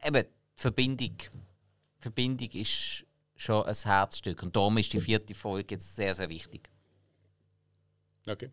[0.04, 1.16] eben, die Verbindung.
[1.18, 3.04] Die Verbindung ist
[3.36, 4.42] schon ein Herzstück.
[4.42, 6.68] Und darum ist die vierte Folge jetzt sehr, sehr wichtig.
[8.26, 8.50] Okay.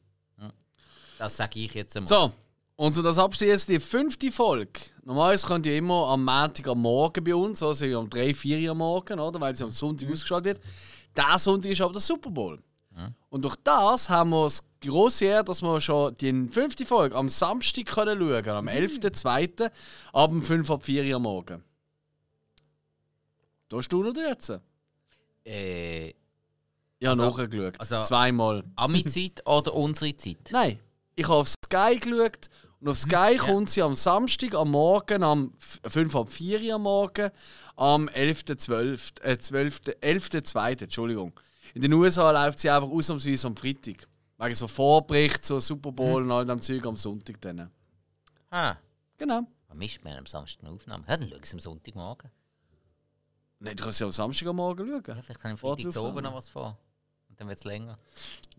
[1.17, 2.07] Das sage ich jetzt einmal.
[2.07, 2.31] So,
[2.77, 4.79] und so das abschließen, die fünfte Folge.
[5.03, 8.75] Normalerweise könnt ihr immer am Montag am Morgen bei uns, also um 3, 4 Uhr
[8.75, 9.41] Morgen, oder?
[9.41, 10.61] weil sie am Sonntag ausgeschaltet wird.
[11.15, 12.61] Der Sonntag ist aber der Super Bowl.
[13.29, 17.29] Und durch das haben wir das grosse Ehre, dass wir schon die fünfte Folge am
[17.29, 19.69] Samstag können schauen können, am 11.02.
[20.13, 21.63] ab um 5 ab 4 Uhr Morgen.
[23.69, 24.51] Da hast du noch jetzt?
[25.45, 26.13] Äh,
[27.03, 27.79] habe Also- nachgeschaut.
[27.79, 28.63] also- Zweimal.
[28.75, 30.49] Ami-Zeit oder unsere Zeit?
[30.51, 30.79] Nein,
[31.15, 32.49] ich habe auf Sky geschaut
[32.79, 36.75] und auf Sky kommt sie am Samstag am Morgen, am f- 5 ab 4 Uhr
[36.75, 37.31] am Morgen,
[37.75, 41.33] am 11.12., äh, 12., 11.2., Entschuldigung.
[41.73, 44.07] In den USA läuft sie einfach ausnahmsweise am Freitag.
[44.37, 47.71] Wegen so Vorbericht, so Super Bowl und all dem Zeug am Sonntag dann.
[48.51, 48.75] Ah.
[49.17, 49.41] Genau.
[49.67, 51.03] Was misst man am Samstag eine Aufnahme?
[51.07, 52.29] Ja, dann schau ich es am Sonntagmorgen.
[53.59, 55.03] Nein, du kannst ja am Samstag am Morgen schauen.
[55.07, 56.77] Ja, vielleicht habe ich am Freitag zu oben noch was vor.
[57.29, 57.97] Und dann wird es länger.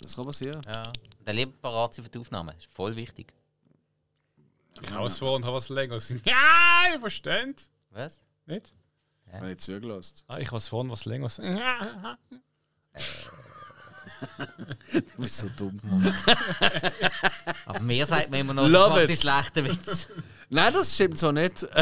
[0.00, 0.60] Das kann passieren.
[0.66, 0.88] Ja.
[0.88, 2.54] Und dann lieber parat sein für die Aufnahme.
[2.58, 3.32] ist voll wichtig.
[4.80, 6.08] Ich habe was vor und habe was längeres.
[6.24, 7.64] Ja, ihr versteht.
[7.90, 8.24] Was?
[8.46, 8.74] Nicht?
[9.26, 10.22] Ich habe nicht zugelassen.
[10.28, 11.40] Ah, ich habe was vor und was längeres.
[14.92, 15.80] Du bist so dumm.
[17.66, 19.10] Aber mir sagt man immer noch, Love das macht it.
[19.10, 20.06] die schlechten Witze.
[20.50, 21.66] Nein, das stimmt so nicht.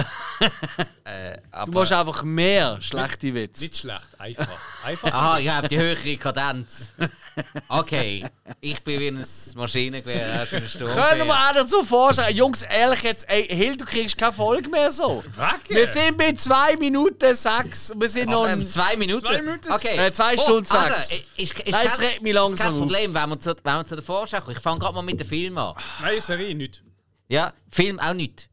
[1.04, 3.62] Äh, Du machst einfach mehr schlechte Witze.
[3.62, 4.48] Nicht schlecht, einfach.
[4.84, 5.12] Einfach.
[5.12, 6.92] aha, ich habe die höhere Kadenz.
[7.68, 8.26] Okay,
[8.60, 9.24] ich bin wie ein
[9.54, 10.90] Maschinengewehr, er ist wie ein Sturm.
[10.92, 14.90] Können wir auch dazu vorstellen, Jungs, ehrlich jetzt, ey, Hill, du kriegst keine Folge mehr
[14.90, 15.22] so.
[15.68, 17.92] Wir sind bei 2 Minuten 6.
[17.96, 18.48] Wir sind noch.
[18.48, 19.24] Ähm, zwei Minuten?
[19.24, 19.72] Zwei Minuten?
[19.72, 19.96] Okay.
[19.96, 20.74] Äh, zwei Stunden sechs.
[20.92, 23.40] Also, ist, ist, ist Nein, es kein- regt mich ist langsam Kein Problem, wenn wir,
[23.40, 24.56] zu, wenn wir zu der Vorschau kommen.
[24.56, 25.74] Ich fange gerade mal mit dem Film an.
[26.02, 26.82] Nein, Serie nicht.
[27.28, 28.48] Ja, Film auch nicht.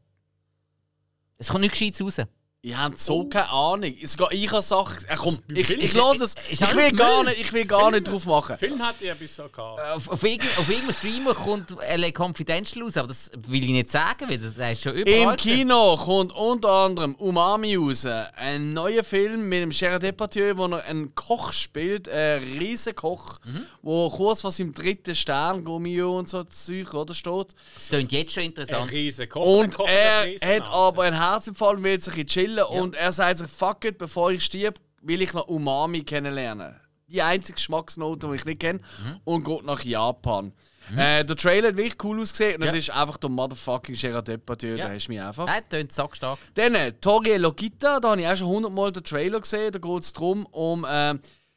[1.44, 2.26] Es kommt nichts Gescheites raus.
[2.66, 3.94] Ich habe so keine Ahnung.
[4.06, 4.96] Sogar ich habe Sachen.
[5.06, 6.34] Äh, komm, ich, Film- ich lasse es.
[6.48, 8.56] Ich will gar nicht, ich will gar nicht drauf machen.
[8.56, 9.80] Film hat ich ein bisschen gehabt.
[9.94, 13.90] Auf, auf, irgendeinem, auf irgendeinem Streamer kommt LA Confidential raus, aber das will ich nicht
[13.90, 15.32] sagen, weil das, ist schon überall.
[15.32, 18.06] Im Kino kommt unter anderem Umami raus.
[18.36, 23.40] Ein neuer Film mit dem Gerard Depardieu, wo er einen Koch spielt, ein riesen Koch,
[23.82, 27.48] wo kurz vor seinem dritten Stern Gummio und so Zeug oder steht.
[27.74, 28.90] Das klingt jetzt schon Ein interessant.
[28.90, 29.44] riesen Koch.
[29.58, 32.26] Und ein Koch er hat aber einen Herzinfarkt und will sich ein
[32.56, 32.82] bisschen chillen.
[32.82, 36.74] Und er sagt sich, fuck it, bevor ich stirb, will ich noch Umami kennenlernen.
[37.08, 38.80] Die einzige Geschmacksnote, die ich nicht kenne.
[39.24, 40.52] Und geht nach Japan.
[40.96, 42.56] Äh, der Trailer hat wirklich cool ausgesehen.
[42.56, 42.78] Und es Ja.
[42.78, 44.76] ist einfach der motherfucking Gerard Depardieu.
[44.76, 44.88] Ja.
[44.88, 45.46] Da hast du mich einfach.
[45.46, 46.38] Nein, klingt sackstark.
[46.54, 49.72] Dann äh, Tori Logita, da habe ich auch schon hundertmal den Trailer gesehen.
[49.72, 51.14] Da geht es darum, um äh,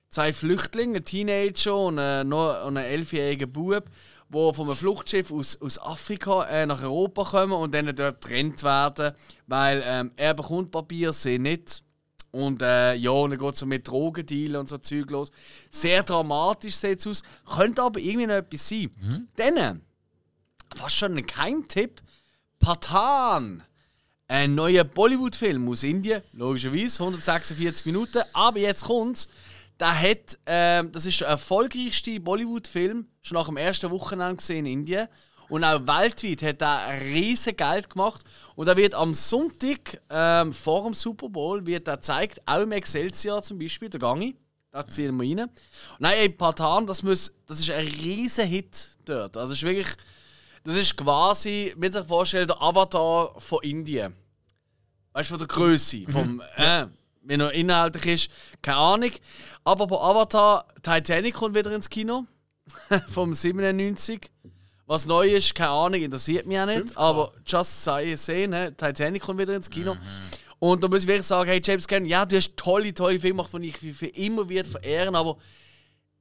[0.10, 3.86] zwei Flüchtlinge, einen Teenager und, äh, und einen elfjährigen Bub,
[4.30, 8.64] die von einem Fluchtschiff aus, aus Afrika äh, nach Europa kommen und dann dort getrennt
[8.64, 9.14] werden,
[9.48, 11.84] weil ähm, er bekommt Papier, sie nicht.
[12.32, 15.32] Und äh, ja, und dann geht es so mit Drogendealen und so Zeug los.
[15.72, 17.24] Sehr dramatisch sieht es aus.
[17.46, 18.92] Könnte aber irgendwie noch etwas sein.
[19.38, 19.74] Dann, äh,
[20.76, 22.02] fast schon ein Geheimtipp,
[22.60, 23.64] Patan.
[24.30, 28.24] Ein neuer Bollywood-Film aus Indien, logischerweise, 146 Minuten.
[28.34, 29.30] Aber jetzt kommt's.
[29.80, 34.80] Der hat, ähm, das ist der erfolgreichste Bollywood-Film, schon nach dem ersten Wochenende gesehen in
[34.80, 35.08] Indien.
[35.50, 38.24] Und auch weltweit hat er riesen Geld gemacht.
[38.56, 42.72] Und er wird am Sonntag ähm, vor dem Super Bowl wird er gezeigt, auch im
[42.72, 44.36] Excelsior zum Beispiel, der Gangi.
[44.72, 45.48] Da ziehen wir rein.
[45.48, 45.52] Und
[46.00, 49.38] nein, ey, Patan, das, muss, das ist ein riesen Hit dort.
[49.38, 49.96] Also es ist wirklich,
[50.64, 54.14] das ist quasi, wenn man sich vorstellt, der Avatar von Indien.
[55.14, 56.86] Weißt du, von der Größe, vom, äh,
[57.28, 58.32] wie er inhaltlich ist,
[58.62, 59.12] keine Ahnung.
[59.64, 62.26] Aber bei Avatar, Titanic kommt wieder ins Kino.
[63.08, 64.30] vom 97.
[64.86, 66.98] Was neu ist, keine Ahnung, interessiert mich auch nicht.
[66.98, 68.74] Aber just say, sehen, ne?
[68.76, 69.96] Titanic kommt wieder ins Kino.
[70.60, 73.44] Und da muss ich wirklich sagen, hey James Cameron, ja, du hast tolle, tolle Filme
[73.44, 75.38] gemacht, die ich für- immer wird verehren, aber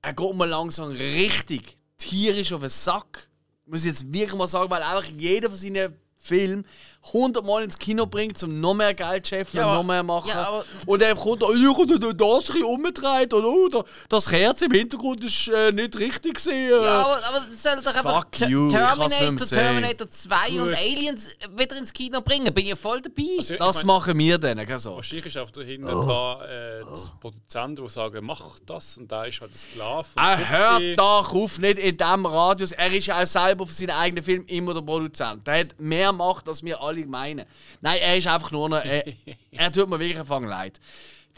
[0.03, 3.29] er geht mir langsam richtig tierisch auf den Sack.
[3.65, 6.65] Muss ich jetzt wirklich mal sagen, weil einfach jeder von seinen Film
[7.13, 10.03] 100 Mal ins Kino bringt, um noch mehr Geld zu scheffeln Ja, und noch mehr
[10.03, 10.29] machen.
[10.29, 14.63] ja, und dann kommt er, ja, und dann das umgedreht und oh, da- das Kerz
[14.63, 16.71] im Hintergrund ist äh, nicht richtig gesehen.
[16.83, 19.47] Ja, aber, aber das soll doch einfach you, ich Terminator.
[19.49, 20.75] Terminator 2 und Gut.
[20.79, 22.53] Aliens wieder ins Kino bringen.
[22.53, 23.23] Bin ich voll dabei.
[23.39, 24.97] Also, ich das mein, machen wir dann, keine Sorge.
[24.99, 26.05] Wahrscheinlich ist auch dahinter Oh.
[26.05, 30.07] dran äh, das Produzent, der sagen, mach das und da ist halt ein Sklave.
[30.17, 32.73] Er hört doch auf, nicht in diesem Radius.
[32.73, 35.47] Er ist ja auch selber für seinen eigenen Film immer der Produzent.
[35.47, 37.45] Der hat mehr Macht, als wir alle meinen.
[37.81, 38.85] Nein, er ist einfach nur noch.
[38.85, 39.05] Er,
[39.51, 40.81] er tut mir wirklich anfangen leid.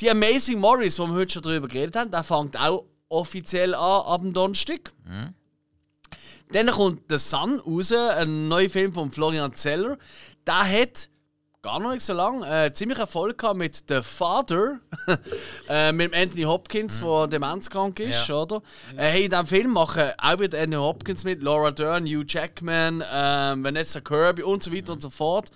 [0.00, 4.02] Die Amazing Morris, wo wir heute schon darüber geredet haben, der fängt auch offiziell an
[4.02, 4.92] ab dem Donnerstag.
[6.50, 9.98] Dann kommt The Sun raus, ein neuer Film von Florian Zeller.
[10.46, 11.10] Der hat
[11.68, 14.80] gar noch nicht so lange äh, ziemlich Erfolg gehabt mit The Father,
[15.68, 18.36] äh, mit Anthony Hopkins, der demenzkrank ist, Ja.
[18.36, 18.62] oder?
[18.96, 23.04] Äh, hey, in diesem Film machen auch wieder Anthony Hopkins mit, Laura Dern, Hugh Jackman,
[23.12, 25.50] ähm, Vanessa Kirby und so weiter und so fort.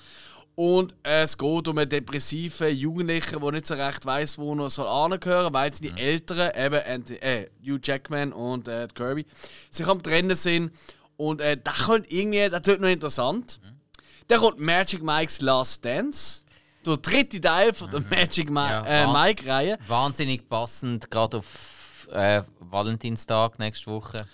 [0.54, 4.68] Und äh, es geht um einen depressiven Jugendlichen, der nicht so recht weiß, wo er
[4.68, 9.24] soll angehören, weil seine Eltern, eben äh, Hugh Jackman und äh, Kirby,
[9.70, 10.72] sich am Trennen sind.
[11.16, 13.60] Und äh, das könnte irgendwie, das tut noch interessant.
[14.28, 16.42] Dann kommt Magic Mike's Last Dance.
[16.84, 19.78] Der dritte Teil von der Magic Mi Ja, äh, Mike-Reihe.
[19.86, 24.26] Wahnsinnig passend, gerade auf äh, Valentinstag nächste Woche.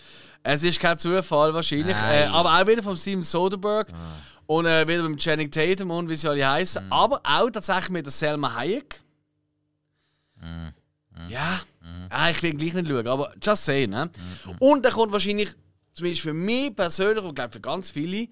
[0.42, 1.96] Es ist kein Zufall wahrscheinlich.
[1.96, 3.92] Äh, aber auch wieder von Steven Soderbergh.
[4.46, 6.90] Und äh, wieder mit Channing Tatum und wie sie alle heißen.
[6.90, 9.02] Aber auch tatsächlich mit der Selma Hayek.
[11.28, 11.60] Ja.
[12.10, 13.90] ja, ich will gleich nicht schauen, aber just saying.
[13.90, 14.10] Ne?
[14.58, 15.50] Und dann kommt wahrscheinlich,
[15.92, 18.28] zumindest für mich persönlich und glaube für ganz viele,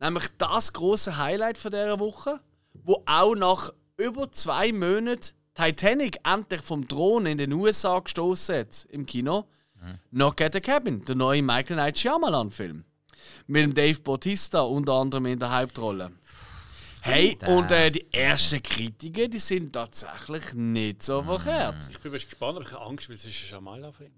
[0.00, 2.40] nämlich das große Highlight von dieser Woche,
[2.72, 8.86] wo auch nach über zwei Monaten Titanic endlich vom Thron in den USA gestoßen hat
[8.90, 9.46] im Kino.
[10.10, 12.84] Knock at the Cabin, der neue Michael Night Shyamalan-Film.
[13.46, 16.12] Mit dem Dave Bautista unter anderem in der Hauptrolle.
[17.00, 21.88] Hey, und äh, die ersten Kritiken, die sind tatsächlich nicht so verkehrt.
[21.88, 24.10] Ich bin gespannt, aber ich habe Angst, weil es ist ein Schamalaf-Film.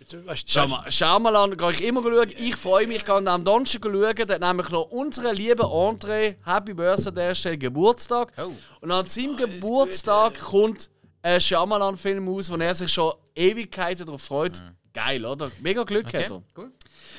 [0.00, 2.32] Weißt, weißt, Schau Shyamalan gehe ich immer schauen.
[2.38, 4.14] Ich freue mich, ich kann am Donnerstag schauen.
[4.26, 8.32] Da hat nämlich noch unsere liebe André Happy Birthday an der Stelle Geburtstag.
[8.38, 8.52] Oh.
[8.80, 10.88] Und an seinem Geburtstag kommt
[11.22, 14.62] ein Shyamalan-Film aus, wo er sich schon Ewigkeiten darauf freut.
[14.94, 15.50] Geil, oder?
[15.60, 16.42] Mega Glück hat er.
[16.56, 16.72] cool.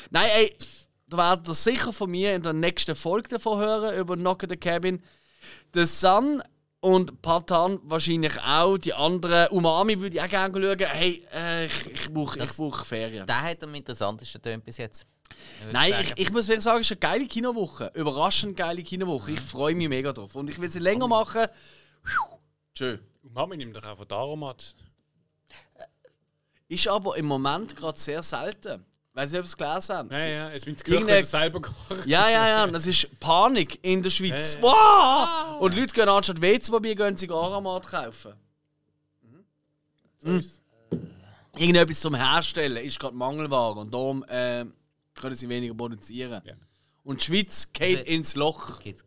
[0.09, 0.55] Nein, ey,
[1.07, 4.49] da werdet ihr sicher von mir in der nächsten Folge davon hören über Knock at
[4.51, 5.03] the Cabin.
[5.73, 6.41] The Sun
[6.81, 8.77] und Patan wahrscheinlich auch.
[8.77, 10.89] Die anderen, Umami würde ich auch gerne schauen.
[10.89, 13.25] Hey, äh, ich, ich brauche ich brauch Ferien.
[13.25, 15.05] Der hat am interessantesten tönt bis jetzt.
[15.61, 17.91] würde Nein, ich, ich muss wirklich sagen, es ist eine geile Kinowoche.
[17.93, 19.31] Überraschend geile Kinowoche.
[19.31, 20.35] Ich freue mich mega drauf.
[20.35, 21.47] Und ich will sie länger machen.
[22.73, 22.99] Schön.
[23.21, 24.75] Mami nimmt doch einfach Aromat.
[26.67, 28.85] Ist aber im Moment gerade sehr selten.
[29.13, 30.09] Weiß nicht, ob Sie es gelesen haben.
[30.11, 31.97] Ja, ja, es wird die Küche Irgendeine- selber kochen.
[32.05, 32.63] Ja, ja, ja.
[32.65, 34.55] und Das ist Panik in der Schweiz.
[34.55, 35.61] Ja, Wow!
[35.61, 38.33] Und Leute gehen anstatt WC-Papier gehen sie Aromat kaufen.
[40.21, 40.61] So ist
[40.91, 40.99] es.
[41.59, 44.65] Irgendetwas zum Herstellen ist gerade Mangelware und darum äh,
[45.15, 46.41] können sie weniger produzieren.
[46.45, 46.53] Ja.
[47.03, 48.79] Und die Schweiz geht ins Loch.
[48.79, 49.03] Geht's-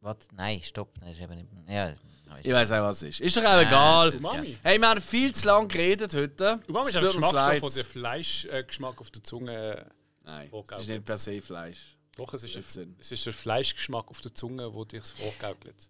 [0.00, 0.16] Was?
[0.36, 0.90] Nein, stopp.
[1.00, 1.48] Nein, ist eben nicht.
[1.68, 1.94] Ja,
[2.42, 3.20] Ich weiß auch, was es ist.
[3.20, 4.10] Ist doch auch egal.
[4.16, 4.56] Umami.
[4.62, 6.58] Hey, wir haben viel zu lange geredet heute.
[6.68, 7.60] Umami Es ist tut uns Geschmack leid.
[7.60, 9.86] von der Fleischgeschmack auf der Zunge.
[10.24, 10.80] Nein, Vorgaukelt.
[10.80, 11.96] es ist nicht per se Fleisch.
[12.16, 12.96] Doch, es ist, ein, Blödsinn.
[12.98, 15.88] es ist der Fleischgeschmack auf der Zunge, wo dir vorgaukelt.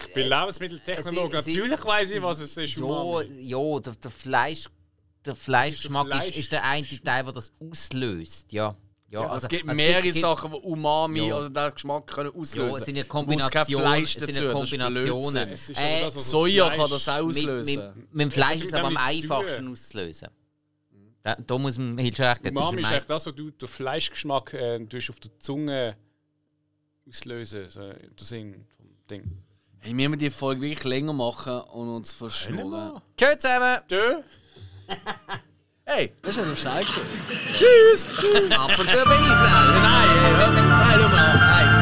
[0.00, 1.42] Ich bin Lebensmitteltechnologe.
[1.42, 2.76] Sie- sie- Natürlich weiß ich, was es ist.
[2.76, 3.26] Ja, Umami.
[3.40, 4.68] ja der, der Fleisch.
[5.24, 8.52] Der Fleischgeschmack ist, Fleisch- ist der eine Teil, der das auslöst.
[8.52, 8.76] Ja.
[9.14, 11.36] Ja, Ja, also, es gibt also mehrere gibt- Sachen, die Umami Ja.
[11.38, 13.86] oder den Geschmack können Ja, auslösen es sind ja Kombinationen.
[13.86, 15.48] Fleisch Es sind ja das ist Kombinationen.
[15.50, 17.74] Ist aber Äh, das, Soja Fleisch- kann das auch mit, auslösen.
[17.96, 20.28] mit, mit dem Fleisch ist es aber am einfachsten auszulösen.
[21.22, 22.56] Da, da muss man Hilfe recht geben.
[22.56, 25.96] Das Umami ist eigentlich das, was du den Fleischgeschmack äh, auf der Zunge
[27.08, 27.68] auslösen.
[27.68, 29.22] So, der Sinn vom Ding.
[29.78, 33.00] Hey, wir müssen die Folge wirklich länger machen und uns verschnurren.
[33.16, 33.78] Tschö zusammen!
[33.88, 34.22] Tschö.
[35.86, 37.02] Hey, das ist ja noch schnell gewesen.
[37.52, 38.18] Tschüss!
[38.58, 39.82] Ab und zu bin ich schnell!
[39.82, 40.08] Nein,
[40.38, 41.38] hör- nein, mal an.
[41.38, 41.73] Nein.